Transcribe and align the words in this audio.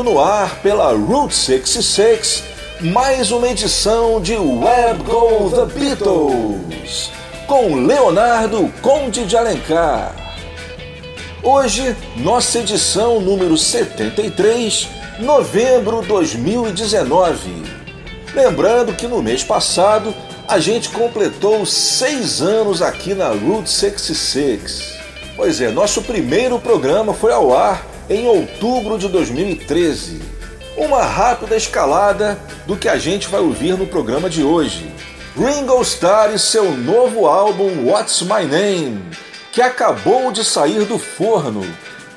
entrando 0.00 0.04
no 0.04 0.18
ar 0.18 0.60
pela 0.62 0.92
Route 0.92 1.34
66, 1.34 2.42
mais 2.80 3.30
uma 3.30 3.48
edição 3.48 4.20
de 4.20 4.34
Web 4.34 5.02
Go 5.04 5.50
The 5.50 5.78
Beatles, 5.78 7.10
com 7.46 7.74
Leonardo 7.86 8.72
Conde 8.80 9.26
de 9.26 9.36
Alencar. 9.36 10.14
Hoje, 11.42 11.94
nossa 12.16 12.58
edição 12.58 13.20
número 13.20 13.56
73, 13.56 14.88
novembro 15.18 16.02
2019. 16.02 17.62
Lembrando 18.34 18.94
que 18.94 19.06
no 19.06 19.22
mês 19.22 19.44
passado 19.44 20.14
a 20.48 20.58
gente 20.58 20.88
completou 20.88 21.66
seis 21.66 22.40
anos 22.40 22.80
aqui 22.80 23.14
na 23.14 23.28
Route 23.28 23.70
66. 23.70 24.98
Pois 25.36 25.60
é, 25.60 25.70
nosso 25.70 26.02
primeiro 26.02 26.58
programa 26.58 27.12
foi 27.12 27.32
ao 27.32 27.54
ar 27.54 27.89
em 28.10 28.26
outubro 28.26 28.98
de 28.98 29.08
2013. 29.08 30.20
Uma 30.76 31.04
rápida 31.04 31.56
escalada 31.56 32.36
do 32.66 32.76
que 32.76 32.88
a 32.88 32.98
gente 32.98 33.28
vai 33.28 33.40
ouvir 33.40 33.78
no 33.78 33.86
programa 33.86 34.28
de 34.28 34.42
hoje. 34.42 34.92
Ringo 35.36 35.80
Starr 35.82 36.34
e 36.34 36.38
seu 36.38 36.72
novo 36.72 37.26
álbum 37.26 37.88
What's 37.88 38.22
My 38.22 38.44
Name, 38.44 39.00
que 39.52 39.62
acabou 39.62 40.32
de 40.32 40.44
sair 40.44 40.84
do 40.84 40.98
forno, 40.98 41.64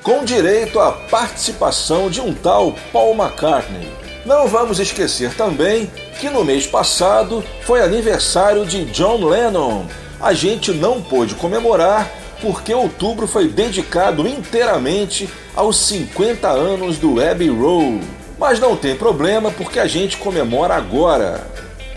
com 0.02 0.26
direito 0.26 0.80
à 0.80 0.92
participação 0.92 2.10
de 2.10 2.20
um 2.20 2.34
tal 2.34 2.76
Paul 2.92 3.14
McCartney. 3.16 3.88
Não 4.26 4.48
vamos 4.48 4.80
esquecer 4.80 5.36
também 5.36 5.92
que 6.20 6.30
no 6.30 6.44
mês 6.44 6.66
passado 6.66 7.44
foi 7.62 7.82
aniversário 7.82 8.66
de 8.66 8.86
John 8.86 9.24
Lennon. 9.24 9.86
A 10.20 10.34
gente 10.34 10.72
não 10.72 11.02
pôde 11.02 11.36
comemorar 11.36 12.10
porque 12.44 12.74
outubro 12.74 13.26
foi 13.26 13.48
dedicado 13.48 14.28
inteiramente 14.28 15.30
aos 15.56 15.78
50 15.78 16.50
anos 16.50 16.98
do 16.98 17.22
Abbey 17.22 17.48
Road. 17.48 18.06
Mas 18.38 18.60
não 18.60 18.76
tem 18.76 18.98
problema 18.98 19.50
porque 19.50 19.80
a 19.80 19.88
gente 19.88 20.18
comemora 20.18 20.76
agora. 20.76 21.48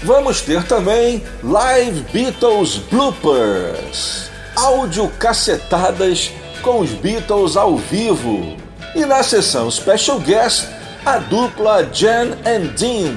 Vamos 0.04 0.40
ter 0.40 0.62
também 0.62 1.24
Live 1.42 2.04
Beatles 2.12 2.76
Bloopers, 2.76 4.30
áudio 4.54 5.08
cacetadas 5.18 6.30
com 6.62 6.78
os 6.78 6.90
Beatles 6.90 7.56
ao 7.56 7.76
vivo. 7.76 8.56
E 8.94 9.04
na 9.04 9.24
sessão 9.24 9.68
Special 9.68 10.20
Guest, 10.20 10.68
a 11.04 11.18
dupla 11.18 11.88
Jan 11.92 12.38
and 12.46 12.72
Dean. 12.78 13.16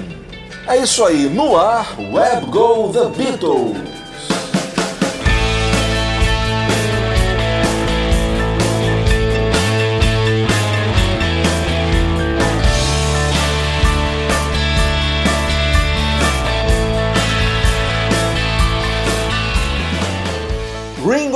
É 0.68 0.78
isso 0.78 1.06
aí, 1.06 1.30
no 1.30 1.56
ar, 1.56 1.96
Web 2.00 2.48
Go 2.48 2.92
The 2.92 3.06
Beatles. 3.16 3.99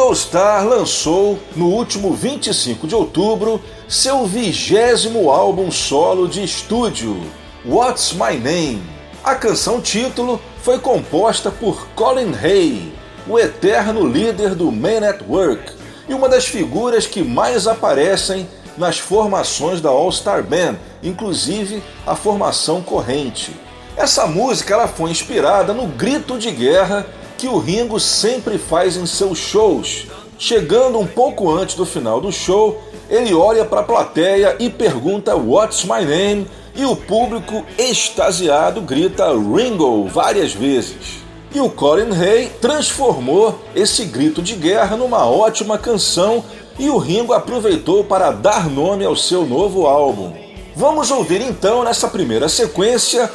Ringo 0.04 0.16
Starr 0.16 0.66
lançou, 0.68 1.40
no 1.56 1.68
último 1.68 2.14
25 2.14 2.86
de 2.86 2.94
outubro, 2.94 3.62
seu 3.88 4.26
vigésimo 4.26 5.32
álbum 5.32 5.72
solo 5.72 6.28
de 6.28 6.44
estúdio, 6.44 7.24
What's 7.66 8.12
My 8.12 8.38
Name. 8.38 8.84
A 9.24 9.34
canção 9.34 9.80
título 9.80 10.42
foi 10.62 10.78
composta 10.78 11.50
por 11.50 11.88
Colin 11.96 12.34
Hay, 12.36 12.94
o 13.26 13.40
eterno 13.40 14.06
líder 14.06 14.56
do 14.56 14.70
Man 14.74 15.08
at 15.08 15.22
Work 15.26 15.72
e 16.10 16.14
uma 16.14 16.28
das 16.28 16.46
figuras 16.46 17.08
que 17.08 17.24
mais 17.24 17.66
aparecem 17.66 18.46
nas 18.78 19.00
formações 19.00 19.80
da 19.80 19.90
All 19.90 20.12
Star 20.12 20.44
Band, 20.44 20.76
inclusive 21.02 21.82
a 22.06 22.14
formação 22.14 22.82
corrente. 22.82 23.56
Essa 23.96 24.28
música 24.28 24.74
ela 24.74 24.88
foi 24.88 25.12
inspirada 25.12 25.74
no 25.74 25.88
grito 25.88 26.38
de 26.38 26.52
guerra 26.52 27.06
que 27.44 27.48
o 27.50 27.58
Ringo 27.58 28.00
sempre 28.00 28.58
faz 28.58 28.96
em 28.96 29.06
seus 29.06 29.38
shows. 29.38 30.08
Chegando 30.40 30.98
um 30.98 31.06
pouco 31.06 31.52
antes 31.52 31.76
do 31.76 31.86
final 31.86 32.22
do 32.22 32.32
show, 32.32 32.82
ele 33.10 33.34
olha 33.34 33.66
para 33.66 33.82
a 33.82 33.84
plateia 33.84 34.56
e 34.60 34.70
pergunta 34.70 35.36
What's 35.36 35.84
my 35.84 36.06
name? 36.06 36.48
E 36.74 36.86
o 36.86 36.96
público 36.96 37.66
extasiado 37.78 38.80
grita 38.80 39.28
Ringo 39.34 40.06
várias 40.06 40.54
vezes. 40.54 41.22
E 41.54 41.60
o 41.60 41.70
Colin 41.70 42.14
Hay 42.14 42.50
transformou 42.62 43.60
esse 43.76 44.06
grito 44.06 44.42
de 44.42 44.56
guerra 44.56 44.96
numa 44.96 45.30
ótima 45.30 45.78
canção 45.78 46.46
e 46.80 46.90
o 46.90 46.98
Ringo 46.98 47.34
aproveitou 47.34 48.06
para 48.06 48.32
dar 48.32 48.70
nome 48.70 49.04
ao 49.04 49.18
seu 49.18 49.46
novo 49.46 49.86
álbum. 49.86 50.32
Vamos 50.78 51.12
ouvir 51.12 51.42
então 51.42 51.84
nessa 51.84 52.08
primeira 52.08 52.48
sequência 52.48 53.30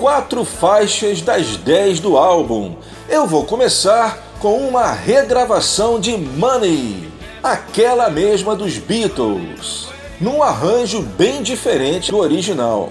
quatro 0.00 0.46
faixas 0.46 1.20
das 1.20 1.58
dez 1.58 2.00
do 2.00 2.16
álbum. 2.16 2.74
Eu 3.06 3.26
vou 3.26 3.44
começar 3.44 4.18
com 4.40 4.56
uma 4.66 4.90
regravação 4.90 6.00
de 6.00 6.16
Money, 6.16 7.12
aquela 7.42 8.08
mesma 8.08 8.56
dos 8.56 8.78
Beatles, 8.78 9.88
num 10.18 10.42
arranjo 10.42 11.02
bem 11.02 11.42
diferente 11.42 12.10
do 12.10 12.16
original. 12.16 12.88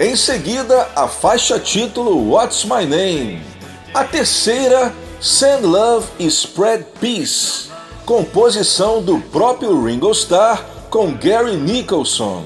Em 0.00 0.16
seguida, 0.16 0.88
a 0.96 1.06
faixa 1.06 1.60
título 1.60 2.32
What's 2.32 2.64
My 2.64 2.84
Name. 2.84 3.40
A 3.94 4.02
terceira, 4.02 4.92
Send 5.20 5.64
Love 5.64 6.08
Spread 6.18 6.86
Peace, 7.00 7.68
composição 8.04 9.00
do 9.00 9.20
próprio 9.20 9.80
Ringo 9.84 10.10
Starr 10.10 10.66
com 10.90 11.12
Gary 11.12 11.56
Nicholson. 11.56 12.42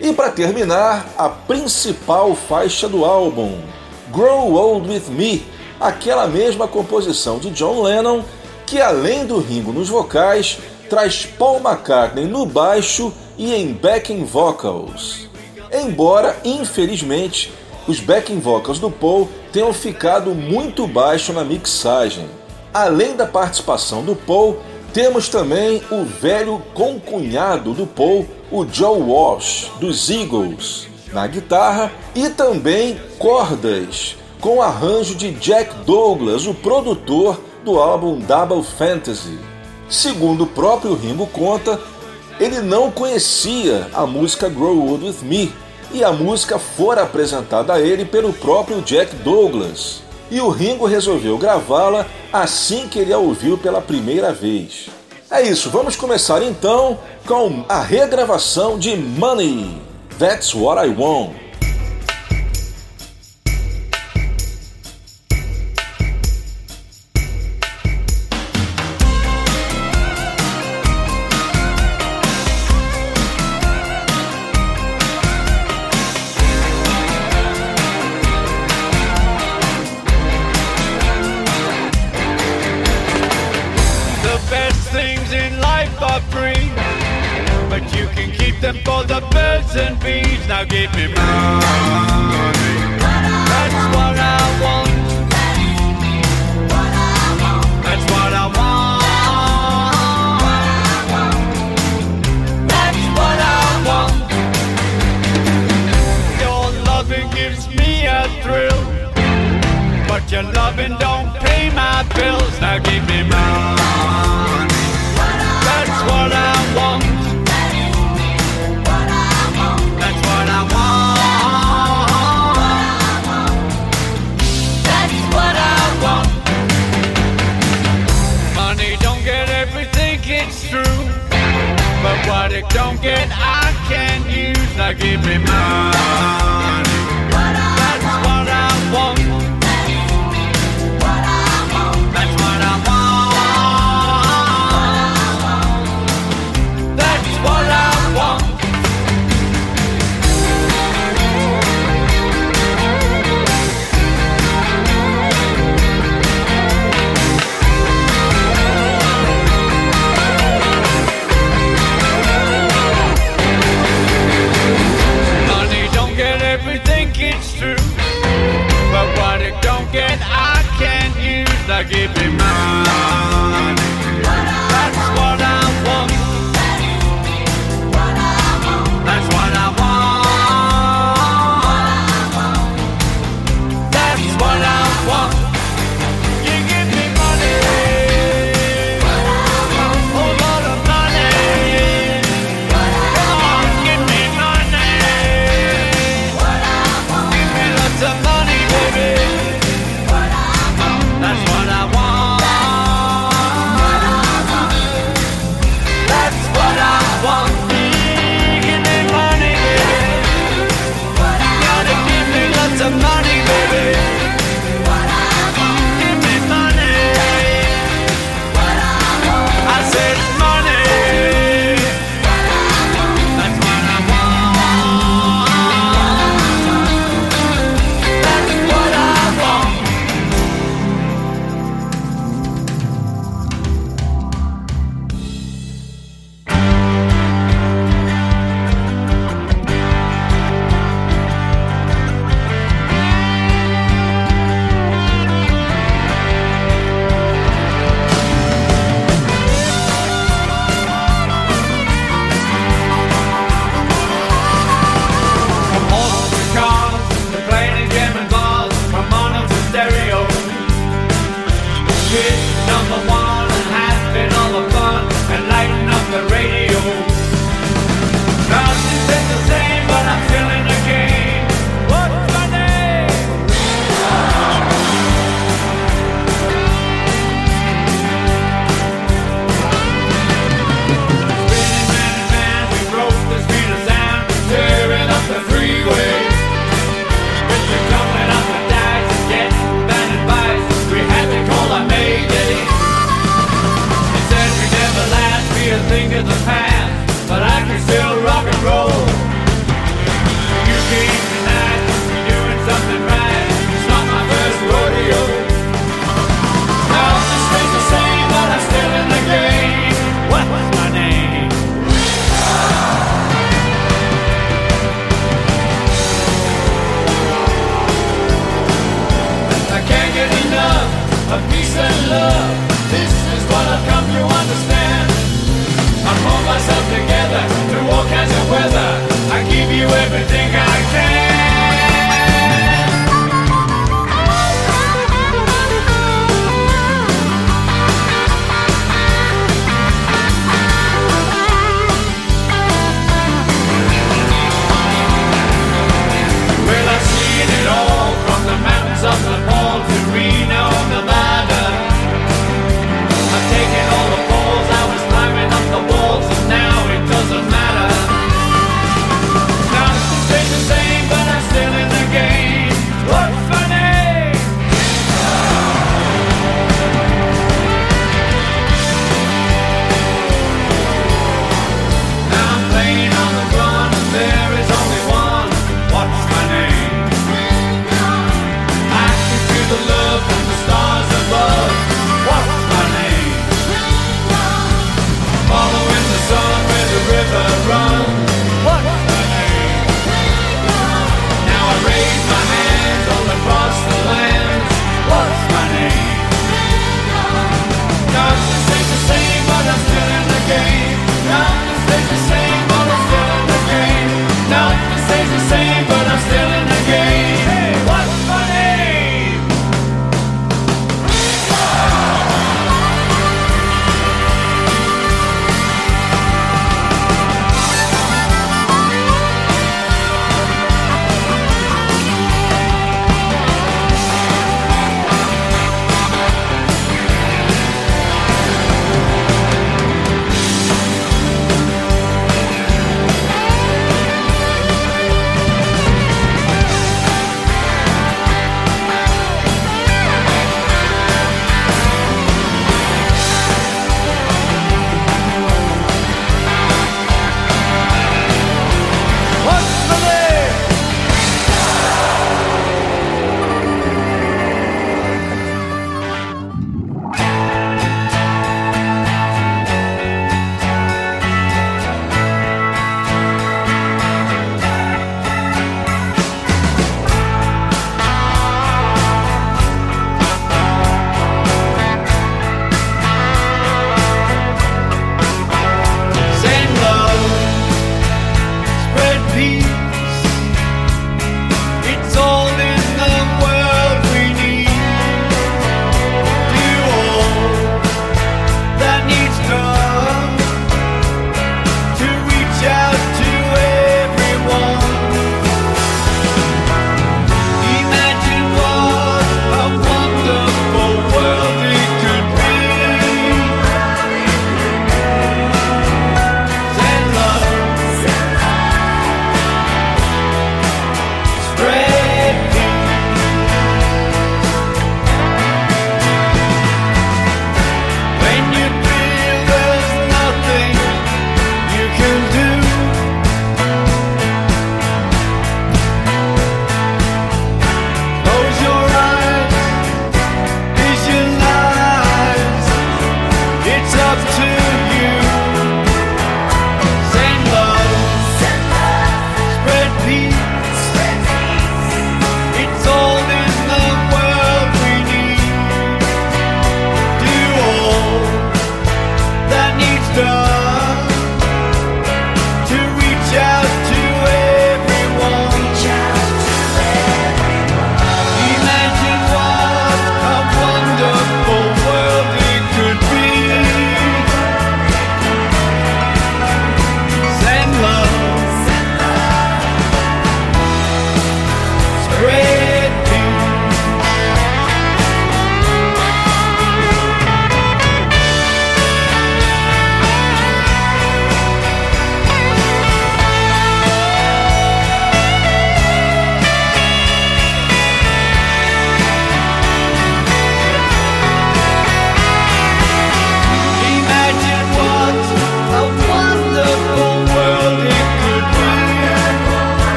E 0.00 0.12
para 0.12 0.30
terminar, 0.30 1.12
a 1.18 1.28
principal 1.28 2.34
faixa 2.34 2.88
do 2.88 3.04
álbum, 3.04 3.58
Grow 4.12 4.54
Old 4.54 4.88
With 4.88 5.10
Me, 5.10 5.44
aquela 5.80 6.28
mesma 6.28 6.68
composição 6.68 7.38
de 7.38 7.50
John 7.50 7.82
Lennon, 7.82 8.22
que 8.64 8.80
além 8.80 9.26
do 9.26 9.40
Ringo 9.40 9.72
nos 9.72 9.88
vocais, 9.88 10.58
traz 10.88 11.26
Paul 11.26 11.60
McCartney 11.60 12.26
no 12.26 12.46
baixo 12.46 13.12
e 13.36 13.52
em 13.52 13.72
backing 13.72 14.24
vocals. 14.24 15.28
Embora, 15.72 16.36
infelizmente, 16.44 17.52
os 17.88 17.98
backing 17.98 18.38
vocals 18.38 18.78
do 18.78 18.90
Paul 18.90 19.28
tenham 19.52 19.72
ficado 19.72 20.34
muito 20.34 20.86
baixo 20.86 21.32
na 21.32 21.42
mixagem. 21.42 22.28
Além 22.72 23.16
da 23.16 23.26
participação 23.26 24.02
do 24.02 24.14
Paul, 24.14 24.58
temos 24.92 25.28
também 25.28 25.82
o 25.90 26.04
velho 26.04 26.62
concunhado 26.74 27.72
do 27.72 27.86
Paul, 27.86 28.26
o 28.50 28.66
Joe 28.66 29.00
Walsh, 29.00 29.70
dos 29.78 30.10
Eagles, 30.10 30.88
na 31.12 31.26
guitarra 31.26 31.92
e 32.14 32.28
também 32.30 32.98
cordas, 33.18 34.16
com 34.40 34.62
arranjo 34.62 35.14
de 35.14 35.32
Jack 35.32 35.84
Douglas, 35.84 36.46
o 36.46 36.54
produtor 36.54 37.40
do 37.64 37.78
álbum 37.78 38.18
Double 38.18 38.62
Fantasy. 38.62 39.38
Segundo 39.88 40.44
o 40.44 40.46
próprio 40.46 40.94
Ringo 40.94 41.26
conta, 41.26 41.80
ele 42.38 42.60
não 42.60 42.90
conhecia 42.90 43.88
a 43.92 44.06
música 44.06 44.48
Grow 44.48 44.88
Old 44.88 45.04
With 45.04 45.16
Me 45.22 45.52
e 45.92 46.04
a 46.04 46.12
música 46.12 46.58
fora 46.58 47.02
apresentada 47.02 47.72
a 47.72 47.80
ele 47.80 48.04
pelo 48.04 48.32
próprio 48.32 48.80
Jack 48.82 49.16
Douglas. 49.16 50.02
E 50.30 50.40
o 50.40 50.48
Ringo 50.48 50.86
resolveu 50.86 51.38
gravá-la 51.38 52.06
assim 52.32 52.88
que 52.88 52.98
ele 52.98 53.12
a 53.12 53.18
ouviu 53.18 53.56
pela 53.56 53.80
primeira 53.80 54.32
vez. 54.32 54.88
É 55.30 55.42
isso, 55.42 55.70
vamos 55.70 55.96
começar 55.96 56.42
então 56.42 56.98
com 57.26 57.64
a 57.68 57.80
regravação 57.80 58.78
de 58.78 58.96
Money. 58.96 59.80
That's 60.18 60.54
What 60.54 60.86
I 60.86 60.90
Want. 60.90 61.47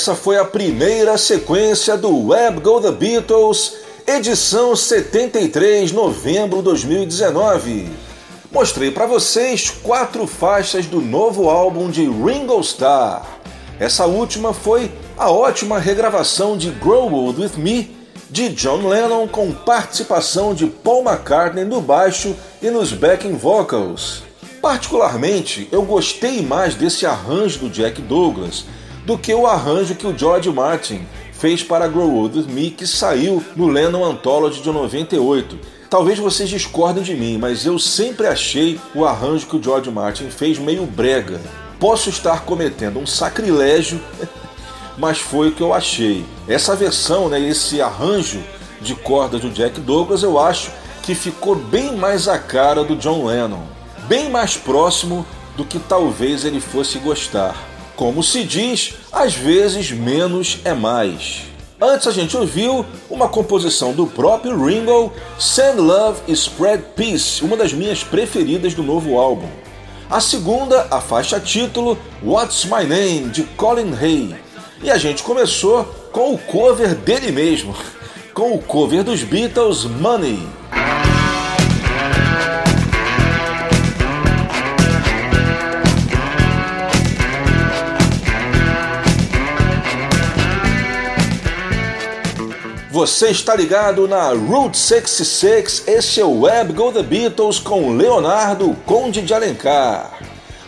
Essa 0.00 0.14
foi 0.14 0.38
a 0.38 0.46
primeira 0.46 1.18
sequência 1.18 1.94
do 1.94 2.28
Web 2.28 2.60
Go 2.60 2.80
The 2.80 2.90
Beatles, 2.90 3.74
edição 4.06 4.74
73, 4.74 5.92
novembro 5.92 6.62
2019. 6.62 7.86
Mostrei 8.50 8.90
para 8.90 9.04
vocês 9.04 9.68
quatro 9.68 10.26
faixas 10.26 10.86
do 10.86 11.02
novo 11.02 11.50
álbum 11.50 11.90
de 11.90 12.04
Ringo 12.04 12.58
Starr. 12.60 13.26
Essa 13.78 14.06
última 14.06 14.54
foi 14.54 14.90
a 15.18 15.30
ótima 15.30 15.78
regravação 15.78 16.56
de 16.56 16.70
Grow 16.70 17.12
Old 17.12 17.38
With 17.38 17.58
Me, 17.58 17.94
de 18.30 18.48
John 18.48 18.88
Lennon 18.88 19.28
com 19.28 19.52
participação 19.52 20.54
de 20.54 20.66
Paul 20.66 21.04
McCartney 21.04 21.66
no 21.66 21.82
baixo 21.82 22.34
e 22.62 22.70
nos 22.70 22.94
backing 22.94 23.36
vocals. 23.36 24.22
Particularmente, 24.62 25.68
eu 25.70 25.82
gostei 25.82 26.40
mais 26.40 26.74
desse 26.74 27.04
arranjo 27.04 27.58
do 27.58 27.68
Jack 27.68 28.00
Douglas 28.00 28.64
do 29.04 29.18
que 29.18 29.32
o 29.34 29.46
arranjo 29.46 29.94
que 29.94 30.06
o 30.06 30.16
George 30.16 30.50
Martin 30.50 31.06
fez 31.32 31.62
para 31.62 31.88
Grow 31.88 32.14
Old 32.14 32.38
With 32.38 32.46
Me, 32.46 32.70
que 32.70 32.86
saiu 32.86 33.42
no 33.56 33.66
Lennon 33.66 34.04
Anthology 34.04 34.60
de 34.60 34.70
98. 34.70 35.58
Talvez 35.88 36.18
vocês 36.18 36.48
discordem 36.48 37.02
de 37.02 37.14
mim, 37.14 37.38
mas 37.38 37.64
eu 37.64 37.78
sempre 37.78 38.26
achei 38.26 38.78
o 38.94 39.04
arranjo 39.04 39.46
que 39.46 39.56
o 39.56 39.62
George 39.62 39.90
Martin 39.90 40.28
fez 40.30 40.58
meio 40.58 40.84
brega. 40.84 41.40
Posso 41.80 42.10
estar 42.10 42.44
cometendo 42.44 42.98
um 42.98 43.06
sacrilégio, 43.06 44.00
mas 44.98 45.18
foi 45.18 45.48
o 45.48 45.52
que 45.52 45.62
eu 45.62 45.72
achei. 45.72 46.24
Essa 46.46 46.76
versão, 46.76 47.28
né, 47.28 47.40
esse 47.40 47.80
arranjo 47.80 48.40
de 48.80 48.94
cordas 48.94 49.40
do 49.40 49.50
Jack 49.50 49.80
Douglas, 49.80 50.22
eu 50.22 50.38
acho 50.38 50.70
que 51.02 51.14
ficou 51.14 51.56
bem 51.56 51.96
mais 51.96 52.28
a 52.28 52.38
cara 52.38 52.84
do 52.84 52.94
John 52.94 53.24
Lennon, 53.24 53.62
bem 54.06 54.28
mais 54.30 54.56
próximo 54.56 55.26
do 55.56 55.64
que 55.64 55.78
talvez 55.78 56.44
ele 56.44 56.60
fosse 56.60 56.98
gostar. 56.98 57.69
Como 58.00 58.22
se 58.22 58.44
diz, 58.44 58.94
às 59.12 59.34
vezes 59.34 59.90
menos 59.90 60.60
é 60.64 60.72
mais. 60.72 61.42
Antes 61.78 62.06
a 62.06 62.10
gente 62.10 62.34
ouviu 62.34 62.82
uma 63.10 63.28
composição 63.28 63.92
do 63.92 64.06
próprio 64.06 64.58
Ringo, 64.64 65.12
Send 65.38 65.78
Love 65.78 66.22
Spread 66.28 66.82
Peace, 66.96 67.44
uma 67.44 67.58
das 67.58 67.74
minhas 67.74 68.02
preferidas 68.02 68.72
do 68.72 68.82
novo 68.82 69.18
álbum. 69.18 69.50
A 70.08 70.18
segunda, 70.18 70.86
a 70.90 70.98
faixa 70.98 71.38
título 71.38 71.98
What's 72.24 72.64
My 72.64 72.86
Name, 72.86 73.28
de 73.28 73.42
Colin 73.42 73.92
Hay. 73.92 74.34
E 74.82 74.90
a 74.90 74.96
gente 74.96 75.22
começou 75.22 75.84
com 76.10 76.32
o 76.32 76.38
cover 76.38 76.94
dele 76.94 77.30
mesmo, 77.30 77.76
com 78.32 78.54
o 78.54 78.62
cover 78.62 79.04
dos 79.04 79.22
Beatles 79.22 79.84
Money. 79.84 80.38
Você 93.00 93.30
está 93.30 93.56
ligado 93.56 94.06
na 94.06 94.28
Route 94.28 94.76
66, 94.76 95.84
esse 95.86 96.20
é 96.20 96.24
o 96.24 96.40
Web 96.40 96.74
Go 96.74 96.92
The 96.92 97.02
Beatles 97.02 97.58
com 97.58 97.96
Leonardo 97.96 98.76
Conde 98.84 99.22
de 99.22 99.32
Alencar. 99.32 100.18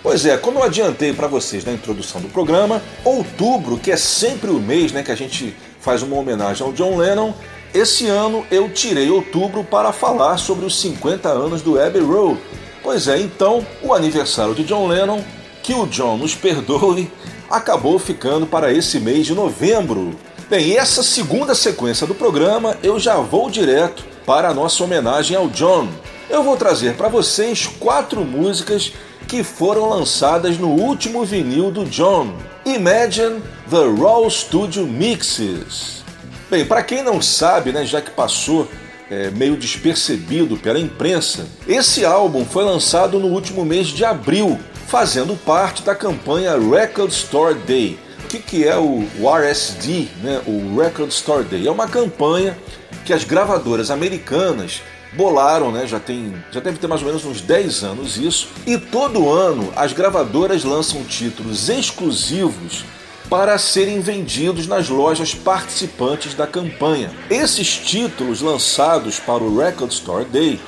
Pois 0.03 0.25
é, 0.25 0.39
como 0.39 0.59
eu 0.59 0.63
adiantei 0.63 1.13
para 1.13 1.27
vocês 1.27 1.63
na 1.63 1.73
introdução 1.73 2.23
do 2.23 2.29
programa, 2.29 2.81
outubro, 3.05 3.77
que 3.77 3.93
é 3.93 3.99
sempre 3.99 4.49
o 4.49 4.59
mês 4.59 4.93
né, 4.93 5.03
que 5.03 5.13
a 5.13 5.15
gente 5.15 5.55
faz 5.79 6.03
uma 6.03 6.17
homenagem 6.17 6.67
ao 6.67 6.73
John 6.73 6.97
Lennon, 6.97 7.35
esse 7.75 8.07
ano 8.07 8.47
eu 8.51 8.71
tirei 8.71 9.11
outubro 9.11 9.63
para 9.63 9.93
falar 9.93 10.39
sobre 10.39 10.65
os 10.65 10.81
50 10.81 11.29
anos 11.29 11.61
do 11.61 11.79
Abbey 11.79 12.01
Road, 12.01 12.41
Pois 12.83 13.09
é, 13.09 13.21
então 13.21 13.65
o 13.83 13.93
aniversário 13.93 14.55
de 14.55 14.65
John 14.65 14.89
Lennon, 14.89 15.23
que 15.63 15.75
o 15.75 15.85
John 15.85 16.17
nos 16.17 16.35
perdoe, 16.35 17.13
acabou 17.51 17.99
ficando 17.99 18.47
para 18.47 18.73
esse 18.73 18.99
mês 18.99 19.27
de 19.27 19.35
novembro. 19.35 20.17
Bem, 20.53 20.77
essa 20.77 21.03
segunda 21.03 21.55
sequência 21.55 22.07
do 22.07 22.15
programa 22.15 22.77
eu 22.83 23.01
já 23.01 23.17
vou 23.17 23.49
direto 23.49 24.05
para 24.27 24.51
a 24.51 24.55
nossa 24.55 24.85
homenagem 24.85 25.35
ao 25.35 25.49
John. 25.49 25.89
Eu 26.29 26.43
vou 26.43 26.59
trazer 26.59 26.93
para 26.93 27.09
vocês 27.09 27.67
quatro 27.67 28.23
músicas 28.23 28.93
que 29.27 29.43
foram 29.43 29.89
lançadas 29.89 30.59
no 30.59 30.69
último 30.69 31.25
vinil 31.25 31.71
do 31.71 31.87
John. 31.87 32.37
Imagine 32.67 33.41
the 33.71 33.99
Raw 33.99 34.29
Studio 34.29 34.87
Mixes. 34.87 36.05
Bem, 36.51 36.67
para 36.67 36.83
quem 36.83 37.03
não 37.03 37.23
sabe, 37.23 37.73
né, 37.73 37.87
já 37.87 38.03
que 38.03 38.11
passou 38.11 38.69
é, 39.11 39.31
meio 39.31 39.57
despercebido 39.57 40.59
pela 40.59 40.79
imprensa, 40.79 41.47
esse 41.67 42.05
álbum 42.05 42.45
foi 42.45 42.63
lançado 42.63 43.19
no 43.19 43.29
último 43.29 43.65
mês 43.65 43.87
de 43.87 44.05
abril, 44.05 44.61
fazendo 44.87 45.35
parte 45.35 45.83
da 45.83 45.95
campanha 45.95 46.59
Record 46.59 47.11
Store 47.11 47.55
Day. 47.55 47.99
O 48.25 48.29
que, 48.29 48.39
que 48.39 48.67
é 48.67 48.77
o, 48.77 49.07
o 49.19 49.29
RSD, 49.29 50.09
né, 50.23 50.41
o 50.47 50.81
Record 50.81 51.11
Store 51.11 51.45
Day? 51.45 51.67
É 51.67 51.71
uma 51.71 51.89
campanha 51.89 52.57
que 53.05 53.13
as 53.13 53.25
gravadoras 53.25 53.91
americanas 53.91 54.81
bolaram, 55.13 55.71
né? 55.71 55.87
Já 55.87 56.01
tem, 56.01 56.35
já 56.51 56.61
deve 56.61 56.79
ter 56.79 56.87
mais 56.87 57.03
ou 57.03 57.09
menos 57.09 57.25
uns 57.25 57.41
10 57.41 57.85
anos 57.85 58.17
isso. 58.17 58.49
E 58.67 58.79
todo 58.79 59.31
ano 59.31 59.73
as 59.77 59.93
gravadoras 59.93 60.65
lançam 60.65 61.05
títulos 61.05 61.69
exclusivos 61.69 62.85
para 63.29 63.57
serem 63.57 64.01
vendidos 64.01 64.67
nas 64.67 64.89
lojas 64.89 65.35
participantes 65.35 66.35
da 66.35 66.47
campanha. 66.47 67.11
Esses 67.31 67.79
títulos 67.79 68.43
lançados 68.43 69.19
para 69.19 69.43
o 69.43 69.59
Record 69.59 69.91
Store 69.91 70.25
Day 70.25 70.61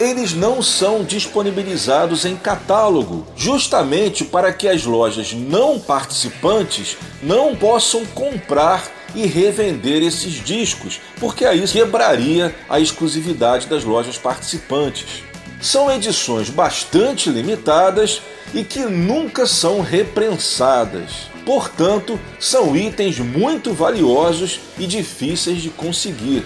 eles 0.00 0.32
não 0.32 0.62
são 0.62 1.04
disponibilizados 1.04 2.24
em 2.24 2.36
catálogo, 2.36 3.26
justamente 3.36 4.24
para 4.24 4.52
que 4.52 4.68
as 4.68 4.84
lojas 4.84 5.32
não 5.32 5.78
participantes 5.78 6.96
não 7.22 7.54
possam 7.54 8.04
comprar 8.06 8.90
e 9.14 9.26
revender 9.26 10.02
esses 10.02 10.44
discos, 10.44 11.00
porque 11.20 11.44
aí 11.44 11.62
quebraria 11.66 12.54
a 12.68 12.80
exclusividade 12.80 13.66
das 13.66 13.84
lojas 13.84 14.16
participantes. 14.16 15.22
São 15.60 15.92
edições 15.92 16.50
bastante 16.50 17.30
limitadas 17.30 18.20
e 18.52 18.64
que 18.64 18.80
nunca 18.80 19.46
são 19.46 19.80
reprensadas. 19.80 21.30
Portanto, 21.44 22.18
são 22.38 22.76
itens 22.76 23.18
muito 23.18 23.72
valiosos 23.72 24.60
e 24.78 24.86
difíceis 24.86 25.62
de 25.62 25.70
conseguir. 25.70 26.44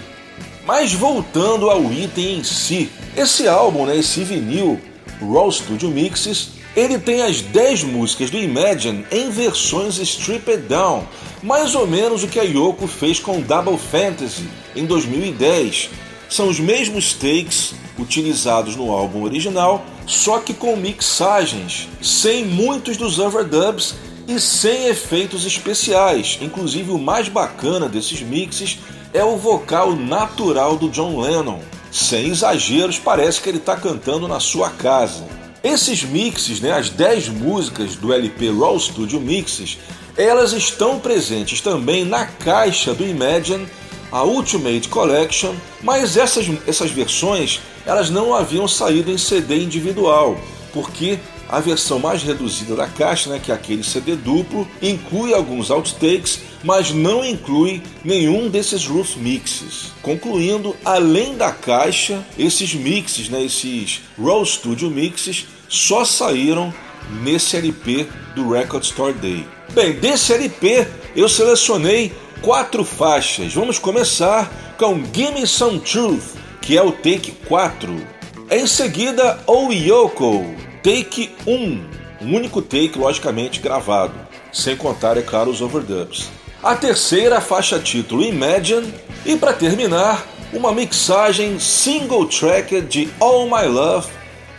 Mas 0.66 0.92
voltando 0.92 1.70
ao 1.70 1.92
item 1.92 2.38
em 2.38 2.44
si, 2.44 2.90
esse 3.16 3.48
álbum, 3.48 3.86
né, 3.86 3.96
esse 3.96 4.22
vinil, 4.22 4.80
Raw 5.20 5.50
Studio 5.50 5.88
Mixes, 5.88 6.50
ele 6.76 6.98
tem 6.98 7.22
as 7.22 7.40
10 7.40 7.84
músicas 7.84 8.28
do 8.28 8.36
Imagine 8.36 9.06
em 9.10 9.30
versões 9.30 9.98
stripped 9.98 10.58
down, 10.68 11.04
mais 11.42 11.74
ou 11.74 11.86
menos 11.86 12.22
o 12.22 12.28
que 12.28 12.38
a 12.38 12.42
Yoko 12.42 12.86
fez 12.86 13.18
com 13.18 13.40
Double 13.40 13.78
Fantasy 13.78 14.46
em 14.74 14.84
2010. 14.84 15.88
São 16.28 16.48
os 16.48 16.60
mesmos 16.60 17.14
takes 17.14 17.74
utilizados 17.98 18.76
no 18.76 18.90
álbum 18.90 19.22
original, 19.22 19.86
só 20.06 20.38
que 20.38 20.52
com 20.52 20.76
mixagens, 20.76 21.88
sem 22.02 22.44
muitos 22.44 22.98
dos 22.98 23.18
overdubs 23.18 23.94
e 24.28 24.38
sem 24.38 24.88
efeitos 24.88 25.46
especiais. 25.46 26.38
Inclusive, 26.42 26.90
o 26.90 26.98
mais 26.98 27.28
bacana 27.30 27.88
desses 27.88 28.20
mixes 28.20 28.78
é 29.14 29.24
o 29.24 29.36
vocal 29.38 29.96
natural 29.96 30.76
do 30.76 30.90
John 30.90 31.18
Lennon. 31.18 31.60
Sem 31.96 32.28
exageros, 32.28 32.98
parece 32.98 33.40
que 33.40 33.48
ele 33.48 33.56
está 33.56 33.74
cantando 33.74 34.28
na 34.28 34.38
sua 34.38 34.68
casa. 34.68 35.26
Esses 35.64 36.02
mixes, 36.04 36.60
né, 36.60 36.72
as 36.72 36.90
10 36.90 37.30
músicas 37.30 37.96
do 37.96 38.12
LP 38.12 38.50
Raw 38.50 38.78
Studio 38.78 39.18
Mixes, 39.18 39.78
elas 40.14 40.52
estão 40.52 41.00
presentes 41.00 41.62
também 41.62 42.04
na 42.04 42.26
caixa 42.26 42.92
do 42.92 43.02
Imagine, 43.02 43.66
a 44.12 44.22
Ultimate 44.22 44.90
Collection, 44.90 45.54
mas 45.82 46.18
essas, 46.18 46.46
essas 46.66 46.90
versões 46.90 47.60
elas 47.86 48.10
não 48.10 48.34
haviam 48.34 48.68
saído 48.68 49.10
em 49.10 49.16
CD 49.16 49.62
individual, 49.62 50.38
porque 50.76 51.18
a 51.48 51.58
versão 51.58 51.98
mais 51.98 52.22
reduzida 52.22 52.76
da 52.76 52.86
caixa, 52.86 53.30
né, 53.30 53.40
que 53.42 53.50
é 53.50 53.54
aquele 53.54 53.82
CD 53.82 54.14
duplo, 54.14 54.68
inclui 54.82 55.32
alguns 55.32 55.70
outtakes, 55.70 56.40
mas 56.62 56.90
não 56.90 57.24
inclui 57.24 57.82
nenhum 58.04 58.50
desses 58.50 58.86
roof 58.86 59.16
mixes. 59.16 59.92
Concluindo, 60.02 60.76
além 60.84 61.34
da 61.34 61.50
caixa, 61.50 62.22
esses 62.38 62.74
mixes, 62.74 63.30
né, 63.30 63.42
esses 63.42 64.02
Raw 64.22 64.44
Studio 64.44 64.90
mixes, 64.90 65.46
só 65.66 66.04
saíram 66.04 66.74
nesse 67.22 67.56
LP 67.56 68.06
do 68.34 68.50
Record 68.50 68.84
Store 68.84 69.14
Day. 69.14 69.46
Bem, 69.72 69.94
desse 69.94 70.34
LP 70.34 70.86
eu 71.16 71.26
selecionei 71.26 72.12
quatro 72.42 72.84
faixas. 72.84 73.54
Vamos 73.54 73.78
começar 73.78 74.74
com 74.76 75.02
Gimme 75.10 75.46
Some 75.46 75.80
Truth, 75.80 76.36
que 76.60 76.76
é 76.76 76.82
o 76.82 76.92
take 76.92 77.32
4. 77.48 78.16
Em 78.48 78.64
seguida, 78.64 79.40
O 79.44 79.72
Yoko, 79.72 80.65
take 80.86 81.34
1, 81.44 81.84
um 82.22 82.36
único 82.36 82.62
take, 82.62 82.96
logicamente 82.96 83.58
gravado, 83.58 84.14
sem 84.52 84.76
contar, 84.76 85.16
é 85.16 85.20
claro, 85.22 85.50
os 85.50 85.60
overdubs. 85.60 86.30
A 86.62 86.76
terceira, 86.76 87.40
faixa 87.40 87.80
título 87.80 88.22
Imagine, 88.22 88.94
e 89.24 89.34
para 89.36 89.52
terminar, 89.52 90.24
uma 90.52 90.72
mixagem 90.72 91.58
single 91.58 92.26
track 92.26 92.82
de 92.82 93.08
All 93.18 93.46
My 93.46 93.66
Love 93.66 94.06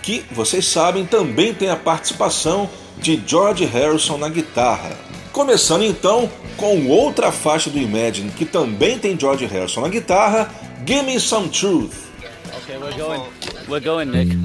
que, 0.03 0.25
vocês 0.29 0.67
sabem, 0.67 1.05
também 1.05 1.53
tem 1.53 1.69
a 1.69 1.77
participação 1.77 2.69
de 2.97 3.21
George 3.25 3.63
Harrison 3.63 4.17
na 4.17 4.27
guitarra. 4.27 4.97
Começando 5.31 5.85
então 5.85 6.29
com 6.57 6.87
outra 6.87 7.31
faixa 7.31 7.69
do 7.69 7.77
Imagine 7.77 8.31
que 8.31 8.43
também 8.43 8.99
tem 8.99 9.17
George 9.17 9.45
Harrison 9.45 9.79
na 9.79 9.87
guitarra, 9.87 10.53
Give 10.85 11.03
Me 11.03 11.21
Some 11.21 11.47
Truth. 11.47 11.95
Okay, 12.63 12.77
we're 12.77 12.97
going. 12.97 13.21
We're 13.69 13.79
going, 13.79 14.05
Nick. 14.07 14.35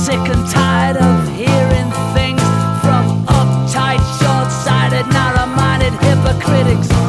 Sick 0.00 0.16
and 0.16 0.48
tired 0.48 0.96
of 0.96 1.28
hearing 1.36 1.90
things 2.14 2.40
from 2.80 3.04
uptight, 3.26 4.00
short-sighted, 4.18 5.06
narrow-minded 5.12 5.92
hypocritics. 5.92 6.99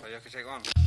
But 0.00 0.10
you 0.10 0.18
can 0.22 0.32
take 0.32 0.77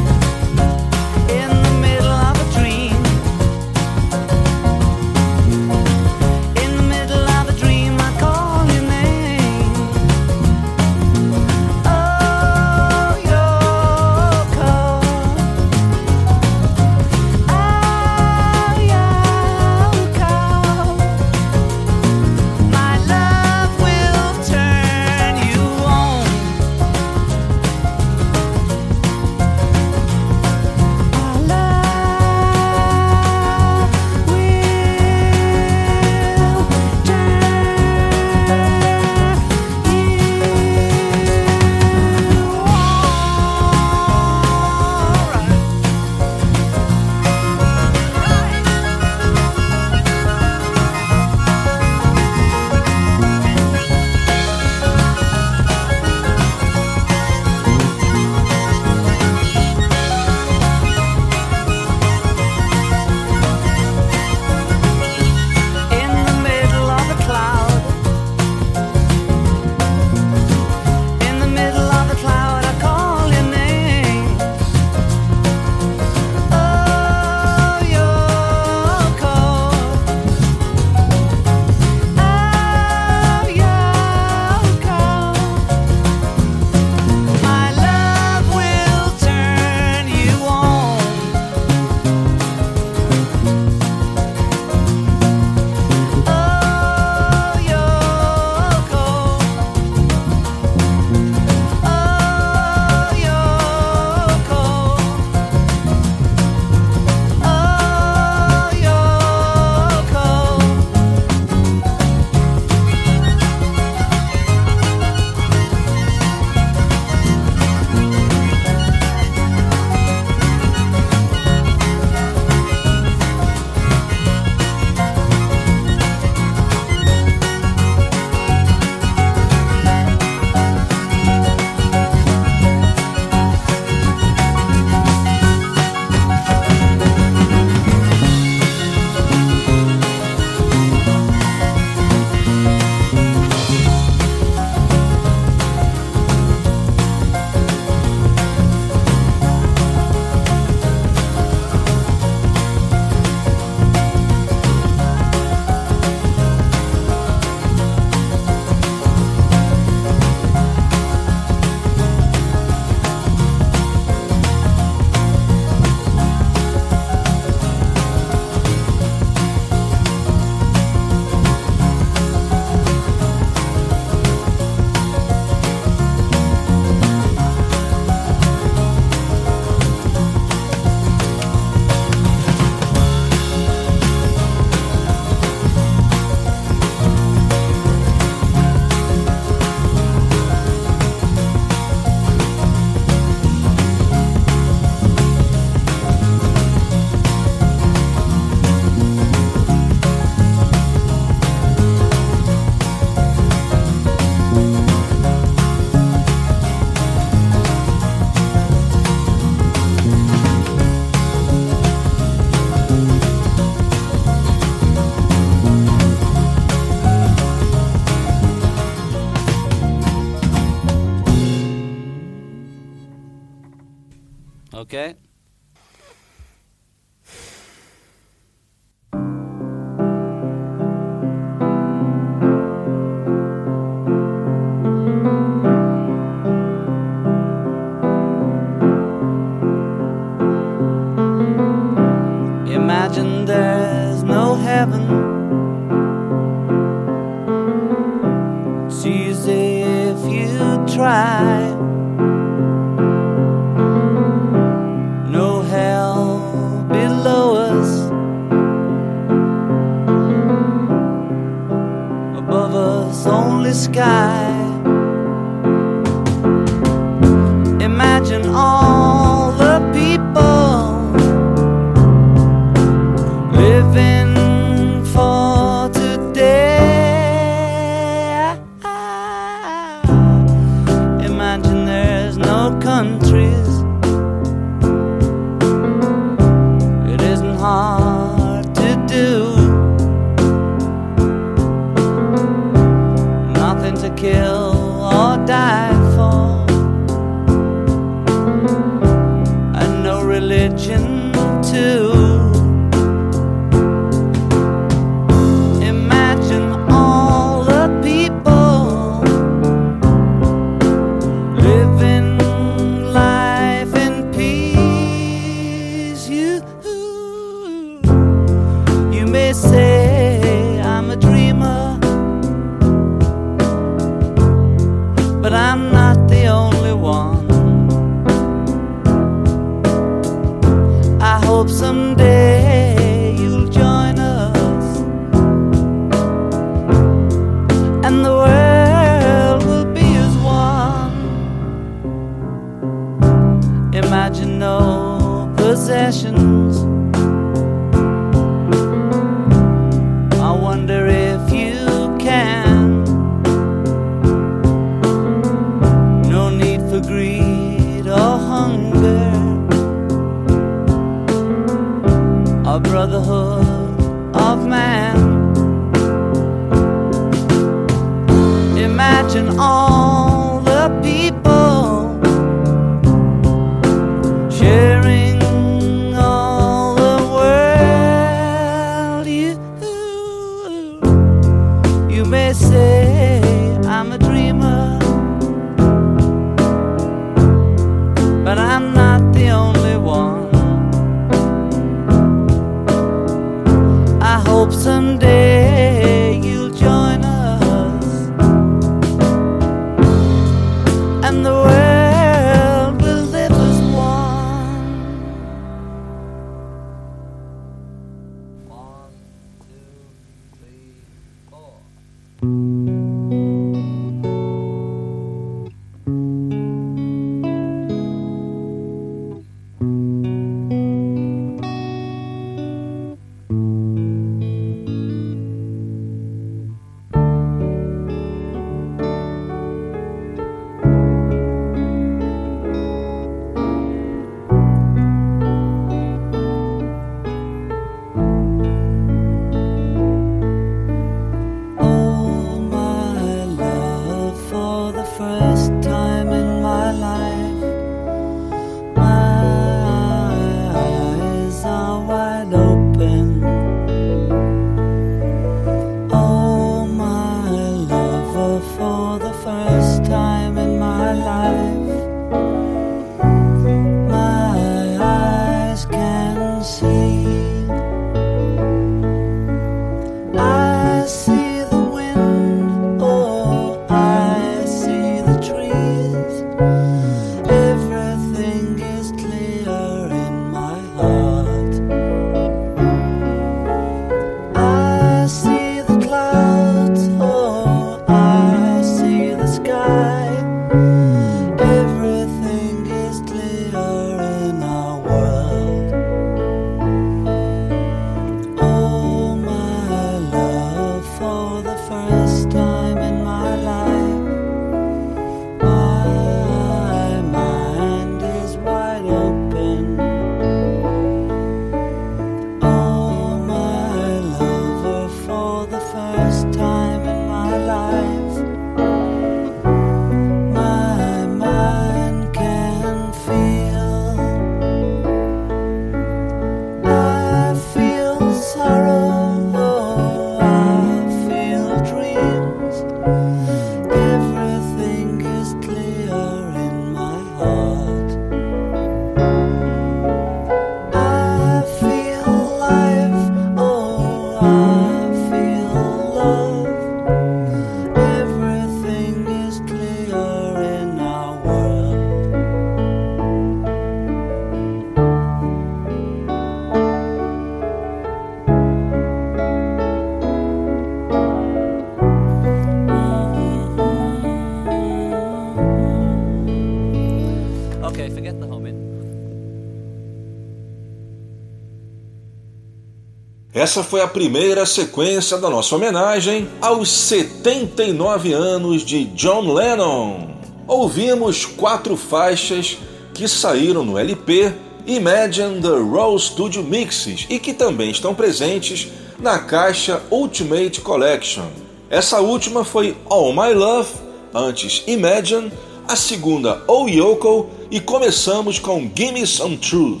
Essa 573.60 573.84
foi 573.84 574.00
a 574.00 574.08
primeira 574.08 574.64
sequência 574.64 575.36
da 575.36 575.50
nossa 575.50 575.76
homenagem 575.76 576.48
aos 576.62 576.90
79 576.90 578.32
anos 578.32 578.80
de 578.80 579.04
John 579.04 579.52
Lennon. 579.52 580.28
Ouvimos 580.66 581.44
quatro 581.44 581.94
faixas 581.94 582.78
que 583.12 583.28
saíram 583.28 583.84
no 583.84 583.98
LP 583.98 584.54
Imagine 584.86 585.60
the 585.60 585.76
Raw 585.94 586.18
Studio 586.18 586.62
Mixes 586.62 587.26
e 587.28 587.38
que 587.38 587.52
também 587.52 587.90
estão 587.90 588.14
presentes 588.14 588.88
na 589.18 589.38
caixa 589.38 590.00
Ultimate 590.10 590.80
Collection. 590.80 591.44
Essa 591.90 592.18
última 592.18 592.64
foi 592.64 592.96
All 593.10 593.30
My 593.34 593.52
Love, 593.52 593.90
antes 594.32 594.82
Imagine, 594.86 595.52
a 595.86 595.96
segunda 595.96 596.62
Oh 596.66 596.88
Yoko 596.88 597.50
e 597.70 597.78
começamos 597.78 598.58
com 598.58 598.90
Gimme 598.96 599.26
Some 599.26 599.58
Truth. 599.58 600.00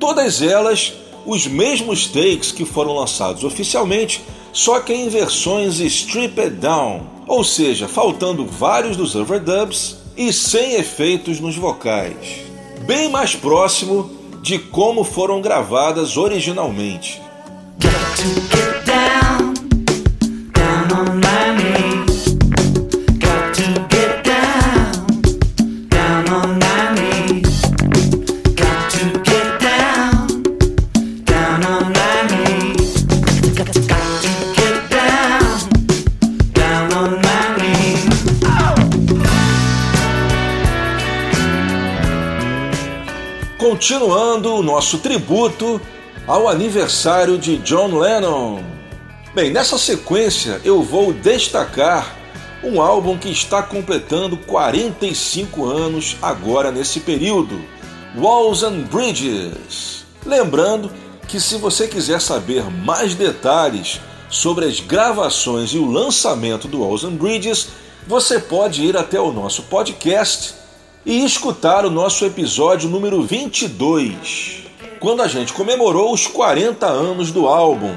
Todas 0.00 0.40
elas 0.40 1.03
os 1.26 1.46
mesmos 1.46 2.06
takes 2.06 2.52
que 2.52 2.64
foram 2.64 2.94
lançados 2.94 3.44
oficialmente, 3.44 4.22
só 4.52 4.80
que 4.80 4.92
em 4.92 5.08
versões 5.08 5.80
stripped 5.80 6.50
down, 6.50 7.02
ou 7.26 7.42
seja, 7.42 7.88
faltando 7.88 8.46
vários 8.46 8.96
dos 8.96 9.14
overdubs 9.14 9.96
e 10.16 10.32
sem 10.32 10.74
efeitos 10.74 11.40
nos 11.40 11.56
vocais. 11.56 12.44
Bem 12.86 13.08
mais 13.08 13.34
próximo 13.34 14.10
de 14.42 14.58
como 14.58 15.04
foram 15.04 15.40
gravadas 15.40 16.16
originalmente. 16.16 17.20
Continuando 43.84 44.54
o 44.54 44.62
nosso 44.62 44.96
tributo 44.96 45.78
ao 46.26 46.48
aniversário 46.48 47.36
de 47.36 47.58
John 47.58 47.98
Lennon. 47.98 48.62
Bem, 49.34 49.50
nessa 49.50 49.76
sequência 49.76 50.58
eu 50.64 50.82
vou 50.82 51.12
destacar 51.12 52.16
um 52.62 52.80
álbum 52.80 53.18
que 53.18 53.28
está 53.28 53.62
completando 53.62 54.38
45 54.38 55.66
anos 55.66 56.16
agora 56.22 56.72
nesse 56.72 56.98
período, 57.00 57.60
Walls 58.16 58.62
and 58.62 58.84
Bridges. 58.90 60.06
Lembrando 60.24 60.90
que 61.28 61.38
se 61.38 61.58
você 61.58 61.86
quiser 61.86 62.22
saber 62.22 62.64
mais 62.70 63.14
detalhes 63.14 64.00
sobre 64.30 64.64
as 64.64 64.80
gravações 64.80 65.74
e 65.74 65.78
o 65.78 65.90
lançamento 65.90 66.66
do 66.66 66.80
Walls 66.80 67.04
and 67.04 67.16
Bridges, 67.16 67.68
você 68.06 68.38
pode 68.38 68.82
ir 68.82 68.96
até 68.96 69.20
o 69.20 69.30
nosso 69.30 69.64
podcast 69.64 70.63
e 71.06 71.24
escutar 71.24 71.84
o 71.84 71.90
nosso 71.90 72.24
episódio 72.24 72.88
número 72.88 73.22
22, 73.22 74.62
quando 74.98 75.20
a 75.20 75.28
gente 75.28 75.52
comemorou 75.52 76.14
os 76.14 76.26
40 76.26 76.86
anos 76.86 77.30
do 77.30 77.46
álbum. 77.46 77.94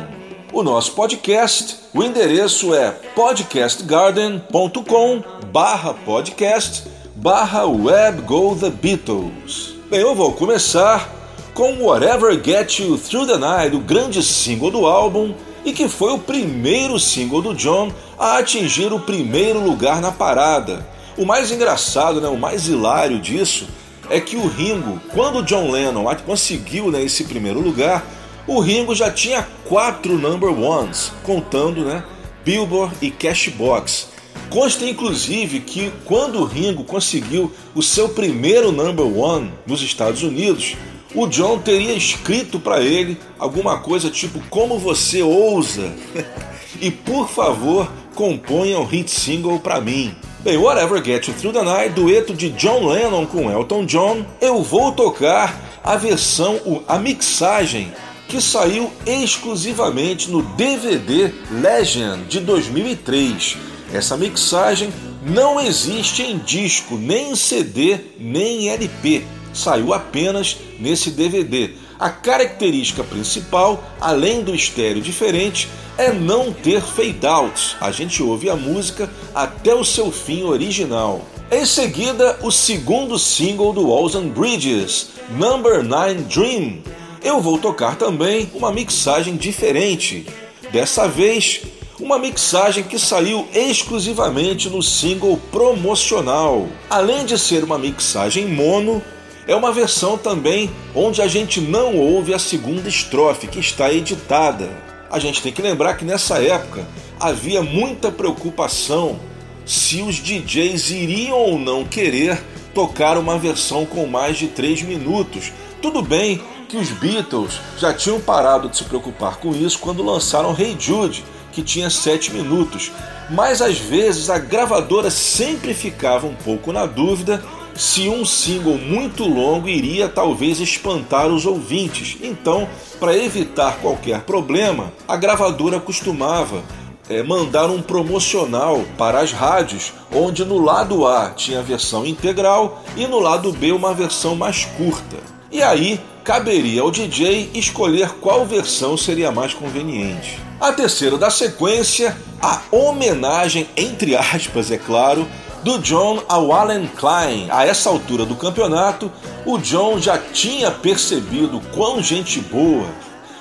O 0.51 0.61
nosso 0.61 0.91
podcast, 0.91 1.77
o 1.93 2.03
endereço 2.03 2.75
é 2.75 2.91
podcastgarden.com 3.15 5.23
barra 5.51 5.93
podcast 5.93 6.83
barra 7.15 7.65
web 7.65 8.23
go 8.23 8.57
the 8.59 8.69
Beatles. 8.69 9.75
Bem, 9.89 10.01
eu 10.01 10.13
vou 10.13 10.33
começar 10.33 11.09
com 11.53 11.85
Whatever 11.85 12.37
Get 12.43 12.79
You 12.79 12.97
Through 12.97 13.27
the 13.27 13.37
Night, 13.37 13.73
o 13.73 13.79
grande 13.79 14.21
single 14.21 14.69
do 14.69 14.85
álbum 14.85 15.33
e 15.63 15.71
que 15.71 15.87
foi 15.87 16.11
o 16.11 16.19
primeiro 16.19 16.99
single 16.99 17.41
do 17.41 17.55
John 17.55 17.89
a 18.19 18.37
atingir 18.37 18.91
o 18.91 18.99
primeiro 18.99 19.63
lugar 19.63 20.01
na 20.01 20.11
parada. 20.11 20.96
O 21.17 21.25
mais 21.25 21.51
engraçado, 21.51 22.21
né, 22.21 22.27
o 22.27 22.37
mais 22.37 22.67
hilário 22.67 23.19
disso 23.19 23.67
é 24.07 24.21
que 24.21 24.35
o 24.35 24.47
Ringo, 24.47 25.01
quando 25.15 25.39
o 25.39 25.43
John 25.43 25.71
Lennon 25.71 26.05
conseguiu 26.23 26.91
né, 26.91 27.01
esse 27.01 27.23
primeiro 27.23 27.59
lugar, 27.59 28.05
o 28.45 28.59
Ringo 28.59 28.93
já 28.93 29.09
tinha 29.11 29.47
quatro 29.65 30.15
number 30.15 30.51
ones, 30.51 31.11
contando 31.23 31.83
né, 31.83 32.03
Billboard 32.45 32.95
e 33.01 33.09
Cashbox. 33.09 34.09
Consta 34.51 34.85
inclusive 34.85 35.59
que 35.61 35.91
quando 36.05 36.39
o 36.39 36.45
Ringo 36.45 36.83
conseguiu 36.83 37.51
o 37.73 37.81
seu 37.81 38.09
primeiro 38.09 38.71
number 38.71 39.05
one 39.05 39.51
nos 39.65 39.81
Estados 39.81 40.21
Unidos, 40.21 40.75
o 41.15 41.25
John 41.25 41.57
teria 41.57 41.93
escrito 41.93 42.59
para 42.59 42.79
ele 42.79 43.17
alguma 43.39 43.79
coisa 43.79 44.11
tipo 44.11 44.39
como 44.51 44.77
você 44.77 45.23
ousa 45.23 45.91
e 46.79 46.91
por 46.91 47.27
favor 47.27 47.91
componha 48.13 48.79
um 48.79 48.85
hit 48.85 49.09
single 49.09 49.59
para 49.59 49.81
mim. 49.81 50.15
Bem, 50.47 50.57
Whatever 50.57 51.03
Get 51.03 51.27
You 51.27 51.33
Through 51.33 51.51
the 51.51 51.61
Night, 51.61 51.93
dueto 51.93 52.33
de 52.33 52.49
John 52.51 52.87
Lennon 52.87 53.25
com 53.25 53.51
Elton 53.51 53.85
John, 53.85 54.25
eu 54.39 54.63
vou 54.63 54.93
tocar 54.93 55.81
a 55.83 55.97
versão, 55.97 56.81
a 56.87 56.97
mixagem 56.97 57.91
que 58.29 58.39
saiu 58.39 58.89
exclusivamente 59.05 60.31
no 60.31 60.41
DVD 60.41 61.33
Legend 61.51 62.23
de 62.29 62.39
2003. 62.39 63.57
Essa 63.93 64.15
mixagem 64.15 64.89
não 65.21 65.59
existe 65.59 66.23
em 66.23 66.37
disco, 66.37 66.95
nem 66.95 67.31
em 67.31 67.35
CD, 67.35 67.97
nem 68.17 68.67
em 68.67 68.69
LP. 68.69 69.25
Saiu 69.53 69.93
apenas 69.93 70.55
nesse 70.79 71.11
DVD. 71.11 71.71
A 71.99 72.09
característica 72.09 73.03
principal, 73.03 73.83
além 73.99 74.43
do 74.43 74.53
estéreo 74.53 75.01
diferente, 75.01 75.67
é 75.97 76.11
não 76.11 76.53
ter 76.53 76.79
fade-outs. 76.79 77.75
A 77.81 77.91
gente 77.91 78.21
ouve 78.21 78.49
a 78.49 78.55
música 78.55 79.09
até 79.33 79.73
o 79.73 79.83
seu 79.83 80.11
fim 80.11 80.43
original. 80.43 81.25
Em 81.49 81.65
seguida, 81.65 82.37
o 82.43 82.51
segundo 82.51 83.17
single 83.17 83.73
do 83.73 83.87
Walls 83.87 84.15
and 84.15 84.27
Bridges, 84.27 85.09
Number 85.31 85.83
9 85.83 86.15
Dream. 86.23 86.83
Eu 87.23 87.41
vou 87.41 87.57
tocar 87.57 87.95
também 87.95 88.51
uma 88.53 88.71
mixagem 88.71 89.35
diferente. 89.35 90.27
Dessa 90.71 91.07
vez, 91.07 91.61
uma 91.99 92.19
mixagem 92.19 92.83
que 92.83 92.99
saiu 92.99 93.47
exclusivamente 93.53 94.69
no 94.69 94.83
single 94.83 95.39
promocional. 95.51 96.67
Além 96.89 97.25
de 97.25 97.39
ser 97.39 97.63
uma 97.63 97.79
mixagem 97.79 98.45
mono, 98.45 99.01
é 99.47 99.55
uma 99.55 99.71
versão 99.71 100.17
também 100.17 100.69
onde 100.93 101.21
a 101.21 101.27
gente 101.27 101.61
não 101.61 101.95
ouve 101.95 102.33
a 102.33 102.39
segunda 102.39 102.89
estrofe, 102.89 103.47
que 103.47 103.59
está 103.59 103.91
editada. 103.91 104.69
A 105.09 105.19
gente 105.19 105.41
tem 105.41 105.53
que 105.53 105.61
lembrar 105.61 105.95
que 105.95 106.03
nessa 106.03 106.43
época 106.43 106.85
havia 107.19 107.61
muita 107.61 108.11
preocupação 108.11 109.17
se 109.65 110.01
os 110.01 110.15
DJs 110.15 110.91
iriam 110.91 111.37
ou 111.37 111.57
não 111.57 111.85
querer 111.85 112.43
tocar 112.73 113.17
uma 113.17 113.37
versão 113.37 113.85
com 113.85 114.05
mais 114.05 114.37
de 114.37 114.47
3 114.47 114.83
minutos. 114.83 115.51
Tudo 115.81 116.01
bem 116.01 116.41
que 116.67 116.77
os 116.77 116.89
Beatles 116.89 117.59
já 117.77 117.93
tinham 117.93 118.19
parado 118.19 118.67
de 118.67 118.77
se 118.77 118.83
preocupar 118.83 119.37
com 119.37 119.55
isso 119.55 119.79
quando 119.79 120.03
lançaram 120.03 120.55
Hey 120.57 120.75
Jude, 120.77 121.23
que 121.53 121.61
tinha 121.63 121.89
7 121.89 122.33
minutos, 122.33 122.91
mas 123.29 123.61
às 123.61 123.77
vezes 123.77 124.29
a 124.29 124.37
gravadora 124.37 125.09
sempre 125.09 125.73
ficava 125.73 126.27
um 126.27 126.35
pouco 126.35 126.71
na 126.71 126.85
dúvida 126.85 127.43
se 127.77 128.09
um 128.09 128.25
single 128.25 128.77
muito 128.77 129.23
longo 129.23 129.69
iria 129.69 130.09
talvez 130.09 130.59
espantar 130.59 131.27
os 131.27 131.45
ouvintes. 131.45 132.17
Então, 132.21 132.67
para 132.99 133.15
evitar 133.15 133.77
qualquer 133.77 134.21
problema, 134.21 134.91
a 135.07 135.15
gravadora 135.15 135.79
costumava 135.79 136.63
é, 137.09 137.23
mandar 137.23 137.69
um 137.69 137.81
promocional 137.81 138.83
para 138.97 139.19
as 139.19 139.31
rádios, 139.31 139.93
onde 140.13 140.43
no 140.43 140.57
lado 140.57 141.07
A 141.07 141.29
tinha 141.29 141.59
a 141.59 141.63
versão 141.63 142.05
integral 142.05 142.83
e 142.97 143.07
no 143.07 143.19
lado 143.19 143.51
B 143.51 143.71
uma 143.71 143.93
versão 143.93 144.35
mais 144.35 144.65
curta. 144.65 145.17
E 145.51 145.61
aí 145.61 145.99
caberia 146.23 146.81
ao 146.81 146.91
DJ 146.91 147.51
escolher 147.53 148.09
qual 148.19 148.45
versão 148.45 148.97
seria 148.97 149.31
mais 149.31 149.53
conveniente. 149.53 150.39
A 150.59 150.73
terceira 150.73 151.17
da 151.17 151.29
sequência, 151.29 152.17
a 152.41 152.59
homenagem, 152.71 153.67
entre 153.77 154.15
aspas, 154.15 154.71
é 154.71 154.77
claro, 154.77 155.25
do 155.67 155.79
John 155.79 156.23
ao 156.29 156.53
Allen 156.53 156.87
Klein. 156.87 157.49
A 157.49 157.65
essa 157.65 157.89
altura 157.89 158.25
do 158.25 158.37
campeonato, 158.37 159.11
o 159.45 159.57
John 159.57 159.99
já 159.99 160.17
tinha 160.17 160.71
percebido 160.71 161.61
quão 161.75 162.01
gente 162.01 162.39
boa 162.39 162.87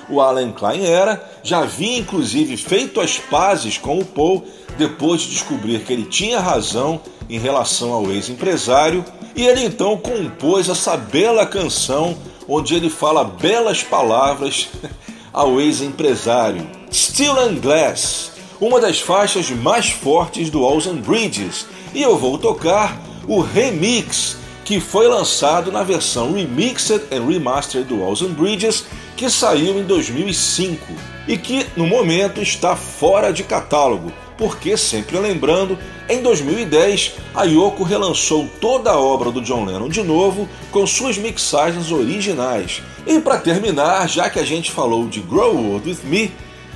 o 0.09 0.19
Allen 0.19 0.51
Klein 0.51 0.85
era, 0.85 1.25
já 1.41 1.59
havia 1.59 1.97
inclusive 1.97 2.57
feito 2.57 2.99
as 2.99 3.17
pazes 3.17 3.77
com 3.77 3.97
o 3.97 4.03
Paul 4.03 4.43
depois 4.77 5.21
de 5.21 5.29
descobrir 5.29 5.79
que 5.85 5.93
ele 5.93 6.03
tinha 6.03 6.41
razão 6.41 6.99
em 7.29 7.39
relação 7.39 7.93
ao 7.93 8.11
ex-empresário, 8.11 9.05
e 9.33 9.45
ele 9.45 9.63
então 9.63 9.95
compôs 9.95 10.67
essa 10.67 10.97
bela 10.97 11.45
canção 11.45 12.17
onde 12.45 12.75
ele 12.75 12.89
fala 12.89 13.23
belas 13.23 13.83
palavras 13.83 14.67
ao 15.31 15.61
ex-empresário. 15.61 16.69
Steel 16.91 17.39
and 17.39 17.55
Glass, 17.61 18.33
uma 18.59 18.81
das 18.81 18.99
faixas 18.99 19.49
mais 19.49 19.89
fortes 19.91 20.49
do 20.49 20.63
Walls 20.63 20.87
and 20.87 20.97
Bridges, 20.97 21.65
e 21.93 22.01
eu 22.01 22.17
vou 22.17 22.37
tocar 22.37 23.01
o 23.27 23.39
remix 23.41 24.37
que 24.63 24.79
foi 24.79 25.07
lançado 25.07 25.71
na 25.71 25.81
versão 25.81 26.33
Remixed 26.33 27.03
and 27.11 27.25
Remastered 27.25 27.87
do 27.87 28.01
Walls 28.01 28.21
and 28.21 28.33
Bridges 28.33 28.85
que 29.15 29.29
saiu 29.29 29.79
em 29.79 29.83
2005 29.83 30.85
e 31.27 31.37
que 31.37 31.65
no 31.75 31.87
momento 31.87 32.41
está 32.41 32.75
fora 32.75 33.33
de 33.33 33.43
catálogo, 33.43 34.11
porque, 34.37 34.77
sempre 34.77 35.17
lembrando, 35.17 35.77
em 36.07 36.21
2010 36.21 37.13
a 37.33 37.43
Yoko 37.43 37.83
relançou 37.83 38.47
toda 38.61 38.91
a 38.91 38.99
obra 38.99 39.31
do 39.31 39.41
John 39.41 39.65
Lennon 39.65 39.89
de 39.89 40.03
novo 40.03 40.47
com 40.71 40.85
suas 40.85 41.17
mixagens 41.17 41.91
originais. 41.91 42.81
E 43.05 43.19
para 43.19 43.39
terminar, 43.39 44.07
já 44.07 44.29
que 44.29 44.39
a 44.39 44.45
gente 44.45 44.71
falou 44.71 45.07
de 45.07 45.19
Grow 45.19 45.55
Old 45.55 45.89
With 45.89 45.99
Me, 46.03 46.31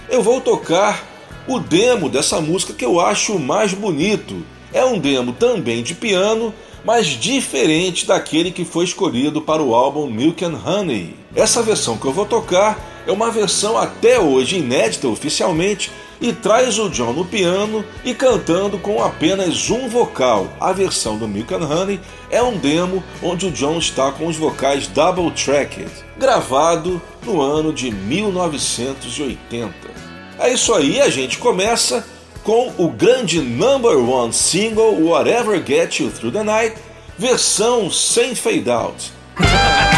eu 0.10 0.22
vou 0.22 0.42
tocar 0.42 1.08
o 1.48 1.60
demo 1.60 2.10
dessa 2.10 2.42
música 2.42 2.74
que 2.74 2.86
eu 2.86 3.00
acho 3.00 3.38
mais 3.40 3.74
bonito. 3.74 4.44
É 4.74 4.86
um 4.86 4.98
demo 4.98 5.34
também 5.34 5.84
de 5.84 5.94
piano, 5.94 6.54
mas 6.84 7.08
diferente 7.08 8.06
daquele 8.06 8.52
que 8.52 8.66
foi 8.66 8.86
escolhido 8.86 9.42
para 9.42 9.62
o 9.62 9.76
álbum 9.76 10.08
Milk 10.08 10.44
and 10.44 10.60
Honey. 10.66 11.16
Essa 11.36 11.62
versão 11.62 11.98
que 11.98 12.06
eu 12.06 12.14
vou 12.14 12.26
tocar 12.26 12.80
é 13.06 13.12
uma 13.12 13.32
versão 13.32 13.78
até 13.78 14.20
hoje 14.20 14.58
inédita 14.58 15.08
oficialmente 15.08 15.92
e 16.22 16.32
traz 16.32 16.78
o 16.78 16.88
John 16.90 17.14
no 17.14 17.26
piano 17.26 17.84
e 18.06 18.14
cantando 18.14 18.78
com 18.78 19.04
apenas 19.04 19.70
um 19.72 19.90
vocal. 19.90 20.48
A 20.60 20.72
versão 20.72 21.18
do 21.18 21.28
Milk 21.28 21.54
and 21.54 21.68
Honey 21.68 22.00
é 22.30 22.42
um 22.44 22.58
demo 22.58 23.04
onde 23.24 23.48
o 23.48 23.52
John 23.52 23.80
está 23.80 24.12
com 24.12 24.28
os 24.28 24.38
vocais 24.38 24.88
double 24.88 25.32
tracked, 25.32 25.90
gravado 26.18 27.02
no 27.26 27.42
ano 27.42 27.74
de 27.74 27.90
1980. 27.92 29.74
É 30.40 30.54
isso 30.54 30.74
aí, 30.74 31.02
a 31.02 31.10
gente 31.10 31.40
começa 31.40 32.06
com 32.44 32.74
o 32.78 32.90
grande 32.90 33.42
number 33.42 33.98
one 33.98 34.34
single 34.34 34.96
Whatever 34.96 35.60
Gets 35.60 36.00
You 36.00 36.12
Through 36.12 36.32
the 36.32 36.44
Night, 36.44 36.76
versão 37.18 37.90
sem 37.92 38.36
fade 38.36 38.70
out. 38.70 39.12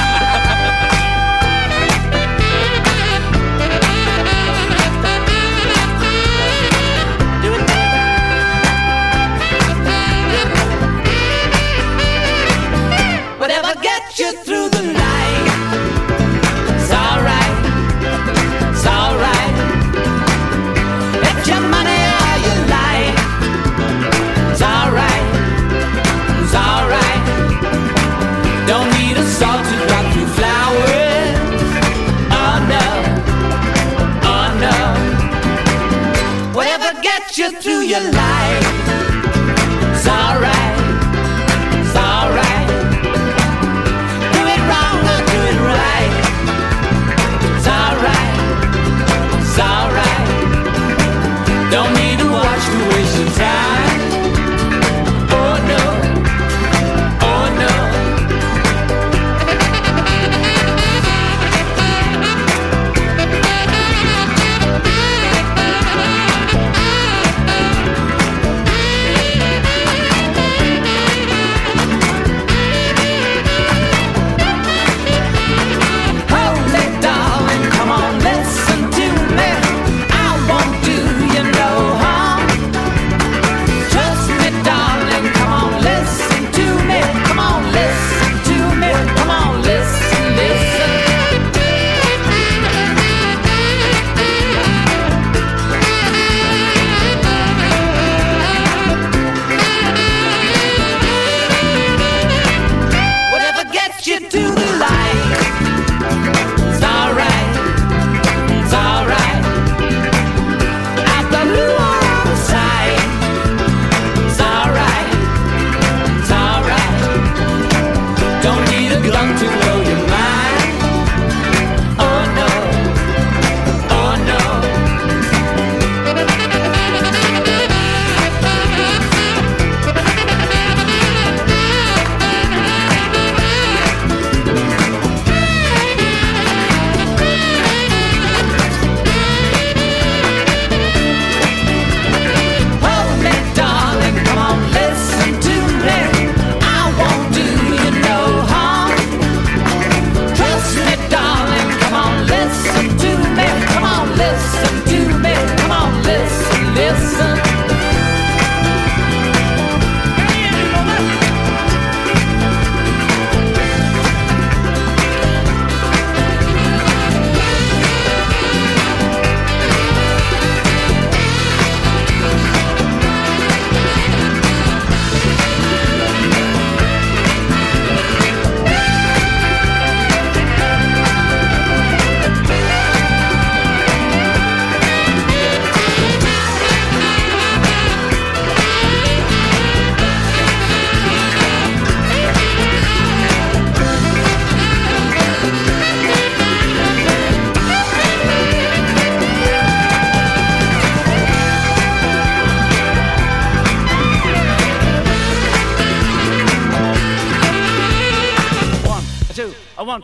you 37.94 38.33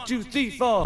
two, 0.06 0.24
three, 0.24 0.50
four. 0.50 0.79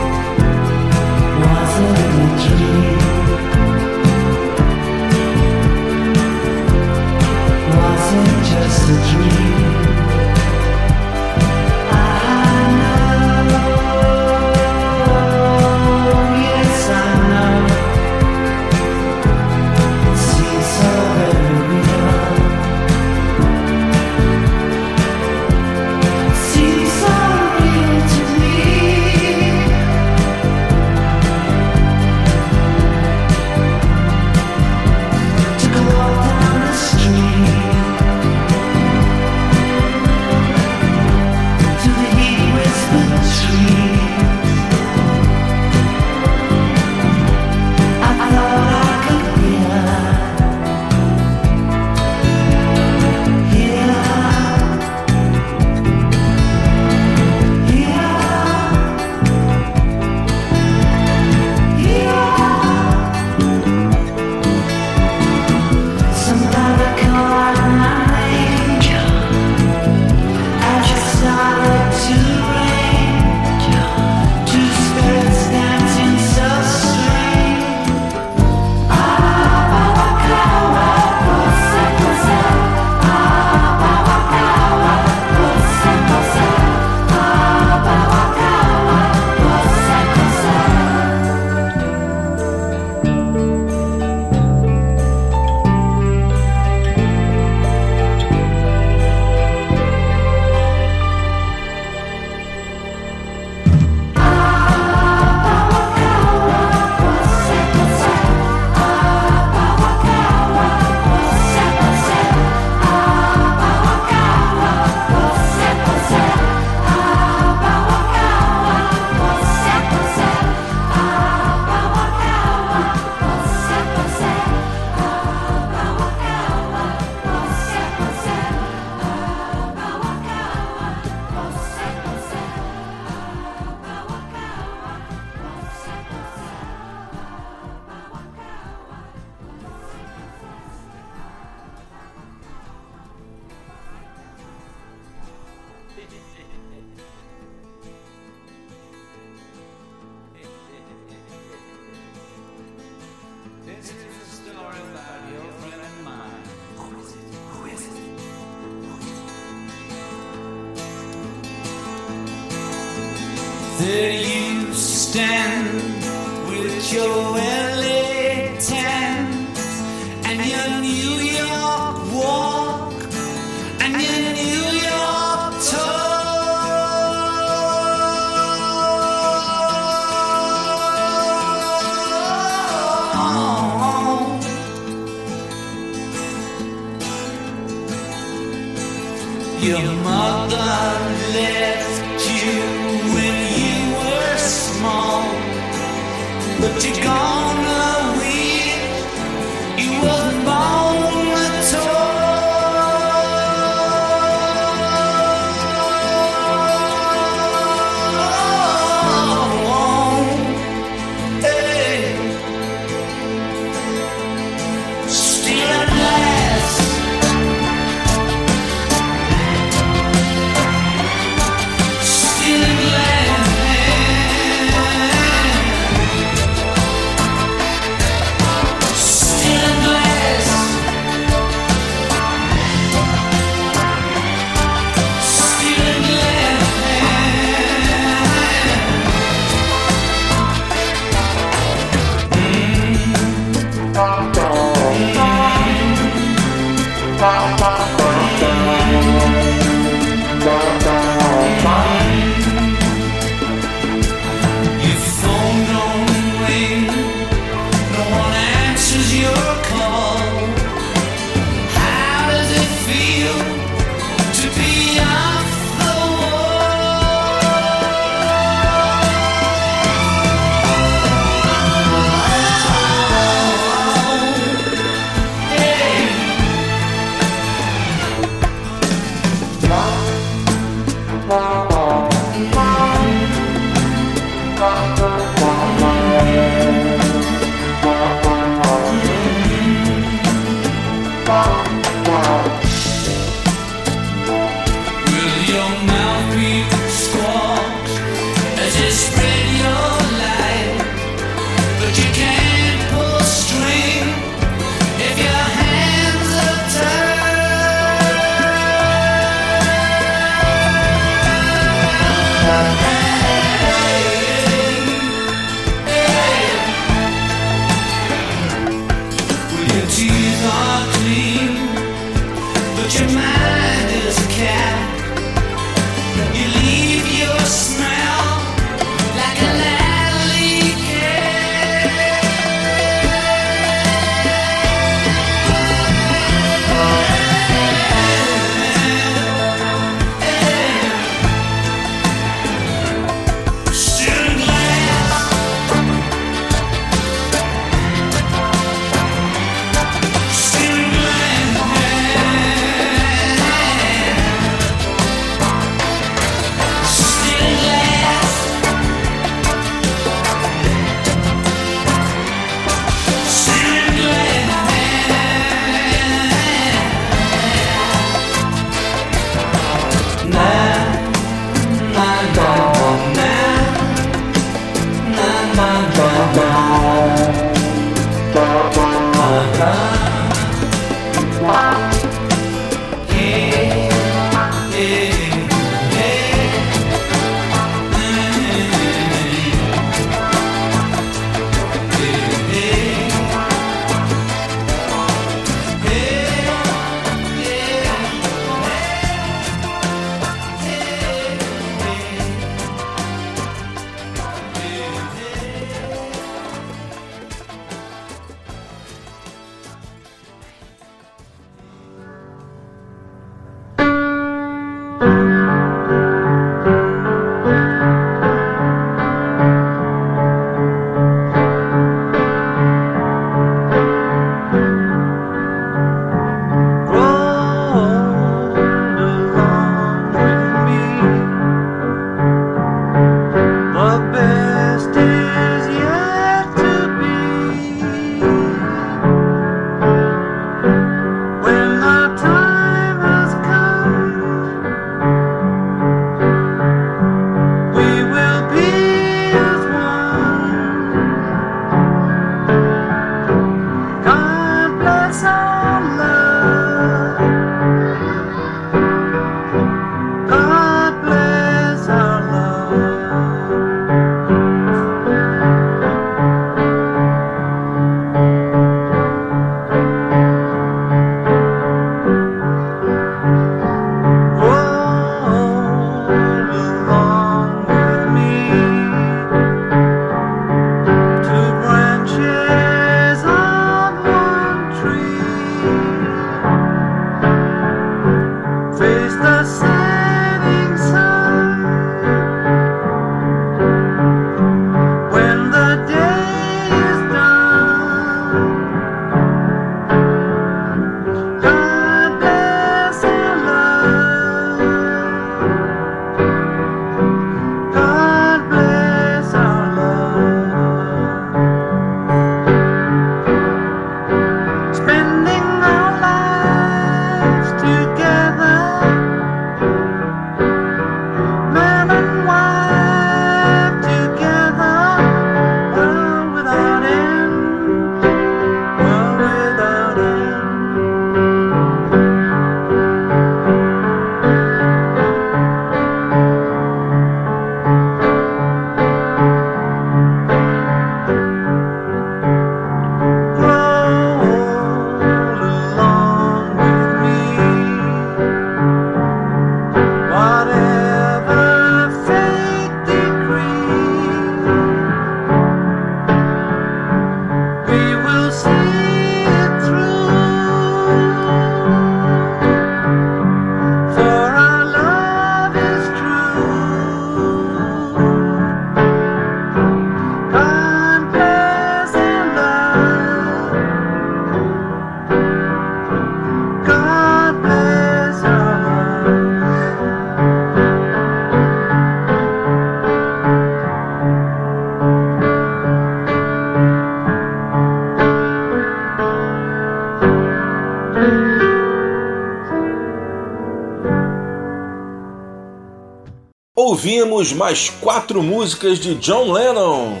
Ouvimos 597.28 597.32
mais 597.32 597.68
quatro 597.80 598.22
músicas 598.22 598.78
de 598.78 598.94
John 598.94 599.32
Lennon 599.32 600.00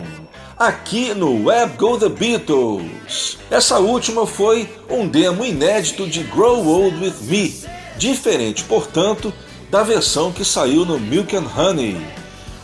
aqui 0.58 1.12
no 1.12 1.44
Web 1.44 1.76
Go 1.76 1.98
The 1.98 2.08
Beatles. 2.08 3.36
Essa 3.50 3.78
última 3.78 4.26
foi 4.26 4.68
um 4.88 5.06
demo 5.06 5.44
inédito 5.44 6.06
de 6.06 6.22
Grow 6.22 6.66
Old 6.66 6.96
With 6.96 7.14
Me, 7.22 7.54
diferente, 7.98 8.64
portanto, 8.64 9.32
da 9.70 9.82
versão 9.82 10.32
que 10.32 10.44
saiu 10.44 10.86
no 10.86 10.98
Milk 10.98 11.36
and 11.36 11.46
Honey. 11.54 12.00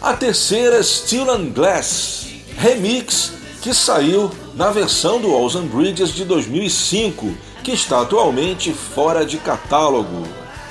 A 0.00 0.14
terceira, 0.14 0.82
Steel 0.82 1.30
and 1.30 1.50
Glass, 1.50 2.26
remix 2.56 3.32
que 3.60 3.74
saiu 3.74 4.30
na 4.54 4.70
versão 4.70 5.20
do 5.20 5.30
Walls 5.30 5.56
and 5.56 5.66
Bridges 5.66 6.10
de 6.14 6.24
2005, 6.24 7.34
que 7.62 7.72
está 7.72 8.00
atualmente 8.00 8.72
fora 8.72 9.26
de 9.26 9.36
catálogo. 9.38 10.22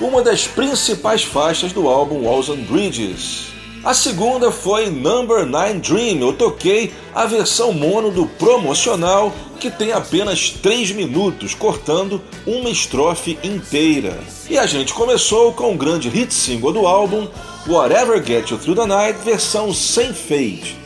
Uma 0.02 0.24
das 0.24 0.48
principais 0.48 1.24
faixas 1.24 1.72
do 1.72 1.88
álbum 1.88 2.24
Walls 2.24 2.50
and 2.50 2.64
Bridges. 2.64 3.53
A 3.84 3.94
segunda 3.94 4.50
foi 4.50 4.90
Number 4.90 5.46
9 5.46 5.74
Dream. 5.80 6.22
Eu 6.22 6.32
toquei 6.32 6.94
a 7.14 7.26
versão 7.26 7.74
mono 7.74 8.12
do 8.12 8.26
promocional, 8.26 9.34
que 9.60 9.70
tem 9.70 9.92
apenas 9.92 10.52
3 10.52 10.92
minutos, 10.92 11.54
cortando 11.54 12.22
uma 12.48 12.70
estrofe 12.70 13.38
inteira. 13.44 14.18
E 14.50 14.58
a 14.58 14.66
gente 14.66 14.94
começou 14.94 15.52
com 15.52 15.74
o 15.74 15.78
grande 15.78 16.08
hit 16.08 16.34
single 16.34 16.72
do 16.72 16.88
álbum, 16.88 17.28
Whatever 17.68 18.26
Get 18.26 18.52
You 18.52 18.58
Through 18.58 18.76
the 18.78 18.86
Night, 18.86 19.20
versão 19.22 19.74
sem 19.74 20.14
fade. 20.14 20.83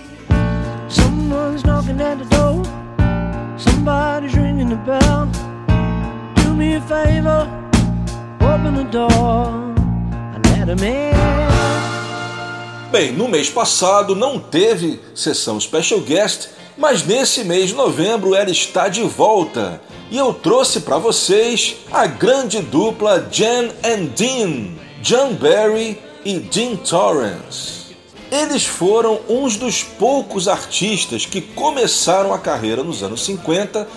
Bem, 12.98 13.12
no 13.12 13.28
mês 13.28 13.48
passado 13.48 14.16
não 14.16 14.40
teve 14.40 15.00
sessão 15.14 15.62
Special 15.62 16.00
Guest, 16.00 16.48
mas 16.76 17.06
nesse 17.06 17.44
mês 17.44 17.70
de 17.70 17.76
novembro 17.76 18.34
ela 18.34 18.50
está 18.50 18.88
de 18.88 19.04
volta. 19.04 19.80
E 20.10 20.18
eu 20.18 20.34
trouxe 20.34 20.80
para 20.80 20.98
vocês 20.98 21.76
a 21.92 22.08
grande 22.08 22.60
dupla 22.60 23.28
Jan 23.32 23.68
and 23.86 24.06
Dean, 24.16 24.70
John 25.04 25.36
Barry 25.36 26.02
e 26.26 26.40
Dean 26.40 26.76
Torrance. 26.78 27.96
Eles 28.32 28.66
foram 28.66 29.20
uns 29.30 29.58
dos 29.58 29.84
poucos 29.84 30.48
artistas 30.48 31.24
que 31.24 31.40
começaram 31.40 32.34
a 32.34 32.40
carreira 32.40 32.84
nos 32.84 33.04
anos 33.04 33.24
50 33.26 33.88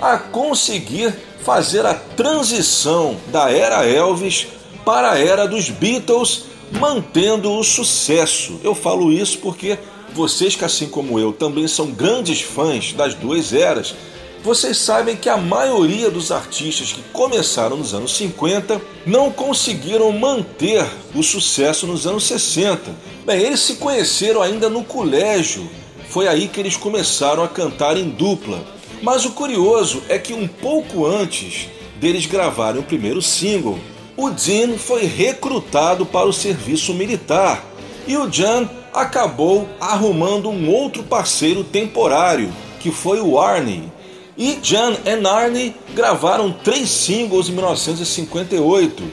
a 0.00 0.18
conseguir 0.18 1.14
fazer 1.44 1.86
a 1.86 1.94
transição 1.94 3.18
da 3.28 3.52
era 3.52 3.86
Elvis 3.86 4.48
para 4.84 5.12
a 5.12 5.18
era 5.20 5.46
dos 5.46 5.70
Beatles, 5.70 6.47
mantendo 6.72 7.52
o 7.52 7.64
sucesso. 7.64 8.60
Eu 8.62 8.74
falo 8.74 9.12
isso 9.12 9.38
porque 9.38 9.78
vocês 10.12 10.56
que 10.56 10.64
assim 10.64 10.88
como 10.88 11.18
eu 11.18 11.32
também 11.32 11.68
são 11.68 11.90
grandes 11.90 12.40
fãs 12.40 12.92
das 12.92 13.14
duas 13.14 13.52
eras, 13.52 13.94
vocês 14.42 14.78
sabem 14.78 15.16
que 15.16 15.28
a 15.28 15.36
maioria 15.36 16.10
dos 16.10 16.30
artistas 16.30 16.92
que 16.92 17.02
começaram 17.12 17.76
nos 17.76 17.92
anos 17.92 18.16
50 18.16 18.80
não 19.04 19.30
conseguiram 19.30 20.10
manter 20.12 20.86
o 21.14 21.22
sucesso 21.22 21.86
nos 21.86 22.06
anos 22.06 22.24
60. 22.24 22.94
Bem, 23.26 23.42
eles 23.42 23.60
se 23.60 23.76
conheceram 23.76 24.40
ainda 24.40 24.70
no 24.70 24.84
colégio. 24.84 25.68
Foi 26.08 26.28
aí 26.28 26.48
que 26.48 26.60
eles 26.60 26.76
começaram 26.76 27.42
a 27.42 27.48
cantar 27.48 27.96
em 27.96 28.08
dupla. 28.08 28.64
Mas 29.02 29.24
o 29.24 29.32
curioso 29.32 30.02
é 30.08 30.18
que 30.18 30.32
um 30.32 30.46
pouco 30.48 31.04
antes 31.04 31.68
deles 32.00 32.26
gravarem 32.26 32.80
o 32.80 32.84
primeiro 32.84 33.20
single, 33.20 33.78
o 34.18 34.30
Dean 34.30 34.76
foi 34.76 35.04
recrutado 35.04 36.04
para 36.04 36.26
o 36.26 36.32
serviço 36.32 36.92
militar 36.92 37.64
e 38.04 38.16
o 38.16 38.28
Jan 38.28 38.68
acabou 38.92 39.68
arrumando 39.80 40.50
um 40.50 40.68
outro 40.68 41.04
parceiro 41.04 41.62
temporário, 41.62 42.52
que 42.80 42.90
foi 42.90 43.20
o 43.20 43.38
Arnie. 43.38 43.92
E 44.36 44.58
Jan 44.60 44.96
e 45.04 45.24
Arnie 45.24 45.72
gravaram 45.94 46.50
três 46.50 46.90
singles 46.90 47.48
em 47.48 47.52
1958, 47.52 49.04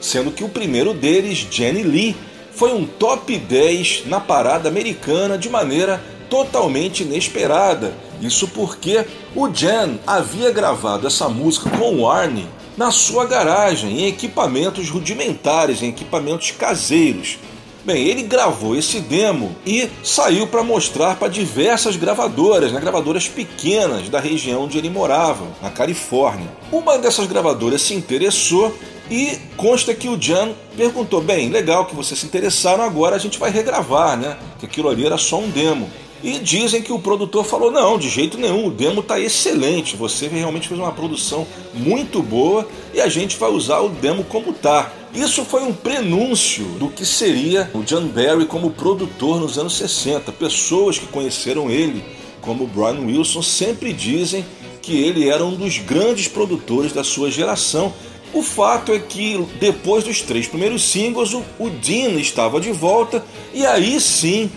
sendo 0.00 0.30
que 0.30 0.44
o 0.44 0.48
primeiro 0.48 0.94
deles, 0.94 1.44
Jenny 1.50 1.82
Lee, 1.82 2.16
foi 2.52 2.72
um 2.72 2.86
top 2.86 3.36
10 3.36 4.04
na 4.06 4.20
parada 4.20 4.68
americana 4.68 5.36
de 5.36 5.48
maneira 5.48 6.00
totalmente 6.30 7.02
inesperada. 7.02 7.94
Isso 8.20 8.46
porque 8.46 9.04
o 9.34 9.52
Jan 9.52 9.98
havia 10.06 10.52
gravado 10.52 11.08
essa 11.08 11.28
música 11.28 11.68
com 11.68 11.96
o 11.96 12.08
Arnie 12.08 12.61
na 12.76 12.90
sua 12.90 13.26
garagem, 13.26 14.00
em 14.00 14.06
equipamentos 14.06 14.88
rudimentares, 14.88 15.82
em 15.82 15.88
equipamentos 15.88 16.50
caseiros. 16.52 17.38
Bem, 17.84 18.06
ele 18.06 18.22
gravou 18.22 18.76
esse 18.76 19.00
demo 19.00 19.56
e 19.66 19.90
saiu 20.04 20.46
para 20.46 20.62
mostrar 20.62 21.16
para 21.16 21.26
diversas 21.26 21.96
gravadoras, 21.96 22.70
né, 22.70 22.80
gravadoras 22.80 23.26
pequenas 23.26 24.08
da 24.08 24.20
região 24.20 24.62
onde 24.62 24.78
ele 24.78 24.88
morava, 24.88 25.48
na 25.60 25.68
Califórnia. 25.68 26.46
Uma 26.70 26.96
dessas 26.96 27.26
gravadoras 27.26 27.82
se 27.82 27.92
interessou 27.92 28.72
e 29.10 29.36
consta 29.56 29.92
que 29.94 30.08
o 30.08 30.20
Jan 30.20 30.52
perguntou: 30.76 31.20
bem, 31.20 31.48
legal 31.48 31.84
que 31.84 31.94
vocês 31.96 32.20
se 32.20 32.26
interessaram, 32.26 32.84
agora 32.84 33.16
a 33.16 33.18
gente 33.18 33.36
vai 33.36 33.50
regravar, 33.50 34.16
né? 34.16 34.36
Que 34.60 34.66
aquilo 34.66 34.88
ali 34.88 35.04
era 35.04 35.18
só 35.18 35.40
um 35.40 35.50
demo. 35.50 35.90
E 36.22 36.38
dizem 36.38 36.82
que 36.82 36.92
o 36.92 36.98
produtor 36.98 37.44
falou: 37.44 37.70
não, 37.70 37.98
de 37.98 38.08
jeito 38.08 38.38
nenhum, 38.38 38.66
o 38.66 38.70
demo 38.70 39.00
está 39.00 39.18
excelente, 39.18 39.96
você 39.96 40.28
realmente 40.28 40.68
fez 40.68 40.78
uma 40.78 40.92
produção 40.92 41.46
muito 41.74 42.22
boa 42.22 42.66
e 42.94 43.00
a 43.00 43.08
gente 43.08 43.36
vai 43.36 43.50
usar 43.50 43.80
o 43.80 43.88
demo 43.88 44.24
como 44.24 44.52
tá. 44.52 44.92
Isso 45.14 45.44
foi 45.44 45.62
um 45.62 45.74
prenúncio 45.74 46.64
do 46.78 46.88
que 46.88 47.04
seria 47.04 47.70
o 47.74 47.82
John 47.82 48.06
Barry 48.06 48.46
como 48.46 48.70
produtor 48.70 49.40
nos 49.40 49.58
anos 49.58 49.76
60. 49.76 50.32
Pessoas 50.32 50.98
que 50.98 51.06
conheceram 51.06 51.70
ele, 51.70 52.02
como 52.40 52.66
Brian 52.66 53.04
Wilson, 53.04 53.42
sempre 53.42 53.92
dizem 53.92 54.44
que 54.80 54.96
ele 54.96 55.28
era 55.28 55.44
um 55.44 55.54
dos 55.54 55.78
grandes 55.78 56.28
produtores 56.28 56.92
da 56.92 57.04
sua 57.04 57.30
geração 57.30 57.92
O 58.34 58.42
fato 58.42 58.92
é 58.92 58.98
que 58.98 59.46
depois 59.60 60.04
dos 60.04 60.22
três 60.22 60.46
primeiros 60.46 60.82
singles, 60.82 61.34
o 61.34 61.68
Dean 61.68 62.18
estava 62.18 62.60
de 62.60 62.72
volta 62.72 63.22
e 63.52 63.66
aí 63.66 64.00
sim 64.00 64.50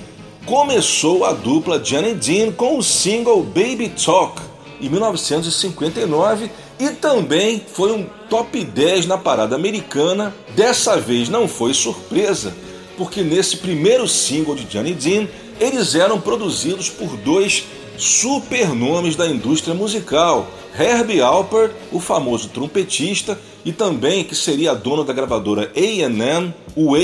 começou 0.45 1.25
a 1.25 1.33
dupla 1.33 1.81
e 1.83 2.13
Dean 2.13 2.51
com 2.51 2.77
o 2.77 2.83
single 2.83 3.41
Baby 3.41 3.89
Talk 3.89 4.39
em 4.79 4.87
1959 4.87 6.51
e 6.79 6.89
também 6.91 7.63
foi 7.73 7.91
um 7.91 8.05
top 8.29 8.63
10 8.63 9.07
na 9.07 9.17
parada 9.17 9.55
americana. 9.55 10.35
Dessa 10.55 10.97
vez 10.97 11.29
não 11.29 11.47
foi 11.47 11.73
surpresa, 11.73 12.55
porque 12.95 13.21
nesse 13.21 13.57
primeiro 13.57 14.07
single 14.07 14.55
de 14.55 14.77
e 14.77 14.93
Dean 14.93 15.27
eles 15.59 15.95
eram 15.95 16.21
produzidos 16.21 16.89
por 16.89 17.17
dois 17.17 17.65
super 17.97 18.69
nomes 18.75 19.15
da 19.15 19.25
indústria 19.25 19.73
musical, 19.73 20.47
Herbie 20.77 21.21
Alpert, 21.21 21.71
o 21.91 21.99
famoso 21.99 22.49
trompetista, 22.49 23.39
e 23.63 23.71
também 23.71 24.23
que 24.23 24.35
seria 24.35 24.75
dono 24.75 25.03
da 25.03 25.13
gravadora 25.13 25.71
A&M, 25.75 26.53
o 26.75 26.93
A 26.93 26.99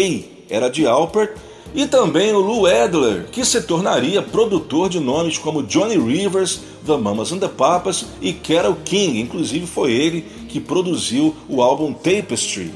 era 0.50 0.70
de 0.70 0.86
Alpert, 0.86 1.32
e 1.74 1.86
também 1.86 2.34
o 2.34 2.40
Lou 2.40 2.66
Adler, 2.66 3.26
que 3.32 3.46
se 3.46 3.62
tornaria 3.62 4.22
produtor 4.22 4.90
de 4.90 5.00
nomes 5.00 5.38
como 5.38 5.64
Johnny 5.64 5.98
Rivers, 5.98 6.62
The 6.86 6.98
Mamas 6.98 7.32
and 7.32 7.40
the 7.40 7.48
Papas 7.48 8.06
e 8.22 8.34
Carole 8.34 8.76
King, 8.84 9.20
inclusive 9.20 9.66
foi 9.66 9.92
ele 9.92 10.22
que 10.50 10.60
produziu 10.60 11.36
o 11.48 11.62
álbum 11.62 11.94
Tapestry. 11.94 12.74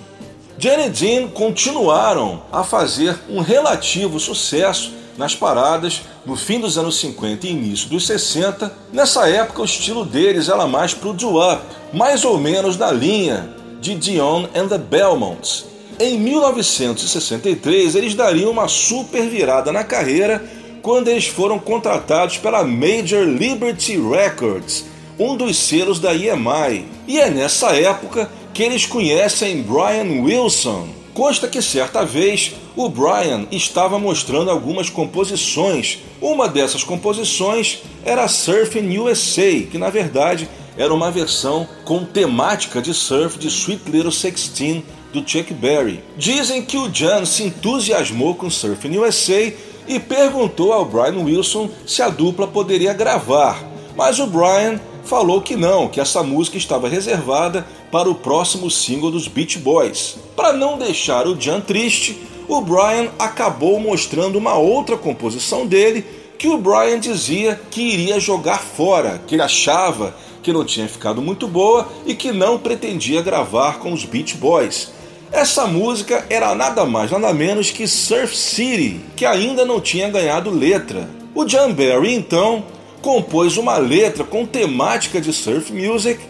E 0.57 0.89
Dean 0.89 1.27
continuaram 1.27 2.41
a 2.51 2.63
fazer 2.63 3.19
um 3.29 3.41
relativo 3.41 4.19
sucesso 4.19 4.93
nas 5.17 5.35
paradas 5.35 6.01
no 6.25 6.35
fim 6.35 6.59
dos 6.59 6.77
anos 6.77 6.97
50 6.99 7.45
e 7.45 7.51
início 7.51 7.89
dos 7.89 8.07
60. 8.07 8.71
Nessa 8.91 9.27
época, 9.29 9.61
o 9.61 9.65
estilo 9.65 10.05
deles 10.05 10.49
era 10.49 10.65
mais 10.65 10.93
pro 10.93 11.13
doo-wop, 11.13 11.61
mais 11.93 12.23
ou 12.23 12.37
menos 12.37 12.77
na 12.77 12.91
linha 12.91 13.53
de 13.81 13.95
Dion 13.95 14.47
and 14.55 14.67
the 14.67 14.77
Belmonts. 14.77 15.65
Em 15.97 16.19
1963, 16.19 17.95
eles 17.95 18.13
dariam 18.15 18.51
uma 18.51 18.67
super 18.67 19.29
virada 19.29 19.71
na 19.71 19.81
carreira 19.81 20.43
quando 20.81 21.07
eles 21.07 21.27
foram 21.27 21.57
contratados 21.57 22.37
pela 22.37 22.65
Major 22.65 23.23
Liberty 23.23 23.97
Records, 23.97 24.83
um 25.17 25.37
dos 25.37 25.57
selos 25.57 25.97
da 25.97 26.13
EMI. 26.13 26.85
E 27.07 27.17
é 27.17 27.29
nessa 27.29 27.69
época 27.71 28.29
que 28.53 28.61
eles 28.61 28.85
conhecem 28.85 29.63
Brian 29.63 30.21
Wilson. 30.21 30.89
Consta 31.13 31.47
que 31.47 31.61
certa 31.61 32.03
vez 32.03 32.51
o 32.75 32.89
Brian 32.89 33.47
estava 33.49 33.97
mostrando 33.97 34.51
algumas 34.51 34.89
composições. 34.89 35.99
Uma 36.19 36.49
dessas 36.49 36.83
composições 36.83 37.83
era 38.03 38.27
Surfing 38.27 38.97
USA, 38.97 39.61
que 39.71 39.77
na 39.77 39.89
verdade 39.89 40.49
era 40.77 40.93
uma 40.93 41.09
versão 41.09 41.65
com 41.85 42.03
temática 42.03 42.81
de 42.81 42.93
surf 42.93 43.39
de 43.39 43.47
Sweet 43.47 43.89
Little 43.89 44.11
Sixteen 44.11 44.83
do 45.16 45.28
Chuck 45.28 45.53
Berry. 45.53 46.03
Dizem 46.18 46.61
que 46.61 46.78
o 46.78 46.93
Jan 46.93 47.26
se 47.26 47.43
entusiasmou 47.43 48.36
com 48.36 48.49
Surfing 48.49 48.97
USA 48.97 49.53
e 49.88 49.99
perguntou 49.99 50.74
ao 50.74 50.86
Brian 50.86 51.24
Wilson 51.24 51.70
se 51.86 52.01
a 52.01 52.09
dupla 52.09 52.47
poderia 52.47 52.93
gravar, 52.93 53.63
mas 53.95 54.20
o 54.20 54.28
Brian 54.28 54.80
falou 55.03 55.41
que 55.41 55.55
não, 55.55 55.88
que 55.88 56.01
essa 56.01 56.22
música 56.24 56.57
estava 56.57 56.89
reservada 56.89 57.66
para 57.91 58.09
o 58.09 58.16
próximo 58.16 58.70
single 58.70 59.11
dos 59.11 59.28
Beach 59.28 59.57
Boys. 59.59 60.18
Para 60.36 60.51
não 60.51 60.78
deixar 60.78 61.28
o 61.28 61.39
Jan 61.39 61.61
triste, 61.61 62.20
o 62.47 62.59
Brian 62.61 63.09
acabou 63.18 63.80
mostrando 63.80 64.38
uma 64.38 64.55
outra 64.55 64.97
composição 64.97 65.66
dele 65.66 66.03
que 66.38 66.47
o 66.47 66.57
Brian 66.57 66.99
dizia 66.99 67.59
que 67.72 67.82
iria 67.82 68.20
jogar 68.20 68.59
fora, 68.59 69.22
que 69.26 69.36
ele 69.36 69.41
achava 69.41 70.13
que 70.43 70.53
não 70.53 70.66
tinha 70.66 70.88
ficado 70.88 71.22
muito 71.22 71.47
boa 71.47 71.88
e 72.05 72.13
que 72.13 72.32
não 72.32 72.59
pretendia 72.59 73.22
gravar 73.22 73.80
com 73.80 73.93
os 73.93 74.05
Beach 74.05 74.36
Boys. 74.36 74.94
Essa 75.36 75.67
música 75.67 76.25
era 76.29 76.55
nada 76.55 76.86
mais 76.86 77.11
nada 77.11 77.33
menos 77.33 77.69
que 77.69 77.86
Surf 77.89 78.33
City, 78.33 79.01
que 79.17 79.25
ainda 79.25 79.65
não 79.65 79.81
tinha 79.81 80.09
ganhado 80.09 80.49
letra. 80.49 81.09
O 81.36 81.43
John 81.43 81.73
Barry 81.73 82.13
então 82.13 82.63
compôs 83.01 83.57
uma 83.57 83.75
letra 83.75 84.23
com 84.23 84.45
temática 84.45 85.19
de 85.19 85.33
surf 85.33 85.73
music 85.73 86.21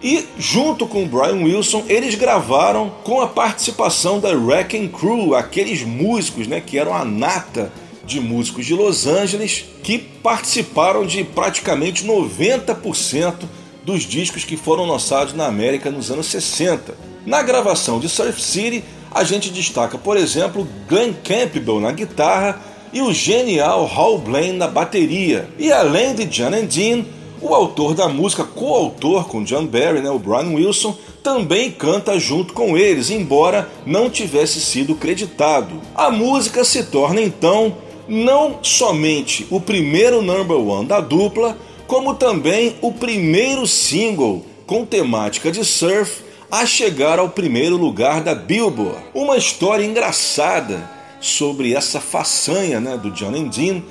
e, 0.00 0.24
junto 0.38 0.86
com 0.86 1.08
Brian 1.08 1.42
Wilson, 1.42 1.82
eles 1.88 2.14
gravaram 2.14 2.88
com 3.02 3.20
a 3.20 3.26
participação 3.26 4.20
da 4.20 4.30
Wrecking 4.30 4.86
Crew, 4.86 5.34
aqueles 5.34 5.82
músicos 5.82 6.46
né, 6.46 6.62
que 6.64 6.78
eram 6.78 6.94
a 6.94 7.04
nata 7.04 7.72
de 8.04 8.20
músicos 8.20 8.64
de 8.64 8.74
Los 8.74 9.08
Angeles, 9.08 9.64
que 9.82 9.98
participaram 9.98 11.04
de 11.04 11.24
praticamente 11.24 12.06
90% 12.06 13.34
dos 13.84 14.02
discos 14.02 14.44
que 14.44 14.56
foram 14.56 14.86
lançados 14.86 15.34
na 15.34 15.46
América 15.46 15.90
nos 15.90 16.10
anos 16.10 16.26
60. 16.26 16.94
Na 17.26 17.42
gravação 17.42 17.98
de 17.98 18.08
Surf 18.08 18.40
City, 18.40 18.84
a 19.10 19.24
gente 19.24 19.50
destaca, 19.50 19.98
por 19.98 20.16
exemplo, 20.16 20.66
Glenn 20.88 21.12
Campbell 21.24 21.80
na 21.80 21.92
guitarra 21.92 22.60
e 22.92 23.00
o 23.00 23.12
genial 23.12 23.90
Hal 23.94 24.18
Blaine 24.18 24.58
na 24.58 24.68
bateria. 24.68 25.48
E 25.58 25.72
além 25.72 26.14
de 26.14 26.24
John 26.26 26.54
and 26.54 26.66
Dean, 26.66 27.04
o 27.40 27.54
autor 27.54 27.94
da 27.94 28.08
música, 28.08 28.44
coautor 28.44 29.26
com 29.26 29.42
John 29.42 29.66
Barry, 29.66 30.00
né, 30.00 30.10
o 30.10 30.18
Brian 30.18 30.54
Wilson, 30.54 30.96
também 31.22 31.70
canta 31.70 32.18
junto 32.18 32.52
com 32.52 32.76
eles, 32.76 33.10
embora 33.10 33.68
não 33.84 34.08
tivesse 34.08 34.60
sido 34.60 34.94
creditado. 34.94 35.80
A 35.94 36.10
música 36.10 36.64
se 36.64 36.84
torna 36.84 37.20
então 37.20 37.76
não 38.08 38.58
somente 38.62 39.46
o 39.50 39.60
primeiro 39.60 40.22
number 40.22 40.56
one 40.56 40.86
da 40.86 41.00
dupla, 41.00 41.56
como 41.86 42.14
também 42.14 42.76
o 42.80 42.92
primeiro 42.92 43.66
single 43.66 44.44
com 44.66 44.84
temática 44.84 45.50
de 45.50 45.64
surf 45.64 46.22
a 46.50 46.66
chegar 46.66 47.18
ao 47.18 47.30
primeiro 47.30 47.76
lugar 47.76 48.22
da 48.22 48.34
Billboard. 48.34 49.02
Uma 49.14 49.36
história 49.36 49.84
engraçada 49.84 50.90
sobre 51.20 51.74
essa 51.74 52.00
façanha 52.00 52.80
né, 52.80 52.96
do 52.96 53.10
John 53.10 53.34
and 53.34 53.48
Dean 53.48 53.82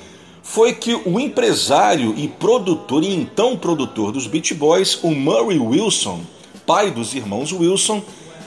foi 0.44 0.74
que 0.74 0.94
o 1.06 1.20
empresário 1.20 2.14
e 2.18 2.28
produtor 2.28 3.04
e 3.04 3.14
então 3.14 3.56
produtor 3.56 4.12
dos 4.12 4.28
Beach 4.28 4.54
Boys, 4.54 5.00
o 5.02 5.12
Murray 5.12 5.58
Wilson, 5.58 6.22
pai 6.66 6.92
dos 6.92 7.14
irmãos 7.14 7.52
Wilson, 7.52 8.02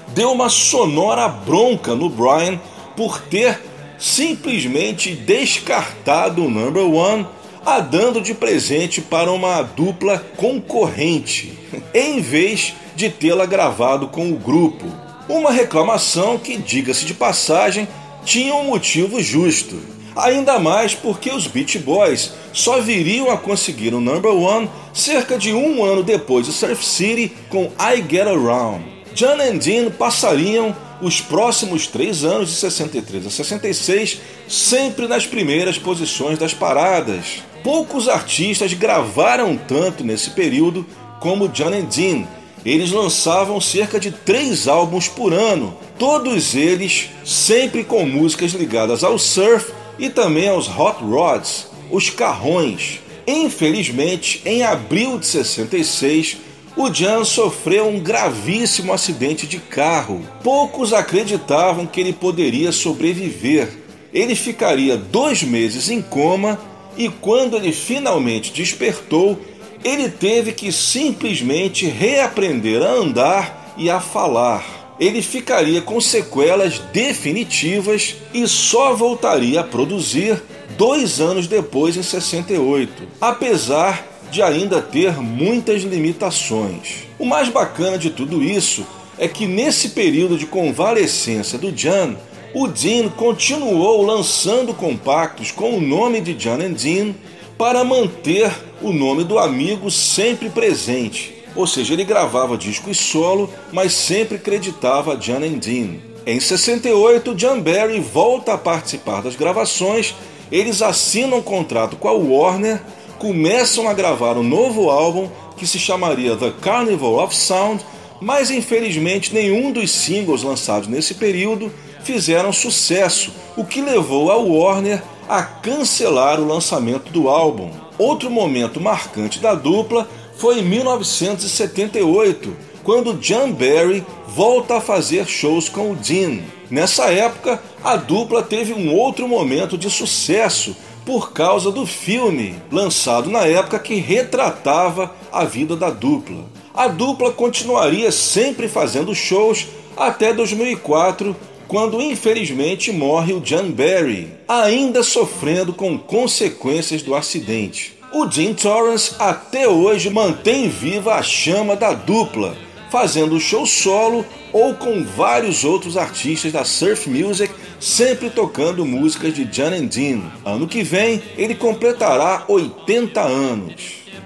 deu 0.08 0.32
uma 0.32 0.48
sonora 0.48 1.28
bronca 1.28 1.94
no 1.94 2.08
Brian 2.08 2.60
por 2.96 3.20
ter 3.20 3.60
simplesmente 3.98 5.14
descartado 5.14 6.44
o 6.44 6.50
number 6.50 6.84
one 6.84 7.26
a 7.64 7.80
dando 7.80 8.20
de 8.20 8.34
presente 8.34 9.00
para 9.00 9.32
uma 9.32 9.62
dupla 9.62 10.18
concorrente, 10.36 11.58
em 11.94 12.20
vez 12.20 12.74
de 12.94 13.08
tê-la 13.08 13.46
gravado 13.46 14.08
com 14.08 14.30
o 14.30 14.36
grupo. 14.36 14.84
Uma 15.28 15.50
reclamação 15.50 16.38
que, 16.38 16.56
diga-se 16.56 17.06
de 17.06 17.14
passagem, 17.14 17.88
tinha 18.24 18.54
um 18.54 18.64
motivo 18.64 19.22
justo. 19.22 19.80
Ainda 20.14 20.58
mais 20.58 20.94
porque 20.94 21.30
os 21.30 21.46
Beach 21.46 21.78
Boys 21.78 22.32
só 22.52 22.80
viriam 22.80 23.30
a 23.30 23.36
conseguir 23.36 23.94
o 23.94 24.00
number 24.00 24.32
one 24.32 24.70
cerca 24.92 25.36
de 25.36 25.52
um 25.52 25.82
ano 25.82 26.02
depois 26.02 26.46
de 26.46 26.52
Surf 26.52 26.84
City 26.84 27.32
com 27.48 27.72
I 27.80 28.04
Get 28.08 28.28
Around. 28.28 28.93
John 29.14 29.40
and 29.40 29.58
Dean 29.58 29.90
passariam 29.90 30.74
os 31.00 31.20
próximos 31.20 31.86
três 31.86 32.24
anos, 32.24 32.50
de 32.50 32.56
63 32.56 33.26
a 33.26 33.30
66, 33.30 34.20
sempre 34.48 35.06
nas 35.06 35.26
primeiras 35.26 35.78
posições 35.78 36.38
das 36.38 36.52
paradas. 36.52 37.42
Poucos 37.62 38.08
artistas 38.08 38.72
gravaram 38.74 39.56
tanto 39.56 40.02
nesse 40.02 40.30
período 40.30 40.84
como 41.20 41.48
John 41.48 41.72
and 41.72 41.84
Dean. 41.84 42.26
Eles 42.64 42.90
lançavam 42.90 43.60
cerca 43.60 44.00
de 44.00 44.10
três 44.10 44.66
álbuns 44.66 45.06
por 45.06 45.32
ano, 45.32 45.76
todos 45.98 46.54
eles 46.54 47.10
sempre 47.24 47.84
com 47.84 48.06
músicas 48.06 48.52
ligadas 48.52 49.04
ao 49.04 49.18
surf 49.18 49.72
e 49.98 50.08
também 50.10 50.48
aos 50.48 50.66
hot 50.68 51.02
rods, 51.04 51.68
os 51.90 52.10
carrões. 52.10 53.00
Infelizmente, 53.26 54.42
em 54.44 54.62
abril 54.62 55.18
de 55.18 55.26
66, 55.26 56.38
o 56.76 56.92
Jan 56.92 57.24
sofreu 57.24 57.88
um 57.88 58.00
gravíssimo 58.00 58.92
acidente 58.92 59.46
de 59.46 59.58
carro. 59.58 60.22
Poucos 60.42 60.92
acreditavam 60.92 61.86
que 61.86 62.00
ele 62.00 62.12
poderia 62.12 62.72
sobreviver. 62.72 63.68
Ele 64.12 64.34
ficaria 64.34 64.96
dois 64.96 65.42
meses 65.42 65.88
em 65.88 66.02
coma 66.02 66.58
e, 66.96 67.08
quando 67.08 67.56
ele 67.56 67.72
finalmente 67.72 68.52
despertou, 68.52 69.38
ele 69.84 70.08
teve 70.08 70.52
que 70.52 70.72
simplesmente 70.72 71.86
reaprender 71.86 72.82
a 72.82 72.90
andar 72.90 73.74
e 73.76 73.90
a 73.90 74.00
falar. 74.00 74.96
Ele 74.98 75.20
ficaria 75.20 75.82
com 75.82 76.00
sequelas 76.00 76.78
definitivas 76.92 78.16
e 78.32 78.46
só 78.46 78.94
voltaria 78.94 79.60
a 79.60 79.64
produzir 79.64 80.40
dois 80.76 81.20
anos 81.20 81.46
depois, 81.46 81.96
em 81.96 82.02
68, 82.02 83.02
apesar 83.20 84.13
de 84.30 84.42
ainda 84.42 84.82
ter 84.82 85.20
muitas 85.20 85.82
limitações. 85.82 87.06
O 87.18 87.24
mais 87.24 87.48
bacana 87.48 87.98
de 87.98 88.10
tudo 88.10 88.42
isso 88.42 88.86
é 89.18 89.28
que 89.28 89.46
nesse 89.46 89.90
período 89.90 90.36
de 90.36 90.46
convalescença 90.46 91.56
do 91.56 91.76
Jan, 91.76 92.16
o 92.52 92.66
Dean 92.68 93.08
continuou 93.08 94.02
lançando 94.02 94.74
compactos 94.74 95.50
com 95.50 95.76
o 95.76 95.80
nome 95.80 96.20
de 96.20 96.38
Jan 96.38 96.64
and 96.64 96.72
Dean 96.72 97.14
para 97.58 97.84
manter 97.84 98.50
o 98.82 98.92
nome 98.92 99.24
do 99.24 99.38
amigo 99.38 99.90
sempre 99.90 100.48
presente. 100.48 101.32
ou 101.56 101.68
seja, 101.68 101.92
ele 101.92 102.02
gravava 102.02 102.58
discos 102.58 102.98
solo, 102.98 103.48
mas 103.72 103.92
sempre 103.92 104.38
creditava 104.38 105.16
John 105.16 105.36
and 105.36 105.58
Dean. 105.58 106.00
Em 106.26 106.40
68, 106.40 107.32
John 107.34 107.60
Barry 107.60 108.00
volta 108.00 108.54
a 108.54 108.58
participar 108.58 109.22
das 109.22 109.36
gravações, 109.36 110.14
eles 110.50 110.82
assinam 110.82 111.38
um 111.38 111.42
contrato 111.42 111.96
com 111.96 112.08
a 112.08 112.12
Warner, 112.12 112.82
começam 113.18 113.88
a 113.88 113.94
gravar 113.94 114.36
um 114.36 114.42
novo 114.42 114.90
álbum 114.90 115.28
que 115.56 115.66
se 115.66 115.78
chamaria 115.78 116.36
The 116.36 116.52
Carnival 116.60 117.22
of 117.22 117.34
Sound, 117.34 117.84
mas 118.20 118.50
infelizmente 118.50 119.34
nenhum 119.34 119.72
dos 119.72 119.90
singles 119.90 120.42
lançados 120.42 120.88
nesse 120.88 121.14
período 121.14 121.72
fizeram 122.02 122.52
sucesso, 122.52 123.32
o 123.56 123.64
que 123.64 123.80
levou 123.80 124.30
a 124.30 124.36
Warner 124.36 125.02
a 125.28 125.42
cancelar 125.42 126.40
o 126.40 126.46
lançamento 126.46 127.10
do 127.10 127.28
álbum. 127.28 127.70
Outro 127.98 128.30
momento 128.30 128.80
marcante 128.80 129.38
da 129.38 129.54
dupla 129.54 130.08
foi 130.36 130.58
em 130.58 130.62
1978, 130.62 132.56
quando 132.82 133.14
John 133.14 133.52
Barry 133.52 134.04
volta 134.28 134.76
a 134.76 134.80
fazer 134.80 135.26
shows 135.26 135.68
com 135.68 135.92
o 135.92 135.96
Dean. 135.96 136.40
Nessa 136.70 137.04
época, 137.04 137.62
a 137.82 137.96
dupla 137.96 138.42
teve 138.42 138.72
um 138.74 138.94
outro 138.94 139.28
momento 139.28 139.78
de 139.78 139.88
sucesso 139.88 140.76
por 141.04 141.32
causa 141.32 141.70
do 141.70 141.86
filme 141.86 142.56
lançado 142.70 143.30
na 143.30 143.46
época 143.46 143.78
que 143.78 143.96
retratava 143.96 145.14
a 145.30 145.44
vida 145.44 145.76
da 145.76 145.90
dupla. 145.90 146.44
A 146.74 146.88
dupla 146.88 147.30
continuaria 147.30 148.10
sempre 148.10 148.68
fazendo 148.68 149.14
shows 149.14 149.66
até 149.96 150.32
2004, 150.32 151.36
quando 151.68 152.00
infelizmente 152.00 152.90
morre 152.92 153.32
o 153.32 153.40
John 153.40 153.70
Barry, 153.70 154.32
ainda 154.48 155.02
sofrendo 155.02 155.72
com 155.72 155.98
consequências 155.98 157.02
do 157.02 157.14
acidente. 157.14 157.96
O 158.12 158.30
Jim 158.30 158.54
Torrance 158.54 159.14
até 159.18 159.68
hoje 159.68 160.08
mantém 160.08 160.68
viva 160.68 161.14
a 161.14 161.22
chama 161.22 161.74
da 161.74 161.92
dupla, 161.92 162.56
fazendo 162.94 163.40
show 163.40 163.66
solo 163.66 164.24
ou 164.52 164.72
com 164.72 165.02
vários 165.02 165.64
outros 165.64 165.96
artistas 165.96 166.52
da 166.52 166.64
surf 166.64 167.10
music, 167.10 167.52
sempre 167.80 168.30
tocando 168.30 168.86
músicas 168.86 169.34
de 169.34 169.44
John 169.46 169.74
and 169.74 169.86
Dean. 169.86 170.20
Ano 170.44 170.68
que 170.68 170.84
vem 170.84 171.20
ele 171.36 171.56
completará 171.56 172.44
80 172.46 173.20
anos. 173.20 173.74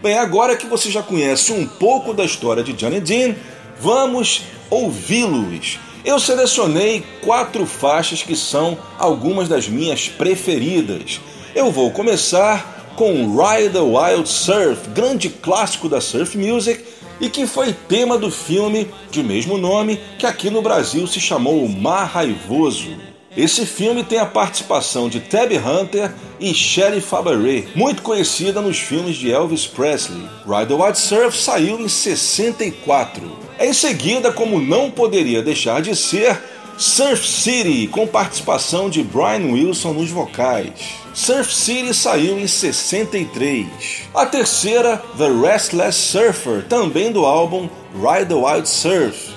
Bem, 0.02 0.18
agora 0.18 0.54
que 0.54 0.66
você 0.66 0.90
já 0.90 1.02
conhece 1.02 1.50
um 1.50 1.66
pouco 1.66 2.12
da 2.12 2.26
história 2.26 2.62
de 2.62 2.74
John 2.74 2.88
and 2.88 3.00
Dean, 3.00 3.36
vamos 3.80 4.42
ouvi-los. 4.68 5.78
Eu 6.04 6.20
selecionei 6.20 7.02
quatro 7.24 7.64
faixas 7.64 8.22
que 8.22 8.36
são 8.36 8.76
algumas 8.98 9.48
das 9.48 9.66
minhas 9.66 10.10
preferidas. 10.10 11.22
Eu 11.54 11.72
vou 11.72 11.90
começar 11.90 12.92
com 12.96 13.34
Ride 13.34 13.70
the 13.70 13.80
Wild 13.80 14.28
Surf, 14.28 14.90
grande 14.90 15.30
clássico 15.30 15.88
da 15.88 16.02
surf 16.02 16.36
music 16.36 16.87
e 17.20 17.28
que 17.28 17.46
foi 17.46 17.72
tema 17.72 18.16
do 18.16 18.30
filme 18.30 18.88
de 19.10 19.22
mesmo 19.22 19.58
nome 19.58 20.00
que 20.18 20.26
aqui 20.26 20.50
no 20.50 20.62
Brasil 20.62 21.06
se 21.06 21.20
chamou 21.20 21.64
O 21.64 21.68
Mar 21.68 22.06
Raivoso. 22.06 22.96
Esse 23.36 23.64
filme 23.66 24.02
tem 24.02 24.18
a 24.18 24.26
participação 24.26 25.08
de 25.08 25.20
Tabby 25.20 25.58
Hunter 25.58 26.12
e 26.40 26.52
Shelley 26.52 27.00
Fabaret, 27.00 27.68
muito 27.74 28.02
conhecida 28.02 28.60
nos 28.60 28.78
filmes 28.78 29.16
de 29.16 29.30
Elvis 29.30 29.66
Presley. 29.66 30.28
Ride 30.46 30.66
the 30.66 30.74
Wild 30.74 30.98
Surf 30.98 31.38
saiu 31.38 31.78
em 31.78 31.88
64. 31.88 33.48
Em 33.60 33.72
seguida, 33.72 34.32
como 34.32 34.60
não 34.60 34.90
poderia 34.90 35.42
deixar 35.42 35.82
de 35.82 35.94
ser, 35.94 36.40
Surf 36.78 37.26
City, 37.26 37.88
com 37.88 38.06
participação 38.06 38.88
de 38.88 39.02
Brian 39.02 39.50
Wilson 39.52 39.94
nos 39.94 40.10
vocais. 40.10 40.70
Surf 41.12 41.52
City 41.52 41.92
saiu 41.92 42.38
em 42.38 42.46
63. 42.46 43.66
A 44.14 44.24
terceira, 44.24 45.02
The 45.18 45.28
Restless 45.28 45.98
Surfer, 45.98 46.64
também 46.68 47.10
do 47.10 47.26
álbum 47.26 47.68
Ride 47.94 48.26
the 48.26 48.34
Wild 48.34 48.68
Surf. 48.68 49.28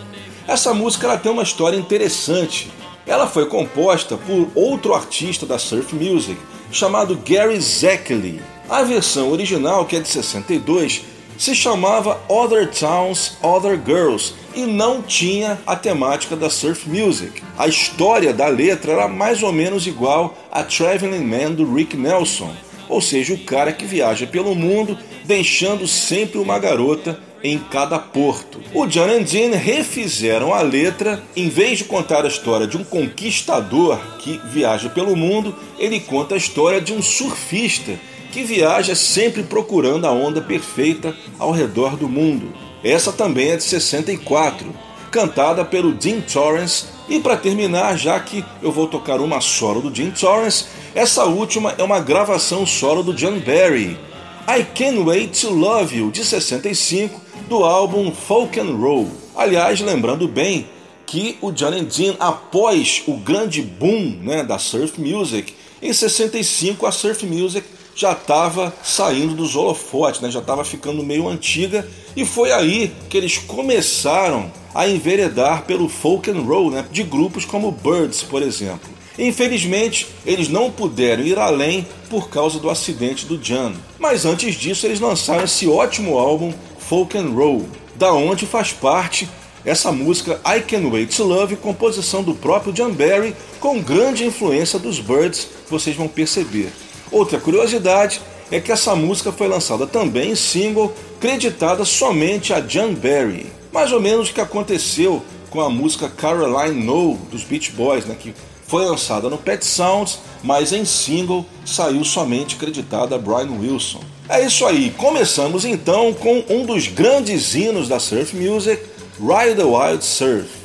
Essa 0.48 0.72
música 0.72 1.08
ela 1.08 1.18
tem 1.18 1.32
uma 1.32 1.42
história 1.42 1.76
interessante. 1.76 2.72
Ela 3.08 3.26
foi 3.26 3.48
composta 3.48 4.16
por 4.18 4.48
outro 4.54 4.94
artista 4.94 5.44
da 5.44 5.58
surf 5.58 5.96
music, 5.96 6.39
chamado 6.72 7.20
Gary 7.26 7.60
Zachary. 7.60 8.39
A 8.70 8.84
versão 8.84 9.32
original, 9.32 9.86
que 9.86 9.96
é 9.96 10.00
de 10.00 10.10
62, 10.10 11.02
se 11.39 11.56
chamava 11.56 12.22
Other 12.30 12.70
Towns, 12.70 13.36
Other 13.42 13.82
Girls 13.84 14.36
e 14.56 14.66
não 14.66 15.02
tinha 15.02 15.60
a 15.66 15.76
temática 15.76 16.36
da 16.36 16.49
surf 16.49 16.89
music. 16.89 17.41
A 17.58 17.68
história 17.68 18.34
da 18.34 18.47
letra 18.47 18.94
era 18.94 19.07
mais 19.07 19.44
ou 19.44 19.52
menos 19.52 19.88
igual 19.88 20.38
a 20.52 20.64
Traveling 20.64 21.26
Man 21.26 21.52
do 21.53 21.73
Rick 21.73 21.95
Nelson, 21.95 22.53
ou 22.90 23.02
seja, 23.02 23.34
o 23.34 23.40
cara 23.40 23.72
que 23.72 23.86
viaja 23.86 24.28
pelo 24.28 24.53
mundo 24.53 24.98
deixando 25.26 25.88
sempre 25.88 26.40
uma 26.40 26.60
garota 26.60 27.19
em 27.44 27.57
cada 27.57 27.98
porto. 27.98 28.61
O 28.73 28.86
John 28.86 29.10
and 29.10 29.23
Dean 29.23 29.56
refizeram 29.56 30.53
a 30.53 30.61
letra, 30.61 31.23
em 31.36 31.49
vez 31.49 31.80
de 31.80 31.86
contar 31.86 32.26
a 32.26 32.28
história 32.28 32.68
de 32.68 32.78
um 32.78 32.84
conquistador 32.84 33.99
que 34.19 34.40
viaja 34.45 34.90
pelo 34.90 35.15
mundo, 35.15 35.56
ele 35.80 35.99
conta 35.99 36.36
a 36.36 36.38
história 36.38 36.80
de 36.80 36.94
um 36.94 37.02
surfista 37.02 37.99
que 38.32 38.44
viaja 38.44 38.95
sempre 38.95 39.44
procurando 39.44 40.06
a 40.06 40.11
onda 40.11 40.41
perfeita 40.41 41.15
ao 41.38 41.52
redor 41.52 41.98
do 41.98 42.07
mundo. 42.07 42.70
Essa 42.84 43.12
também 43.12 43.52
é 43.52 43.58
de 43.58 43.64
64, 43.64 44.74
cantada 45.12 45.64
pelo 45.64 45.94
Dean 45.94 46.22
Torrance. 46.22 46.86
E 47.08 47.20
para 47.20 47.38
terminar, 47.38 47.98
já 47.98 48.20
que 48.20 48.44
eu 48.62 48.72
vou 48.72 48.88
tocar 48.88 49.20
uma 49.20 49.41
solo 49.41 49.82
do 49.82 49.90
Dean 49.90 50.12
Torrance, 50.12 50.66
essa 50.95 51.26
última 51.26 51.76
é 51.78 51.84
uma 51.84 51.99
gravação 51.99 52.66
solo 52.66 53.03
do 53.03 53.14
John 53.14 53.40
Barry. 53.40 53.99
I 54.48 54.64
Can't 54.76 54.99
Wait 54.99 55.40
to 55.41 55.52
Love 55.52 55.95
You, 55.95 56.12
de 56.12 56.26
65, 56.26 57.22
do 57.48 57.64
álbum 57.64 58.12
Folk 58.12 58.60
and 58.60 58.76
Roll. 58.76 59.08
Aliás, 59.36 59.80
lembrando 59.80 60.28
bem 60.28 60.68
que 61.06 61.38
o 61.41 61.52
John 61.52 61.74
and 61.74 61.84
Dean, 61.84 62.16
após 62.20 63.03
o 63.06 63.18
grande 63.18 63.62
boom 63.62 64.18
né, 64.22 64.44
da 64.44 64.58
surf 64.58 64.99
music, 64.99 65.53
em 65.82 65.91
65 65.91 66.86
a 66.86 66.91
surf 66.91 67.26
music 67.26 67.68
já 67.95 68.13
estava 68.13 68.73
saindo 68.84 69.35
dos 69.35 69.55
holofotes, 69.55 70.22
né? 70.22 70.31
já 70.31 70.39
estava 70.39 70.63
ficando 70.63 71.03
meio 71.03 71.27
antiga, 71.27 71.88
e 72.15 72.26
foi 72.26 72.51
aí 72.51 72.91
que 73.09 73.18
eles 73.18 73.38
começaram 73.38 74.51
a 74.73 74.88
enveredar 74.88 75.63
pelo 75.63 75.89
folk 75.89 76.30
and 76.30 76.41
roll, 76.41 76.72
né? 76.72 76.85
de 76.91 77.03
grupos 77.03 77.45
como 77.45 77.72
Birds, 77.72 78.23
por 78.23 78.41
exemplo. 78.41 78.89
Infelizmente, 79.19 80.07
eles 80.26 80.47
não 80.47 80.72
puderam 80.72 81.23
ir 81.23 81.38
além 81.38 81.85
por 82.09 82.30
causa 82.30 82.59
do 82.59 82.69
acidente 82.69 83.26
do 83.26 83.38
John. 83.38 83.73
Mas 83.99 84.26
antes 84.26 84.55
disso, 84.55 84.88
eles 84.88 84.99
lançaram 84.99 85.43
esse 85.43 85.68
ótimo 85.68 86.18
álbum 86.18 86.53
Folk 86.80 87.18
and 87.18 87.30
Roll, 87.30 87.68
da 87.95 88.13
onde 88.13 88.45
faz 88.45 88.72
parte 88.72 89.27
essa 89.63 89.91
música 89.91 90.39
I 90.45 90.61
Can 90.61 90.88
Wait 90.89 91.15
to 91.15 91.23
Love, 91.23 91.55
composição 91.55 92.23
do 92.23 92.34
próprio 92.34 92.73
John 92.73 92.91
Barry, 92.91 93.35
com 93.59 93.80
grande 93.80 94.26
influência 94.26 94.80
dos 94.80 94.99
Birds, 94.99 95.47
vocês 95.69 95.95
vão 95.95 96.07
perceber. 96.07 96.72
Outra 97.12 97.40
curiosidade 97.40 98.22
é 98.50 98.60
que 98.60 98.72
essa 98.72 98.96
música 98.96 99.32
foi 99.32 99.48
lançada 99.48 99.86
também 99.86 100.32
em 100.32 100.36
single, 100.36 100.94
creditada 101.20 101.84
somente 101.84 102.54
a 102.54 102.60
John 102.62 102.94
Barry. 102.94 103.48
Mais 103.72 103.92
ou 103.92 104.00
menos 104.00 104.30
o 104.30 104.34
que 104.34 104.42
aconteceu 104.42 105.22
com 105.50 105.60
a 105.60 105.70
música 105.70 106.10
Caroline 106.10 106.84
No 106.84 107.16
dos 107.30 107.44
Beach 107.44 107.72
Boys, 107.72 108.06
né, 108.06 108.16
que 108.18 108.34
foi 108.66 108.86
lançada 108.86 109.30
no 109.30 109.38
Pet 109.38 109.66
Sounds, 109.66 110.20
mas 110.42 110.72
em 110.72 110.86
single 110.86 111.46
saiu 111.66 112.04
somente 112.06 112.56
creditada 112.56 113.16
a 113.16 113.20
Brian 113.20 113.52
Wilson. 113.60 114.02
É 114.30 114.46
isso 114.46 114.66
aí, 114.66 114.92
começamos 114.92 115.66
então 115.66 116.14
com 116.14 116.44
um 116.48 116.66
dos 116.66 116.88
grandes 116.88 117.54
hinos 117.54 117.90
da 117.90 118.00
surf 118.00 118.34
music, 118.34 118.82
Ride 119.20 119.56
the 119.56 119.64
Wild 119.64 120.04
Surf. 120.06 120.61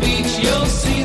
beach 0.00 0.38
you'll 0.38 0.66
see 0.66 0.99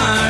fire. 0.00 0.29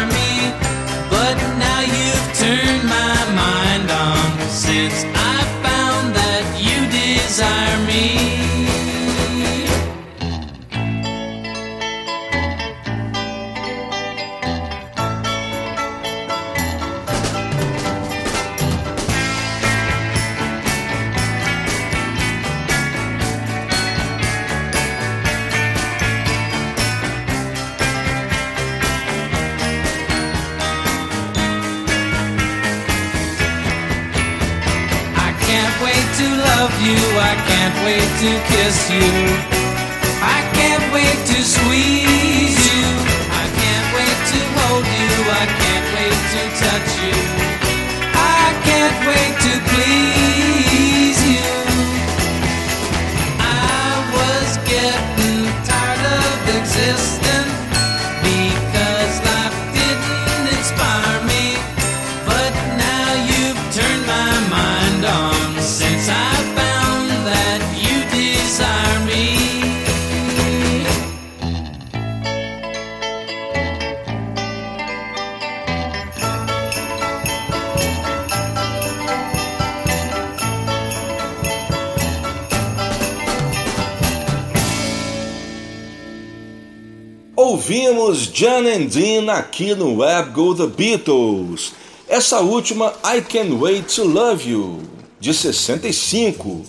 Aqui 89.61 89.75
no 89.75 89.99
Web 89.99 90.31
Go 90.31 90.55
The 90.55 90.67
Beatles. 90.67 91.75
Essa 92.09 92.41
última, 92.41 92.95
I 93.05 93.21
Can't 93.21 93.53
Wait 93.61 93.95
to 93.95 94.05
Love 94.05 94.51
You, 94.51 94.81
de 95.21 95.35
65. 95.35 96.65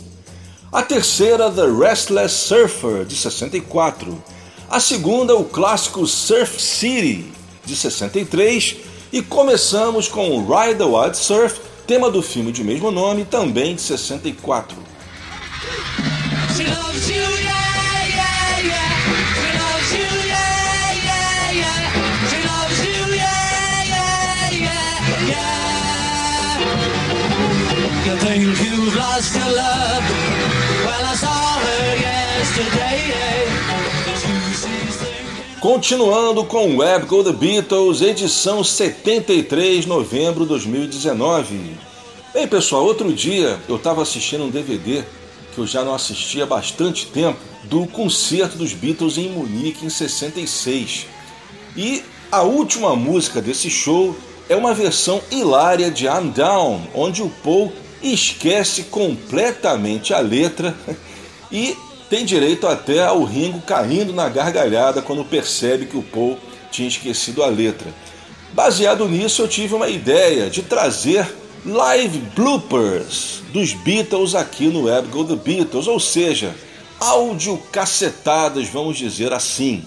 A 0.73 0.81
terceira, 0.81 1.49
The 1.49 1.67
Restless 1.67 2.35
Surfer, 2.35 3.05
de 3.05 3.15
64. 3.15 4.21
A 4.69 4.81
segunda, 4.81 5.33
o 5.33 5.45
clássico 5.45 6.05
Surf 6.05 6.61
City, 6.61 7.31
de 7.63 7.77
63. 7.77 8.75
E 9.13 9.21
começamos 9.21 10.09
com 10.09 10.45
Ride 10.45 10.75
the 10.75 10.83
Wild 10.83 11.17
Surf, 11.17 11.61
tema 11.87 12.11
do 12.11 12.21
filme 12.21 12.51
de 12.51 12.61
mesmo 12.61 12.91
nome, 12.91 13.23
também 13.23 13.73
de 13.73 13.81
64. 13.83 14.75
Love? 29.29 30.03
Well, 30.83 31.05
I 31.05 31.15
saw 31.15 31.59
her 31.59 31.95
yesterday. 31.95 33.13
Thinking. 34.61 35.59
Continuando 35.59 36.43
com 36.45 36.77
Web 36.77 37.05
Go 37.05 37.23
The 37.23 37.31
Beatles, 37.31 38.01
edição 38.01 38.63
73, 38.63 39.85
novembro 39.85 40.41
de 40.41 40.49
2019. 40.49 41.77
Bem, 42.33 42.47
pessoal, 42.47 42.83
outro 42.83 43.13
dia 43.13 43.59
eu 43.69 43.75
estava 43.75 44.01
assistindo 44.01 44.45
um 44.45 44.49
DVD 44.49 45.03
que 45.53 45.59
eu 45.59 45.67
já 45.67 45.83
não 45.83 45.93
assistia 45.93 46.45
há 46.45 46.47
bastante 46.47 47.05
tempo 47.05 47.37
do 47.65 47.85
concerto 47.85 48.57
dos 48.57 48.73
Beatles 48.73 49.19
em 49.19 49.29
Munique 49.29 49.85
em 49.85 49.89
66. 49.89 51.05
E 51.77 52.03
a 52.31 52.41
última 52.41 52.95
música 52.95 53.39
desse 53.39 53.69
show 53.69 54.15
é 54.49 54.55
uma 54.55 54.73
versão 54.73 55.21
hilária 55.29 55.91
de 55.91 56.07
I'm 56.07 56.29
Down, 56.29 56.87
onde 56.95 57.21
o 57.21 57.29
Paul 57.43 57.71
esquece 58.01 58.83
completamente 58.83 60.13
a 60.13 60.19
letra 60.19 60.75
e 61.51 61.75
tem 62.09 62.25
direito 62.25 62.67
até 62.67 63.03
ao 63.03 63.23
Ringo 63.23 63.61
caindo 63.61 64.11
na 64.11 64.27
gargalhada 64.27 65.01
quando 65.01 65.23
percebe 65.23 65.85
que 65.85 65.97
o 65.97 66.03
Paul 66.03 66.37
tinha 66.71 66.87
esquecido 66.87 67.43
a 67.43 67.47
letra. 67.47 67.93
Baseado 68.53 69.07
nisso, 69.07 69.41
eu 69.41 69.47
tive 69.47 69.75
uma 69.75 69.87
ideia 69.87 70.49
de 70.49 70.61
trazer 70.61 71.25
live 71.65 72.17
bloopers 72.35 73.41
dos 73.53 73.73
Beatles 73.73 74.35
aqui 74.35 74.67
no 74.67 74.83
Web 74.83 75.07
Go 75.09 75.23
The 75.23 75.35
Beatles, 75.35 75.87
ou 75.87 75.99
seja, 75.99 76.53
áudio 76.99 77.57
cacetadas, 77.71 78.67
vamos 78.67 78.97
dizer 78.97 79.31
assim. 79.31 79.83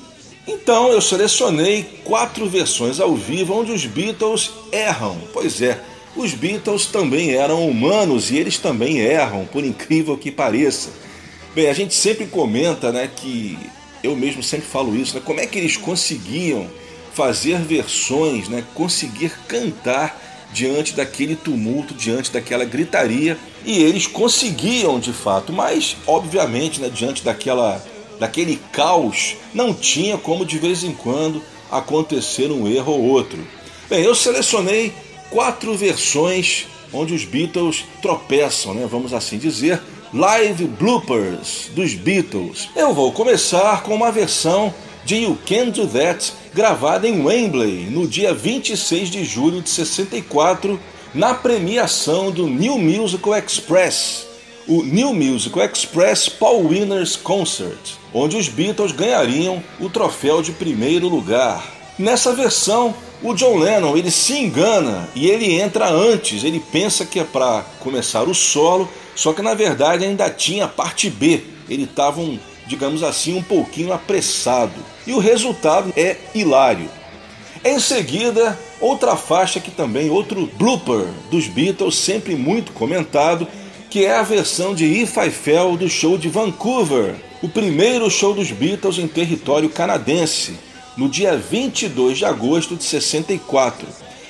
Então 0.46 0.88
eu 0.88 1.00
selecionei 1.00 2.00
quatro 2.04 2.48
versões 2.48 3.00
ao 3.00 3.14
vivo 3.14 3.54
onde 3.54 3.72
os 3.72 3.86
Beatles 3.86 4.50
erram. 4.70 5.18
Pois 5.32 5.60
é, 5.60 5.80
os 6.16 6.32
Beatles 6.32 6.86
também 6.86 7.34
eram 7.34 7.68
humanos 7.68 8.30
e 8.30 8.36
eles 8.36 8.58
também 8.58 8.98
erram, 8.98 9.46
por 9.46 9.64
incrível 9.64 10.16
que 10.16 10.30
pareça. 10.30 10.90
Bem, 11.54 11.68
a 11.68 11.72
gente 11.72 11.94
sempre 11.94 12.26
comenta, 12.26 12.92
né, 12.92 13.08
que 13.14 13.58
eu 14.02 14.14
mesmo 14.14 14.42
sempre 14.42 14.66
falo 14.66 14.94
isso, 14.94 15.14
né, 15.14 15.22
como 15.24 15.40
é 15.40 15.46
que 15.46 15.58
eles 15.58 15.76
conseguiam 15.76 16.68
fazer 17.12 17.58
versões, 17.58 18.48
né, 18.48 18.64
conseguir 18.74 19.30
cantar 19.46 20.20
diante 20.52 20.94
daquele 20.94 21.34
tumulto, 21.34 21.94
diante 21.94 22.30
daquela 22.30 22.64
gritaria, 22.64 23.36
e 23.64 23.82
eles 23.82 24.06
conseguiam 24.06 25.00
de 25.00 25.12
fato, 25.12 25.52
mas 25.52 25.96
obviamente, 26.06 26.80
né, 26.80 26.88
diante 26.88 27.24
daquela 27.24 27.84
daquele 28.18 28.60
caos, 28.70 29.36
não 29.52 29.74
tinha 29.74 30.16
como 30.16 30.46
de 30.46 30.56
vez 30.58 30.84
em 30.84 30.92
quando 30.92 31.42
acontecer 31.70 32.50
um 32.50 32.68
erro 32.68 32.92
ou 32.92 33.02
outro. 33.02 33.44
Bem, 33.90 34.04
eu 34.04 34.14
selecionei 34.14 34.92
quatro 35.30 35.74
versões 35.76 36.66
onde 36.92 37.12
os 37.12 37.24
Beatles 37.24 37.84
tropeçam, 38.00 38.72
né, 38.74 38.86
vamos 38.88 39.12
assim 39.12 39.36
dizer, 39.36 39.80
live 40.12 40.66
bloopers 40.66 41.70
dos 41.74 41.94
Beatles. 41.94 42.68
Eu 42.76 42.94
vou 42.94 43.12
começar 43.12 43.82
com 43.82 43.94
uma 43.94 44.12
versão 44.12 44.72
de 45.04 45.16
You 45.16 45.36
Can 45.46 45.70
Do 45.70 45.86
That, 45.88 46.32
gravada 46.54 47.08
em 47.08 47.24
Wembley 47.24 47.86
no 47.90 48.06
dia 48.06 48.32
26 48.32 49.10
de 49.10 49.24
julho 49.24 49.60
de 49.60 49.68
64, 49.68 50.78
na 51.12 51.34
premiação 51.34 52.30
do 52.30 52.46
New 52.46 52.78
Musical 52.78 53.36
Express, 53.36 54.26
o 54.66 54.82
New 54.82 55.12
Musical 55.12 55.64
Express 55.64 56.28
Paul 56.28 56.68
Winners 56.68 57.16
Concert, 57.16 57.96
onde 58.12 58.36
os 58.36 58.48
Beatles 58.48 58.92
ganhariam 58.92 59.62
o 59.78 59.90
troféu 59.90 60.40
de 60.40 60.52
primeiro 60.52 61.08
lugar. 61.08 61.83
Nessa 61.98 62.32
versão, 62.32 62.92
o 63.22 63.32
John 63.34 63.56
Lennon 63.56 63.96
ele 63.96 64.10
se 64.10 64.34
engana 64.34 65.08
e 65.14 65.28
ele 65.28 65.54
entra 65.54 65.88
antes, 65.88 66.42
ele 66.42 66.58
pensa 66.58 67.06
que 67.06 67.20
é 67.20 67.24
para 67.24 67.64
começar 67.78 68.24
o 68.24 68.34
solo, 68.34 68.88
só 69.14 69.32
que 69.32 69.40
na 69.40 69.54
verdade 69.54 70.04
ainda 70.04 70.28
tinha 70.28 70.64
a 70.64 70.68
parte 70.68 71.08
B. 71.08 71.42
Ele 71.68 71.84
estava 71.84 72.20
um, 72.20 72.38
digamos 72.66 73.02
assim, 73.02 73.36
um 73.36 73.42
pouquinho 73.42 73.92
apressado. 73.92 74.74
E 75.06 75.12
o 75.12 75.18
resultado 75.18 75.92
é 75.96 76.16
hilário. 76.34 76.90
Em 77.64 77.78
seguida, 77.78 78.58
outra 78.80 79.16
faixa 79.16 79.60
que 79.60 79.70
também 79.70 80.10
outro 80.10 80.50
blooper 80.58 81.06
dos 81.30 81.46
Beatles, 81.46 81.96
sempre 81.96 82.34
muito 82.34 82.72
comentado, 82.72 83.46
que 83.88 84.04
é 84.04 84.16
a 84.16 84.22
versão 84.22 84.74
de 84.74 84.84
If 84.84 85.16
I 85.16 85.30
Fell 85.30 85.76
do 85.76 85.88
show 85.88 86.18
de 86.18 86.28
Vancouver, 86.28 87.14
o 87.40 87.48
primeiro 87.48 88.10
show 88.10 88.34
dos 88.34 88.50
Beatles 88.50 88.98
em 88.98 89.06
território 89.06 89.70
canadense, 89.70 90.58
no 90.96 91.08
dia 91.08 91.36
22 91.36 92.18
de 92.18 92.24
agosto 92.24 92.76
de 92.76 92.84
64. 92.84 93.86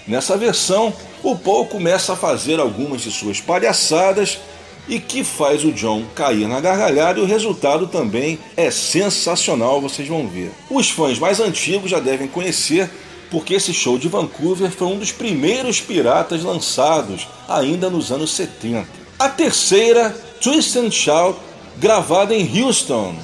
Nessa 0.07 0.37
versão, 0.37 0.93
o 1.23 1.37
Paul 1.37 1.67
começa 1.67 2.13
a 2.13 2.17
fazer 2.17 2.61
algumas 2.61 3.03
de 3.03 3.11
suas 3.11 3.41
palhaçadas 3.41 4.39
e 4.87 4.99
que 4.99 5.25
faz 5.25 5.65
o 5.65 5.73
John 5.73 6.05
cair 6.15 6.47
na 6.47 6.61
gargalhada 6.61 7.19
e 7.19 7.23
o 7.23 7.27
resultado 7.27 7.87
também 7.87 8.39
é 8.57 8.71
sensacional, 8.71 9.81
vocês 9.81 10.07
vão 10.07 10.29
ver. 10.29 10.53
Os 10.69 10.91
fãs 10.91 11.19
mais 11.19 11.41
antigos 11.41 11.91
já 11.91 12.01
devem 12.01 12.29
conhecer 12.29 12.91
porque 13.31 13.55
esse 13.55 13.73
show 13.73 13.99
de 13.99 14.09
Vancouver 14.09 14.71
foi 14.71 14.87
um 14.89 14.99
dos 14.99 15.11
primeiros 15.11 15.81
piratas 15.81 16.43
lançados 16.43 17.27
ainda 17.49 17.89
nos 17.89 18.13
anos 18.13 18.33
70. 18.33 18.87
A 19.19 19.29
terceira, 19.29 20.11
Twist 20.41 20.79
and 20.79 20.91
Shout, 20.91 21.39
gravada 21.79 22.35
em 22.35 22.63
Houston, 22.63 23.15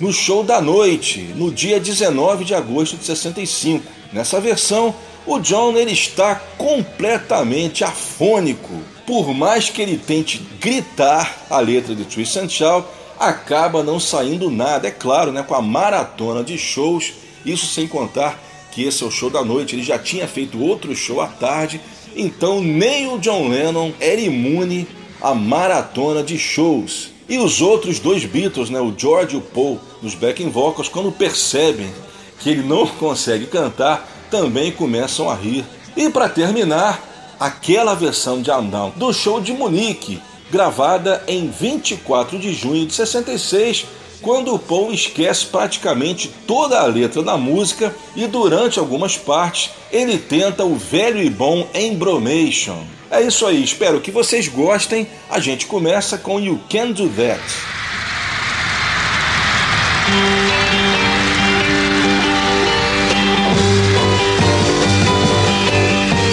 no 0.00 0.12
show 0.12 0.42
da 0.42 0.60
noite, 0.60 1.20
no 1.36 1.52
dia 1.52 1.78
19 1.78 2.44
de 2.44 2.54
agosto 2.54 2.96
de 2.96 3.04
65. 3.04 3.84
Nessa 4.12 4.40
versão, 4.40 4.94
o 5.26 5.38
John 5.38 5.76
ele 5.76 5.92
está 5.92 6.34
completamente 6.56 7.84
afônico. 7.84 8.72
Por 9.06 9.34
mais 9.34 9.68
que 9.68 9.82
ele 9.82 9.98
tente 9.98 10.38
gritar 10.58 11.44
a 11.50 11.60
letra 11.60 11.94
de 11.94 12.04
Twist 12.04 12.38
and 12.38 12.48
Shout, 12.48 12.88
acaba 13.18 13.82
não 13.82 14.00
saindo 14.00 14.50
nada. 14.50 14.88
É 14.88 14.90
claro, 14.90 15.30
né, 15.30 15.42
com 15.42 15.54
a 15.54 15.60
maratona 15.60 16.42
de 16.42 16.56
shows, 16.56 17.12
isso 17.44 17.66
sem 17.66 17.86
contar 17.86 18.42
que 18.72 18.84
esse 18.84 19.02
é 19.02 19.06
o 19.06 19.10
show 19.10 19.28
da 19.28 19.44
noite, 19.44 19.74
ele 19.74 19.82
já 19.82 19.98
tinha 19.98 20.26
feito 20.26 20.62
outro 20.62 20.94
show 20.94 21.20
à 21.20 21.26
tarde, 21.26 21.80
então 22.16 22.62
nem 22.62 23.12
o 23.12 23.18
John 23.18 23.48
Lennon 23.48 23.92
era 24.00 24.20
imune 24.20 24.86
à 25.20 25.34
maratona 25.34 26.22
de 26.22 26.38
shows. 26.38 27.10
E 27.28 27.38
os 27.38 27.60
outros 27.60 27.98
dois 27.98 28.24
Beatles, 28.24 28.70
né, 28.70 28.80
o 28.80 28.94
George 28.96 29.34
e 29.34 29.38
o 29.38 29.40
Paul, 29.40 29.80
nos 30.02 30.14
backing 30.14 30.50
vocals, 30.50 30.88
quando 30.88 31.12
percebem 31.12 31.92
que 32.38 32.50
ele 32.50 32.62
não 32.62 32.86
consegue 32.98 33.46
cantar, 33.46 34.08
também 34.30 34.72
começam 34.72 35.28
a 35.28 35.34
rir. 35.34 35.64
E 35.96 36.08
para 36.08 36.28
terminar, 36.28 37.36
aquela 37.38 37.94
versão 37.94 38.42
de 38.42 38.50
I'm 38.50 38.68
Down 38.68 38.92
do 38.96 39.12
show 39.12 39.40
de 39.40 39.52
Munique, 39.52 40.20
gravada 40.50 41.22
em 41.26 41.48
24 41.48 42.38
de 42.38 42.52
junho 42.52 42.86
de 42.86 42.92
66, 42.92 43.86
quando 44.20 44.54
o 44.54 44.58
Paul 44.58 44.92
esquece 44.92 45.46
praticamente 45.46 46.30
toda 46.46 46.78
a 46.78 46.84
letra 46.84 47.22
da 47.22 47.36
música 47.38 47.94
e 48.14 48.26
durante 48.26 48.78
algumas 48.78 49.16
partes 49.16 49.70
ele 49.90 50.18
tenta 50.18 50.64
o 50.64 50.76
velho 50.76 51.22
e 51.22 51.30
bom 51.30 51.66
Embromation. 51.74 52.84
É 53.10 53.22
isso 53.22 53.46
aí, 53.46 53.62
espero 53.62 54.00
que 54.00 54.10
vocês 54.10 54.46
gostem. 54.46 55.06
A 55.28 55.40
gente 55.40 55.66
começa 55.66 56.18
com 56.18 56.38
You 56.38 56.60
Can 56.68 56.90
Do 56.90 57.08
That. 57.08 57.79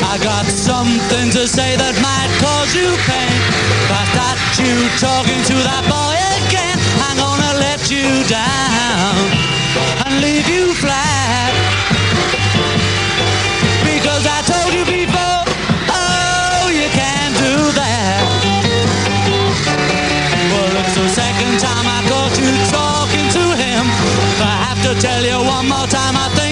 I 0.04 0.18
got 0.24 0.46
something 0.46 1.30
to 1.32 1.48
say 1.48 1.76
that 1.78 1.94
might 2.02 2.32
cause 2.42 2.74
you 2.74 2.90
pain. 3.06 3.38
But 3.86 4.08
that 4.18 4.38
you 4.58 4.90
talking 4.98 5.42
to 5.46 5.56
that 5.62 5.84
boy 5.86 6.18
again, 6.48 6.78
I'm 7.06 7.18
gonna 7.18 7.60
let 7.60 7.92
you 7.92 8.28
down 8.28 8.77
To 24.88 24.96
tell 25.02 25.22
you 25.22 25.36
one 25.46 25.68
more 25.68 25.86
time, 25.88 26.16
I 26.16 26.30
think 26.40 26.47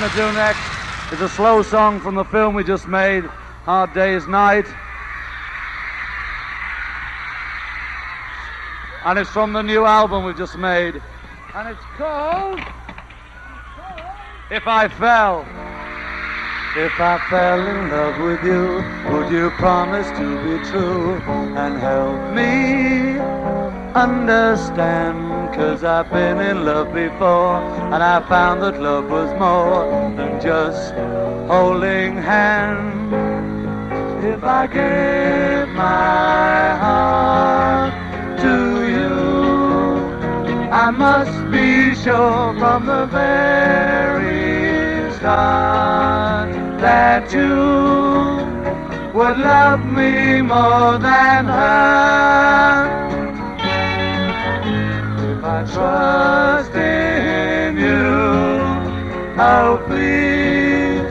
going 0.00 0.12
to 0.12 0.16
do 0.16 0.32
next 0.32 1.12
is 1.12 1.20
a 1.20 1.28
slow 1.28 1.62
song 1.62 2.00
from 2.00 2.14
the 2.14 2.24
film 2.24 2.54
we 2.54 2.64
just 2.64 2.88
made, 2.88 3.22
Hard 3.64 3.92
Day's 3.92 4.26
Night. 4.26 4.64
And 9.04 9.18
it's 9.18 9.28
from 9.28 9.52
the 9.52 9.60
new 9.60 9.84
album 9.84 10.24
we've 10.24 10.38
just 10.38 10.56
made. 10.56 11.02
And 11.54 11.68
it's 11.68 11.84
called 11.98 12.60
If 14.50 14.66
I 14.66 14.88
Fell. 14.88 15.40
If 16.78 16.98
I 16.98 17.18
fell 17.28 17.60
in 17.66 17.90
love 17.90 18.20
with 18.20 18.42
you, 18.42 18.82
would 19.12 19.30
you 19.30 19.50
promise 19.58 20.08
to 20.12 20.14
be 20.14 20.70
true 20.70 21.16
and 21.58 21.78
help 21.78 22.32
me 22.32 23.59
understand? 23.94 25.54
Cause 25.54 25.84
I've 25.84 26.10
been 26.10 26.40
in 26.40 26.64
love 26.64 26.94
before 26.94 27.56
and 27.92 28.02
I 28.02 28.20
found 28.28 28.62
that 28.62 28.80
love 28.80 29.10
was 29.10 29.30
more 29.38 29.84
than 30.16 30.40
just 30.40 30.94
holding 31.50 32.16
hands. 32.16 33.12
If 34.24 34.42
I 34.44 34.66
gave 34.66 35.68
my 35.74 36.76
heart 36.84 37.92
to 38.40 38.56
you, 38.94 39.14
I 40.70 40.90
must 40.90 41.50
be 41.50 41.94
sure 41.96 42.54
from 42.58 42.86
the 42.86 43.06
very 43.06 45.12
start 45.14 46.52
that 46.80 47.32
you 47.32 47.56
would 49.12 49.38
love 49.38 49.84
me 49.84 50.40
more 50.42 50.98
than 50.98 51.46
her. 51.46 52.99
I 55.52 55.64
trust 55.64 56.74
in 56.76 57.76
you, 57.76 58.06
oh 59.36 59.82
please 59.88 61.10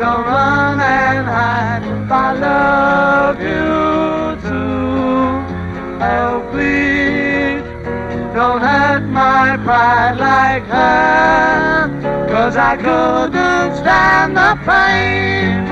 don't 0.00 0.24
run 0.24 0.80
and 0.80 1.26
hide. 1.26 1.82
I 2.10 2.32
love 2.48 3.38
you 3.38 4.40
too, 4.48 5.28
oh 6.10 6.48
please 6.50 7.64
don't 8.34 8.62
hurt 8.62 9.04
my 9.10 9.58
pride 9.62 10.16
like 10.20 10.64
her. 10.64 12.26
Cause 12.30 12.56
I 12.56 12.76
couldn't 12.76 13.76
stand 13.76 14.38
the 14.38 14.56
pain, 14.64 15.68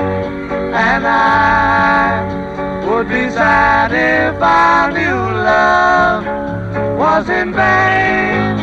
and 0.75 1.07
I 1.07 2.85
would 2.87 3.09
be 3.09 3.31
sad 3.31 3.91
if 3.93 4.39
I 4.39 4.91
knew 4.93 5.41
love 5.43 6.54
was 6.97 7.29
in 7.29 7.51
vain. 7.53 8.57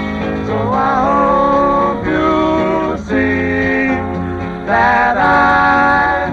So 0.46 0.56
I 0.72 0.94
hope 1.08 2.04
you 2.06 2.96
see 3.08 3.88
that 4.66 5.16
I 5.18 6.30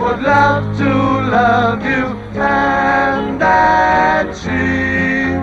would 0.00 0.20
love 0.22 0.76
to 0.78 0.92
love 1.38 1.82
you 1.84 2.06
and 2.40 3.40
that 3.40 4.34
she 4.40 5.36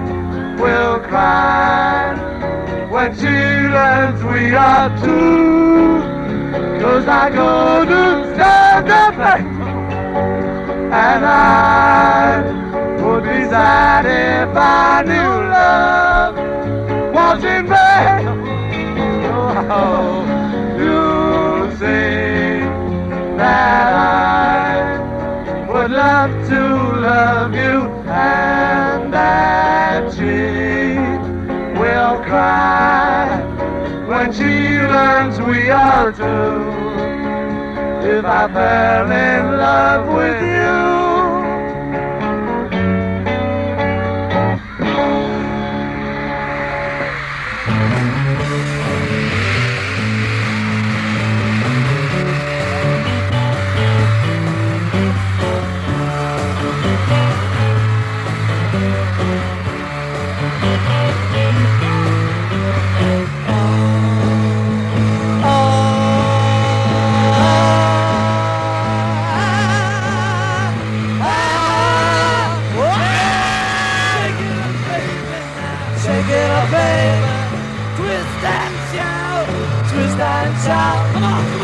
will 0.62 0.99
cry 1.02 2.16
when 2.90 3.16
she 3.16 3.36
learns 3.78 4.24
we 4.24 4.56
are 4.56 4.90
two. 5.03 6.02
Cause 6.82 7.07
I 7.07 7.30
couldn't 7.30 8.36
stand 8.36 8.90
up 8.90 9.16
and 10.91 11.26
I 11.26 12.65
would 13.06 13.23
be 13.23 13.41
sad 13.53 14.06
if 14.06 14.56
I 14.57 15.03
knew 15.10 15.34
love 15.60 16.36
was 17.14 17.44
in 17.44 17.68
vain. 17.68 18.26
Oh, 19.68 20.26
you 20.82 21.77
say 21.77 22.61
that 23.38 23.94
I 23.94 25.68
would 25.72 25.91
love 25.91 26.32
to 26.49 26.61
love 27.10 27.53
you 27.53 27.77
and 28.10 29.14
that 29.14 30.11
she 30.15 30.98
will 31.80 32.18
cry 32.23 33.40
when 34.10 34.34
she 34.34 34.80
learns 34.95 35.40
we 35.41 35.69
are 35.69 36.11
two. 36.11 36.56
If 38.18 38.26
I 38.26 38.48
fell 38.52 39.11
in 39.11 39.57
love 39.57 40.07
with 40.15 40.41
you. 40.41 41.05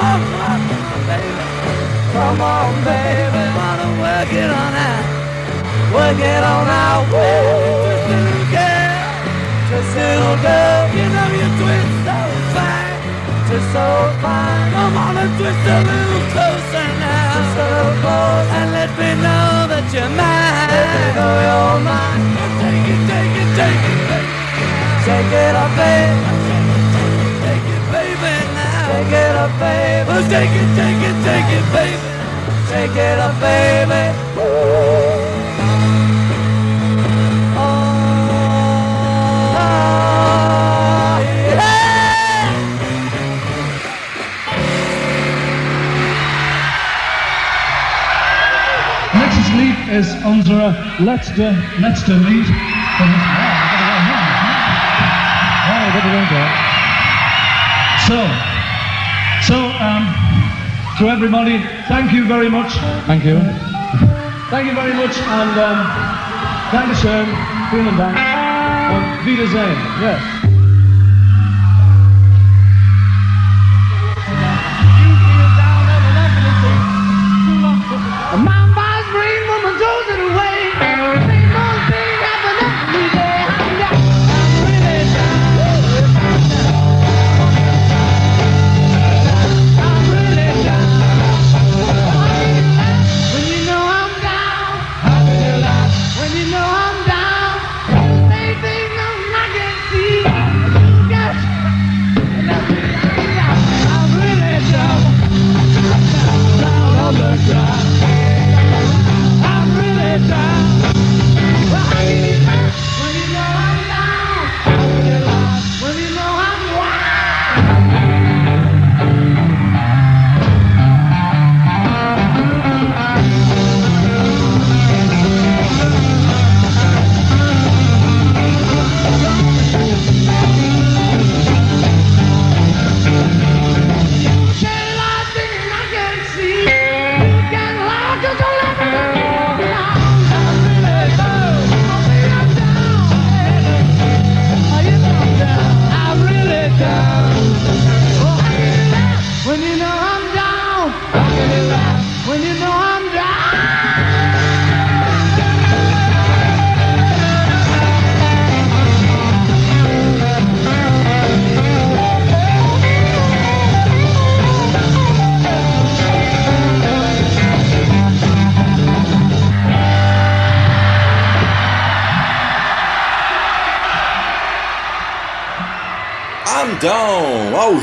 Come 0.02 0.26
on, 2.42 2.74
baby. 2.82 2.82
Baby. 2.82 3.54
Wanna 3.54 4.02
work 4.02 4.34
it 4.34 4.50
on 4.50 4.74
out. 4.74 5.06
Work 5.94 6.18
it 6.18 6.42
on 6.42 6.66
out. 6.68 7.06
Woo. 7.14 7.22
Twist 7.86 8.10
a 8.10 8.18
little 8.26 8.50
girl. 8.50 8.98
Twist 9.70 9.94
a 9.94 10.02
little 10.02 10.42
girl. 10.42 10.90
You 10.98 11.06
know 11.06 11.30
you 11.38 11.46
twist 11.62 12.02
so 12.02 12.18
fine. 12.58 12.98
Twist 13.46 13.70
so 13.78 14.10
fine. 14.26 14.74
Come 14.74 14.98
on 14.98 15.22
and 15.22 15.30
twist 15.38 15.70
a 15.70 15.86
little 15.86 16.26
closer 16.34 16.90
now. 16.98 17.30
A 17.30 17.62
little 17.62 17.94
closer. 18.02 18.58
And 18.58 18.74
let 18.74 18.90
me 18.98 19.22
know 19.22 19.70
that 19.70 19.86
you're 19.94 20.10
mine. 20.18 20.66
Let 20.74 20.90
me 20.98 21.14
know 21.14 21.46
you're 21.46 21.78
mine. 21.86 22.26
Take 22.58 22.90
it, 22.90 23.06
take 23.06 23.38
it, 23.38 23.54
take 23.54 23.86
it, 23.86 24.02
baby. 24.10 24.34
Shake 25.06 25.30
it 25.46 25.54
up, 25.56 25.70
baby 25.78 26.41
up, 29.42 29.50
baby. 29.60 30.06
Take 30.30 30.54
it, 30.54 30.70
take 30.78 31.02
it, 31.10 31.18
take 31.26 31.50
it, 31.58 31.66
baby. 31.74 31.98
Take 32.70 32.96
it 32.96 33.18
up, 33.18 33.34
baby. 33.42 34.04
Oh, 34.38 34.78
yeah. 41.24 41.72
Next 49.16 49.50
lead 49.58 49.78
is 49.98 50.08
Anzara. 50.30 50.70
Let's 51.00 51.30
the 51.30 51.50
let's 51.82 52.02
the 52.04 52.14
lead. 52.14 52.48
Wow, 55.68 55.86
I 55.86 55.90
gotta 55.94 56.12
go 56.12 56.22
So 58.08 58.51
so, 59.52 59.60
um, 59.84 60.04
to 60.98 61.10
everybody, 61.10 61.60
thank 61.90 62.14
you 62.14 62.26
very 62.26 62.50
much. 62.50 62.72
Thank 63.06 63.26
you. 63.26 63.36
Thank 64.50 64.68
you 64.68 64.76
very 64.76 64.94
much 64.94 65.16
and 65.18 65.58
um, 65.60 65.80
Dankeschön, 66.72 67.28
vielen 67.70 67.98
Dank 67.98 68.18
und 68.96 69.26
Wiedersehen. 69.26 69.78
Yes. 70.02 70.41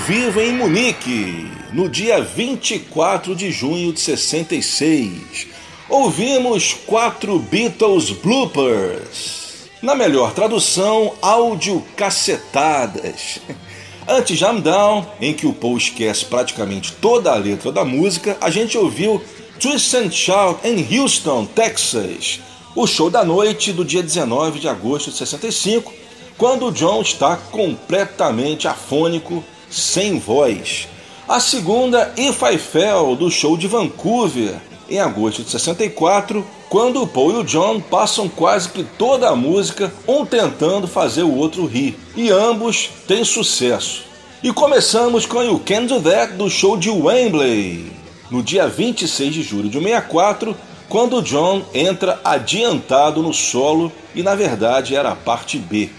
Vivo 0.09 0.41
em 0.41 0.55
Munique, 0.55 1.47
no 1.71 1.87
dia 1.87 2.23
24 2.23 3.37
de 3.37 3.51
junho 3.51 3.93
de 3.93 4.01
66. 4.01 5.49
Ouvimos 5.87 6.73
quatro 6.87 7.39
Beatles 7.39 8.09
bloopers. 8.13 9.69
Na 9.83 9.95
melhor 9.95 10.33
tradução, 10.33 11.13
áudio 11.21 11.85
cacetadas. 11.95 13.39
Antes 14.09 14.39
Jam 14.39 14.61
Down, 14.61 15.07
em 15.21 15.35
que 15.35 15.47
o 15.47 15.53
Paul 15.53 15.77
esquece 15.77 16.25
praticamente 16.25 16.91
toda 16.95 17.31
a 17.31 17.37
letra 17.37 17.71
da 17.71 17.85
música, 17.85 18.35
a 18.41 18.49
gente 18.49 18.79
ouviu 18.79 19.23
Twist 19.61 19.95
and 19.95 20.11
Shout 20.11 20.67
em 20.67 20.99
Houston, 20.99 21.45
Texas, 21.45 22.41
o 22.75 22.87
show 22.87 23.11
da 23.11 23.27
noite 23.27 23.75
do 23.75 23.85
dia 23.85 24.03
19 24.03 24.59
de 24.59 24.71
agosto 24.71 25.11
de 25.11 25.19
65, 25.19 25.93
quando 26.39 26.69
o 26.69 26.73
John 26.73 27.03
está 27.03 27.37
completamente 27.37 28.67
afônico, 28.67 29.45
sem 29.71 30.19
voz. 30.19 30.89
A 31.29 31.41
segunda, 31.41 32.13
If 32.17 32.43
I 32.43 32.57
Fell, 32.57 33.15
do 33.15 33.31
show 33.31 33.57
de 33.57 33.67
Vancouver, 33.67 34.57
em 34.89 34.99
agosto 34.99 35.43
de 35.43 35.51
64, 35.51 36.45
quando 36.69 37.03
o 37.03 37.07
Paul 37.07 37.33
e 37.33 37.37
o 37.37 37.45
John 37.45 37.81
passam 37.81 38.29
quase 38.29 38.71
que 38.71 38.83
toda 38.83 39.29
a 39.29 39.37
música, 39.37 39.93
um 40.07 40.25
tentando 40.25 40.89
fazer 40.89 41.23
o 41.23 41.35
outro 41.35 41.67
rir, 41.67 41.99
e 42.17 42.31
ambos 42.31 42.91
têm 43.07 43.25
sucesso. 43.25 44.05
E 44.43 44.53
começamos 44.53 45.27
com 45.27 45.43
You 45.43 45.61
Can 45.65 45.85
Do 45.85 46.01
That 46.01 46.35
do 46.35 46.49
show 46.49 46.77
de 46.77 46.89
Wembley, 46.91 47.93
no 48.31 48.43
dia 48.43 48.69
26 48.69 49.35
de 49.35 49.43
julho 49.43 49.69
de 49.69 49.79
64, 49.79 50.57
quando 50.89 51.17
o 51.17 51.23
John 51.23 51.63
entra 51.75 52.21
adiantado 52.25 53.23
no 53.23 53.35
solo 53.35 53.93
e 54.15 54.23
na 54.23 54.35
verdade 54.35 54.95
era 54.95 55.11
a 55.11 55.17
parte 55.17 55.59
B. 55.59 55.91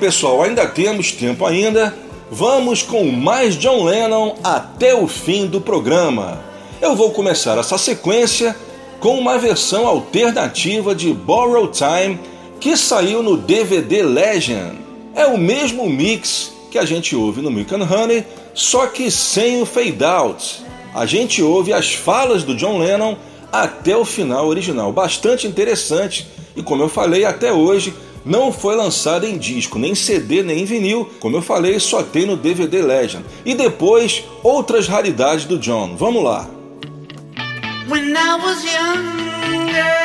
pessoal, 0.00 0.42
ainda 0.42 0.66
temos 0.66 1.12
tempo 1.12 1.44
ainda. 1.44 1.94
Vamos 2.30 2.82
com 2.82 3.04
mais 3.12 3.54
John 3.54 3.84
Lennon 3.84 4.34
até 4.42 4.94
o 4.94 5.06
fim 5.06 5.46
do 5.46 5.60
programa. 5.60 6.40
Eu 6.80 6.96
vou 6.96 7.10
começar 7.10 7.58
essa 7.58 7.76
sequência 7.76 8.56
com 8.98 9.18
uma 9.18 9.36
versão 9.36 9.86
alternativa 9.86 10.94
de 10.94 11.12
Borrow 11.12 11.68
Time 11.68 12.18
que 12.58 12.78
saiu 12.78 13.22
no 13.22 13.36
DVD 13.36 14.02
Legend. 14.02 14.78
É 15.14 15.26
o 15.26 15.36
mesmo 15.36 15.88
mix 15.88 16.50
que 16.70 16.78
a 16.78 16.84
gente 16.86 17.14
ouve 17.14 17.42
no 17.42 17.50
Milk 17.50 17.74
and 17.74 17.84
Honey, 17.84 18.24
só 18.54 18.86
que 18.86 19.10
sem 19.10 19.60
o 19.60 19.66
fade 19.66 20.02
out. 20.02 20.62
A 20.94 21.04
gente 21.04 21.42
ouve 21.42 21.74
as 21.74 21.92
falas 21.92 22.42
do 22.42 22.54
John 22.54 22.78
Lennon 22.78 23.16
até 23.52 23.94
o 23.94 24.04
final 24.04 24.46
original, 24.46 24.92
bastante 24.92 25.46
interessante 25.46 26.26
e 26.56 26.62
como 26.62 26.82
eu 26.82 26.88
falei 26.88 27.24
até 27.24 27.52
hoje 27.52 27.92
não 28.24 28.52
foi 28.52 28.76
lançado 28.76 29.26
em 29.26 29.38
disco, 29.38 29.78
nem 29.78 29.94
CD, 29.94 30.42
nem 30.42 30.60
em 30.60 30.64
vinil. 30.64 31.10
Como 31.20 31.36
eu 31.36 31.42
falei, 31.42 31.78
só 31.80 32.02
tem 32.02 32.26
no 32.26 32.36
DVD 32.36 32.82
Legend. 32.82 33.24
E 33.44 33.54
depois, 33.54 34.24
outras 34.42 34.86
raridades 34.88 35.44
do 35.44 35.58
John. 35.58 35.96
Vamos 35.96 36.22
lá. 36.22 36.48
When 37.88 38.14
I 38.16 38.36
was 38.36 38.62
younger, 38.64 40.00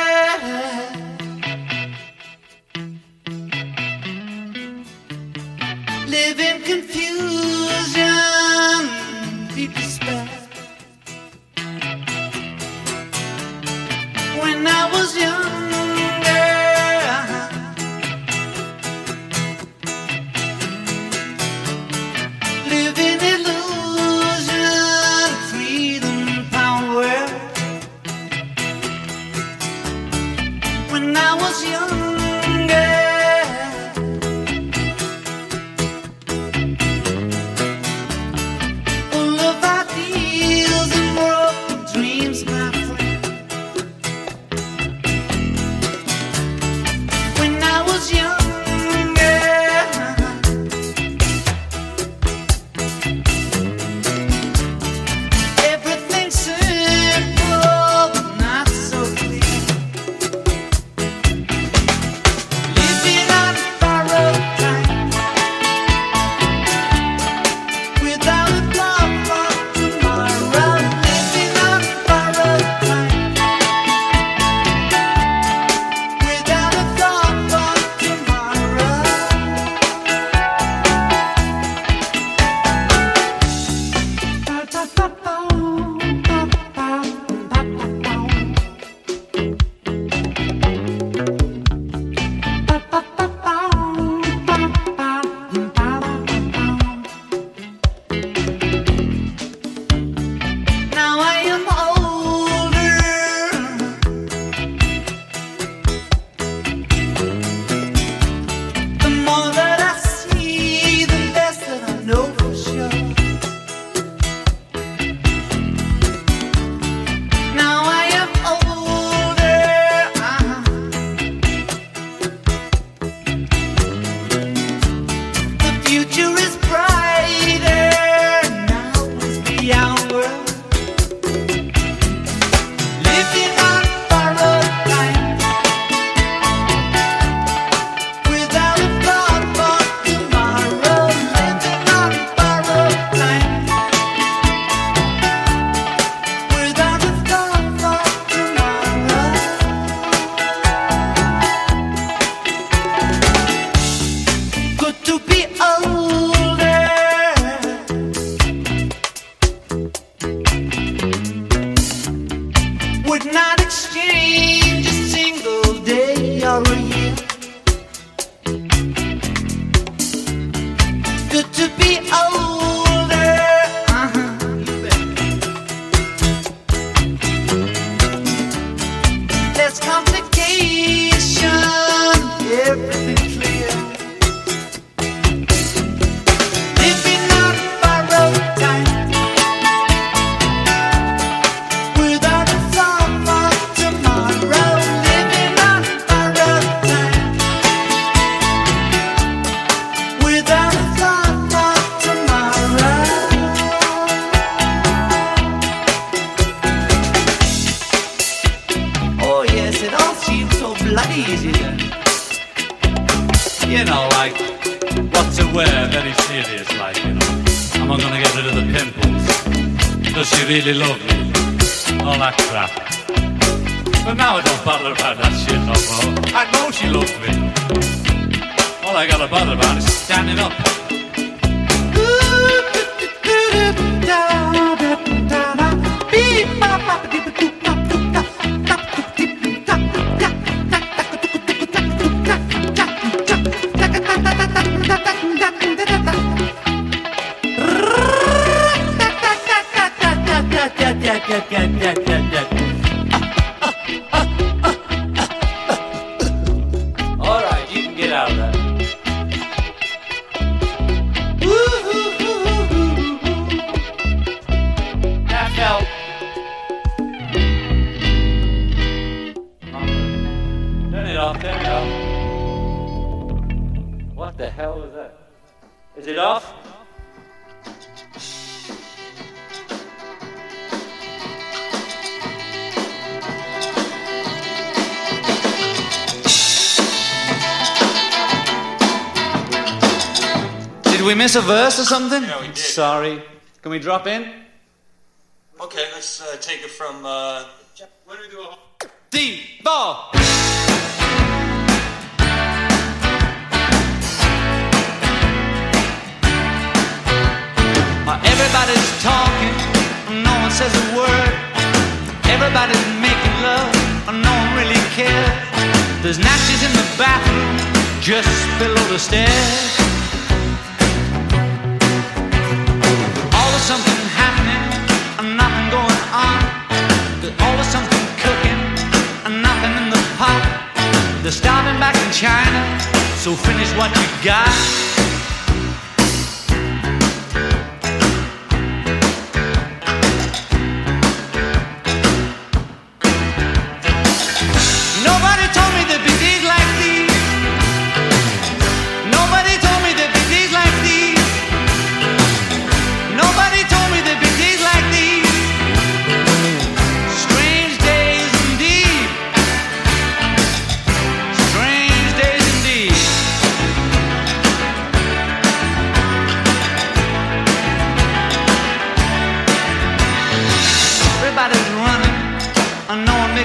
live 6.08 6.40
in 6.40 6.60
confusion, 6.62 8.06
deep 9.54 9.72
despair. 9.74 10.28
When 14.42 14.66
I 14.66 14.90
was 14.92 15.16
younger, 15.16 15.95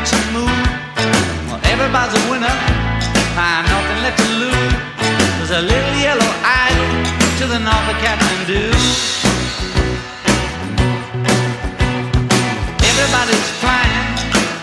makes 0.02 0.14
a 0.18 0.32
move. 0.34 0.62
Well, 1.46 1.62
everybody's 1.70 2.18
a 2.18 2.24
winner. 2.32 2.56
I 3.38 3.62
nothing 3.70 4.00
left 4.02 4.18
to 4.18 4.30
lose. 4.42 4.74
There's 5.38 5.54
a 5.54 5.62
little 5.62 5.96
yellow 6.02 6.32
idol 6.42 6.90
to 7.38 7.46
the 7.46 7.60
north 7.62 7.92
of 7.94 7.98
Kathmandu. 8.02 8.66
Everybody's 12.90 13.50
flying, 13.62 14.10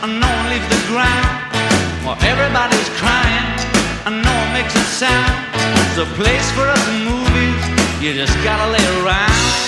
and 0.02 0.18
no 0.18 0.26
one 0.26 0.46
leaves 0.50 0.68
the 0.74 0.82
ground. 0.90 1.26
Well, 2.02 2.18
everybody's 2.32 2.90
crying, 2.98 3.46
and 4.06 4.14
no 4.26 4.34
one 4.42 4.52
makes 4.58 4.74
a 4.74 4.84
sound. 5.00 5.34
There's 5.54 5.98
a 6.02 6.10
place 6.18 6.50
for 6.56 6.66
us 6.66 6.82
in 6.90 6.98
movies. 7.04 7.62
You 8.02 8.10
just 8.14 8.34
gotta 8.42 8.66
lay 8.74 8.86
around. 9.02 9.67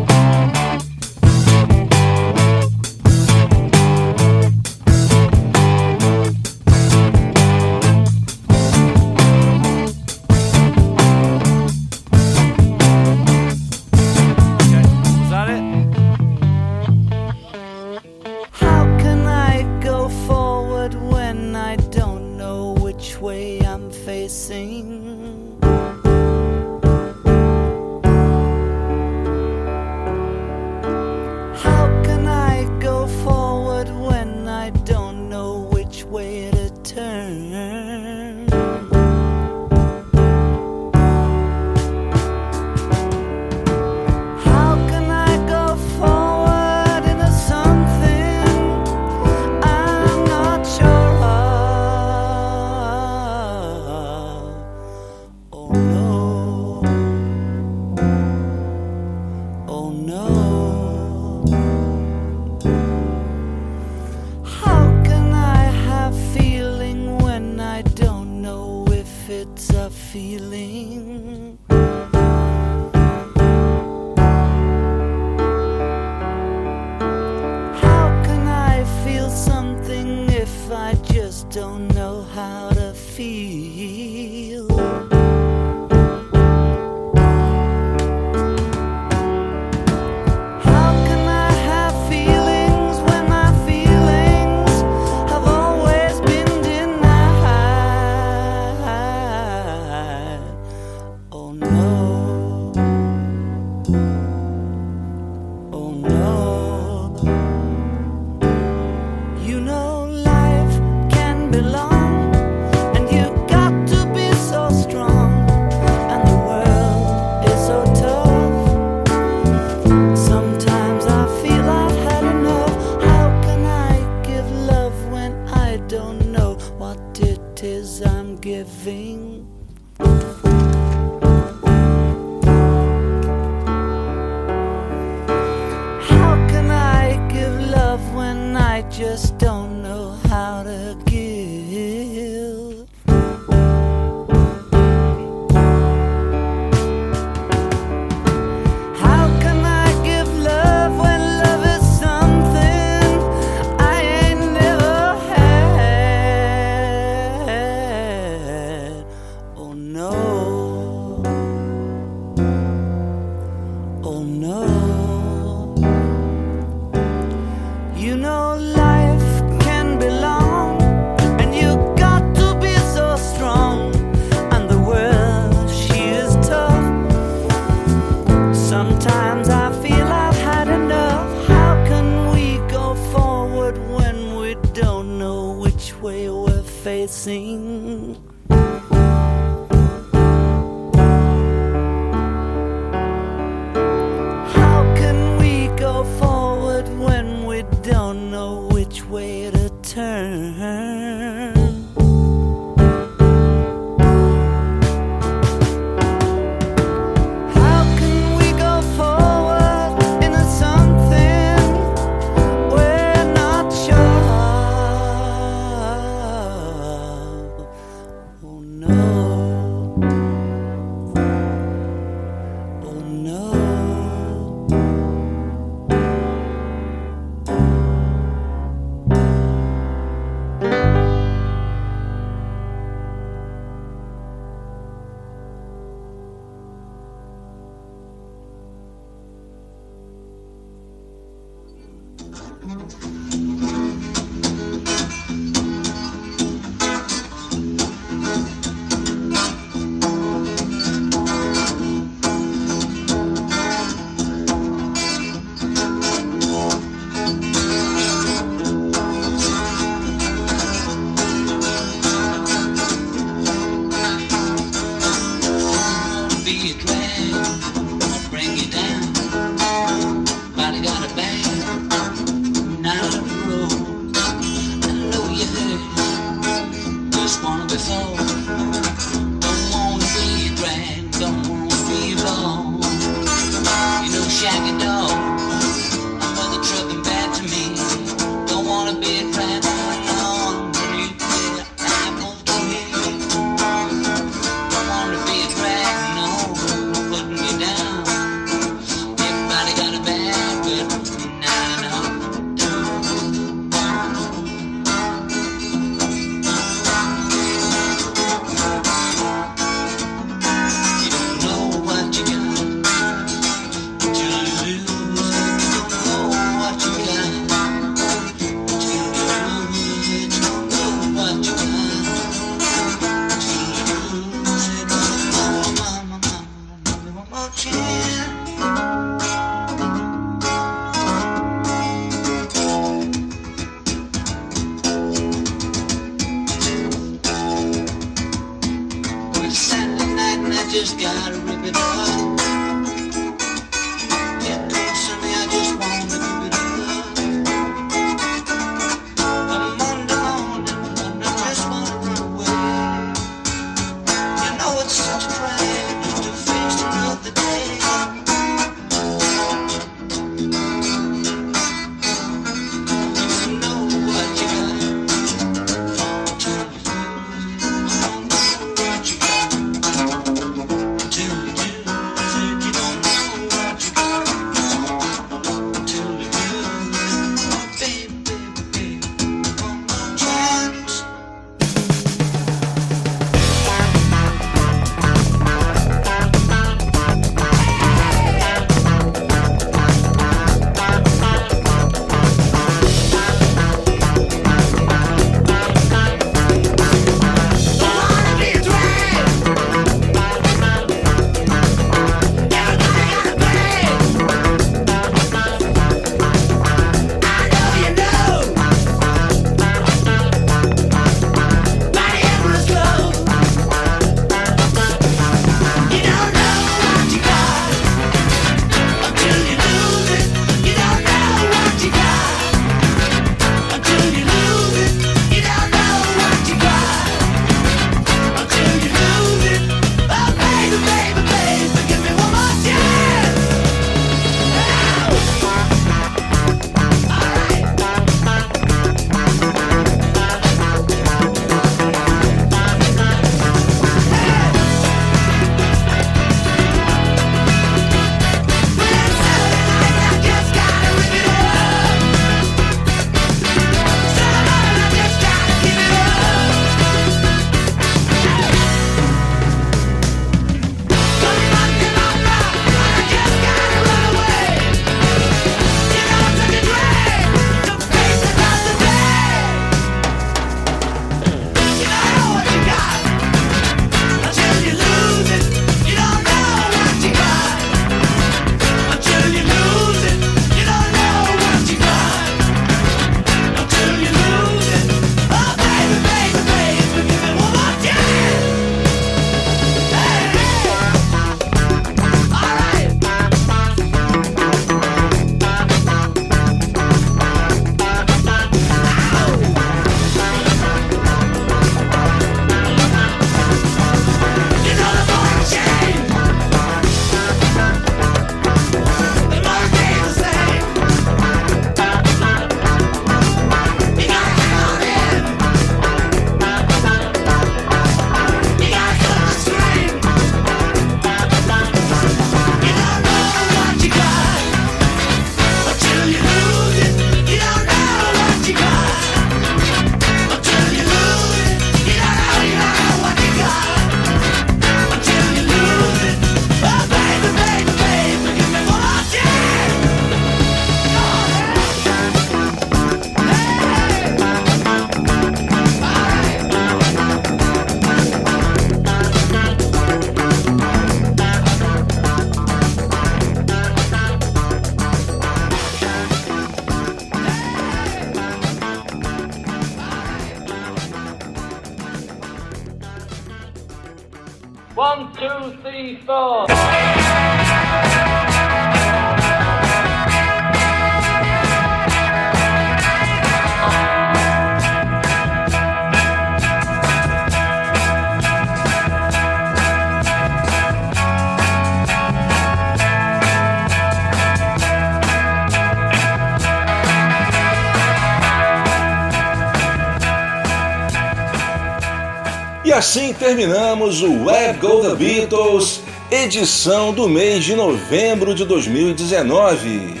Terminamos 593.28 594.00
o 594.00 594.24
Web 594.24 594.58
Go 594.58 594.80
The 594.80 594.94
Beatles, 594.94 595.82
edição 596.10 596.94
do 596.94 597.06
mês 597.06 597.44
de 597.44 597.54
novembro 597.54 598.34
de 598.34 598.42
2019. 598.46 600.00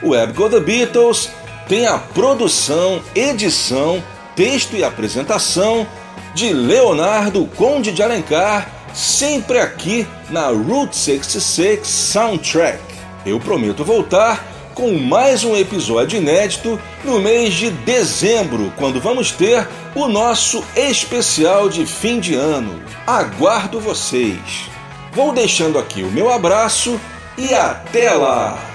O 0.00 0.10
Web 0.10 0.32
Go 0.32 0.48
The 0.48 0.60
Beatles 0.60 1.28
tem 1.66 1.88
a 1.88 1.98
produção, 1.98 3.02
edição, 3.16 4.00
texto 4.36 4.76
e 4.76 4.84
apresentação 4.84 5.88
de 6.36 6.52
Leonardo 6.52 7.50
Conde 7.56 7.90
de 7.90 8.00
Alencar, 8.00 8.70
sempre 8.94 9.58
aqui 9.58 10.06
na 10.30 10.46
Route 10.46 10.94
66 10.94 11.84
Soundtrack. 11.84 12.78
Eu 13.26 13.40
prometo 13.40 13.82
voltar 13.82 14.46
com 14.72 14.96
mais 14.96 15.42
um 15.42 15.56
episódio 15.56 16.18
inédito 16.18 16.80
no 17.04 17.18
mês 17.18 17.54
de 17.54 17.68
dezembro, 17.68 18.72
quando 18.76 19.00
vamos 19.00 19.32
ter 19.32 19.66
o 19.94 20.08
nosso 20.08 20.64
especial 20.76 21.68
de 21.68 21.86
fim 21.86 22.20
de 22.20 22.34
ano. 22.34 22.82
Aguardo 23.06 23.80
vocês. 23.80 24.68
Vou 25.12 25.32
deixando 25.32 25.78
aqui 25.78 26.02
o 26.02 26.10
meu 26.10 26.32
abraço 26.32 27.00
e 27.36 27.54
até 27.54 28.10
lá! 28.12 28.67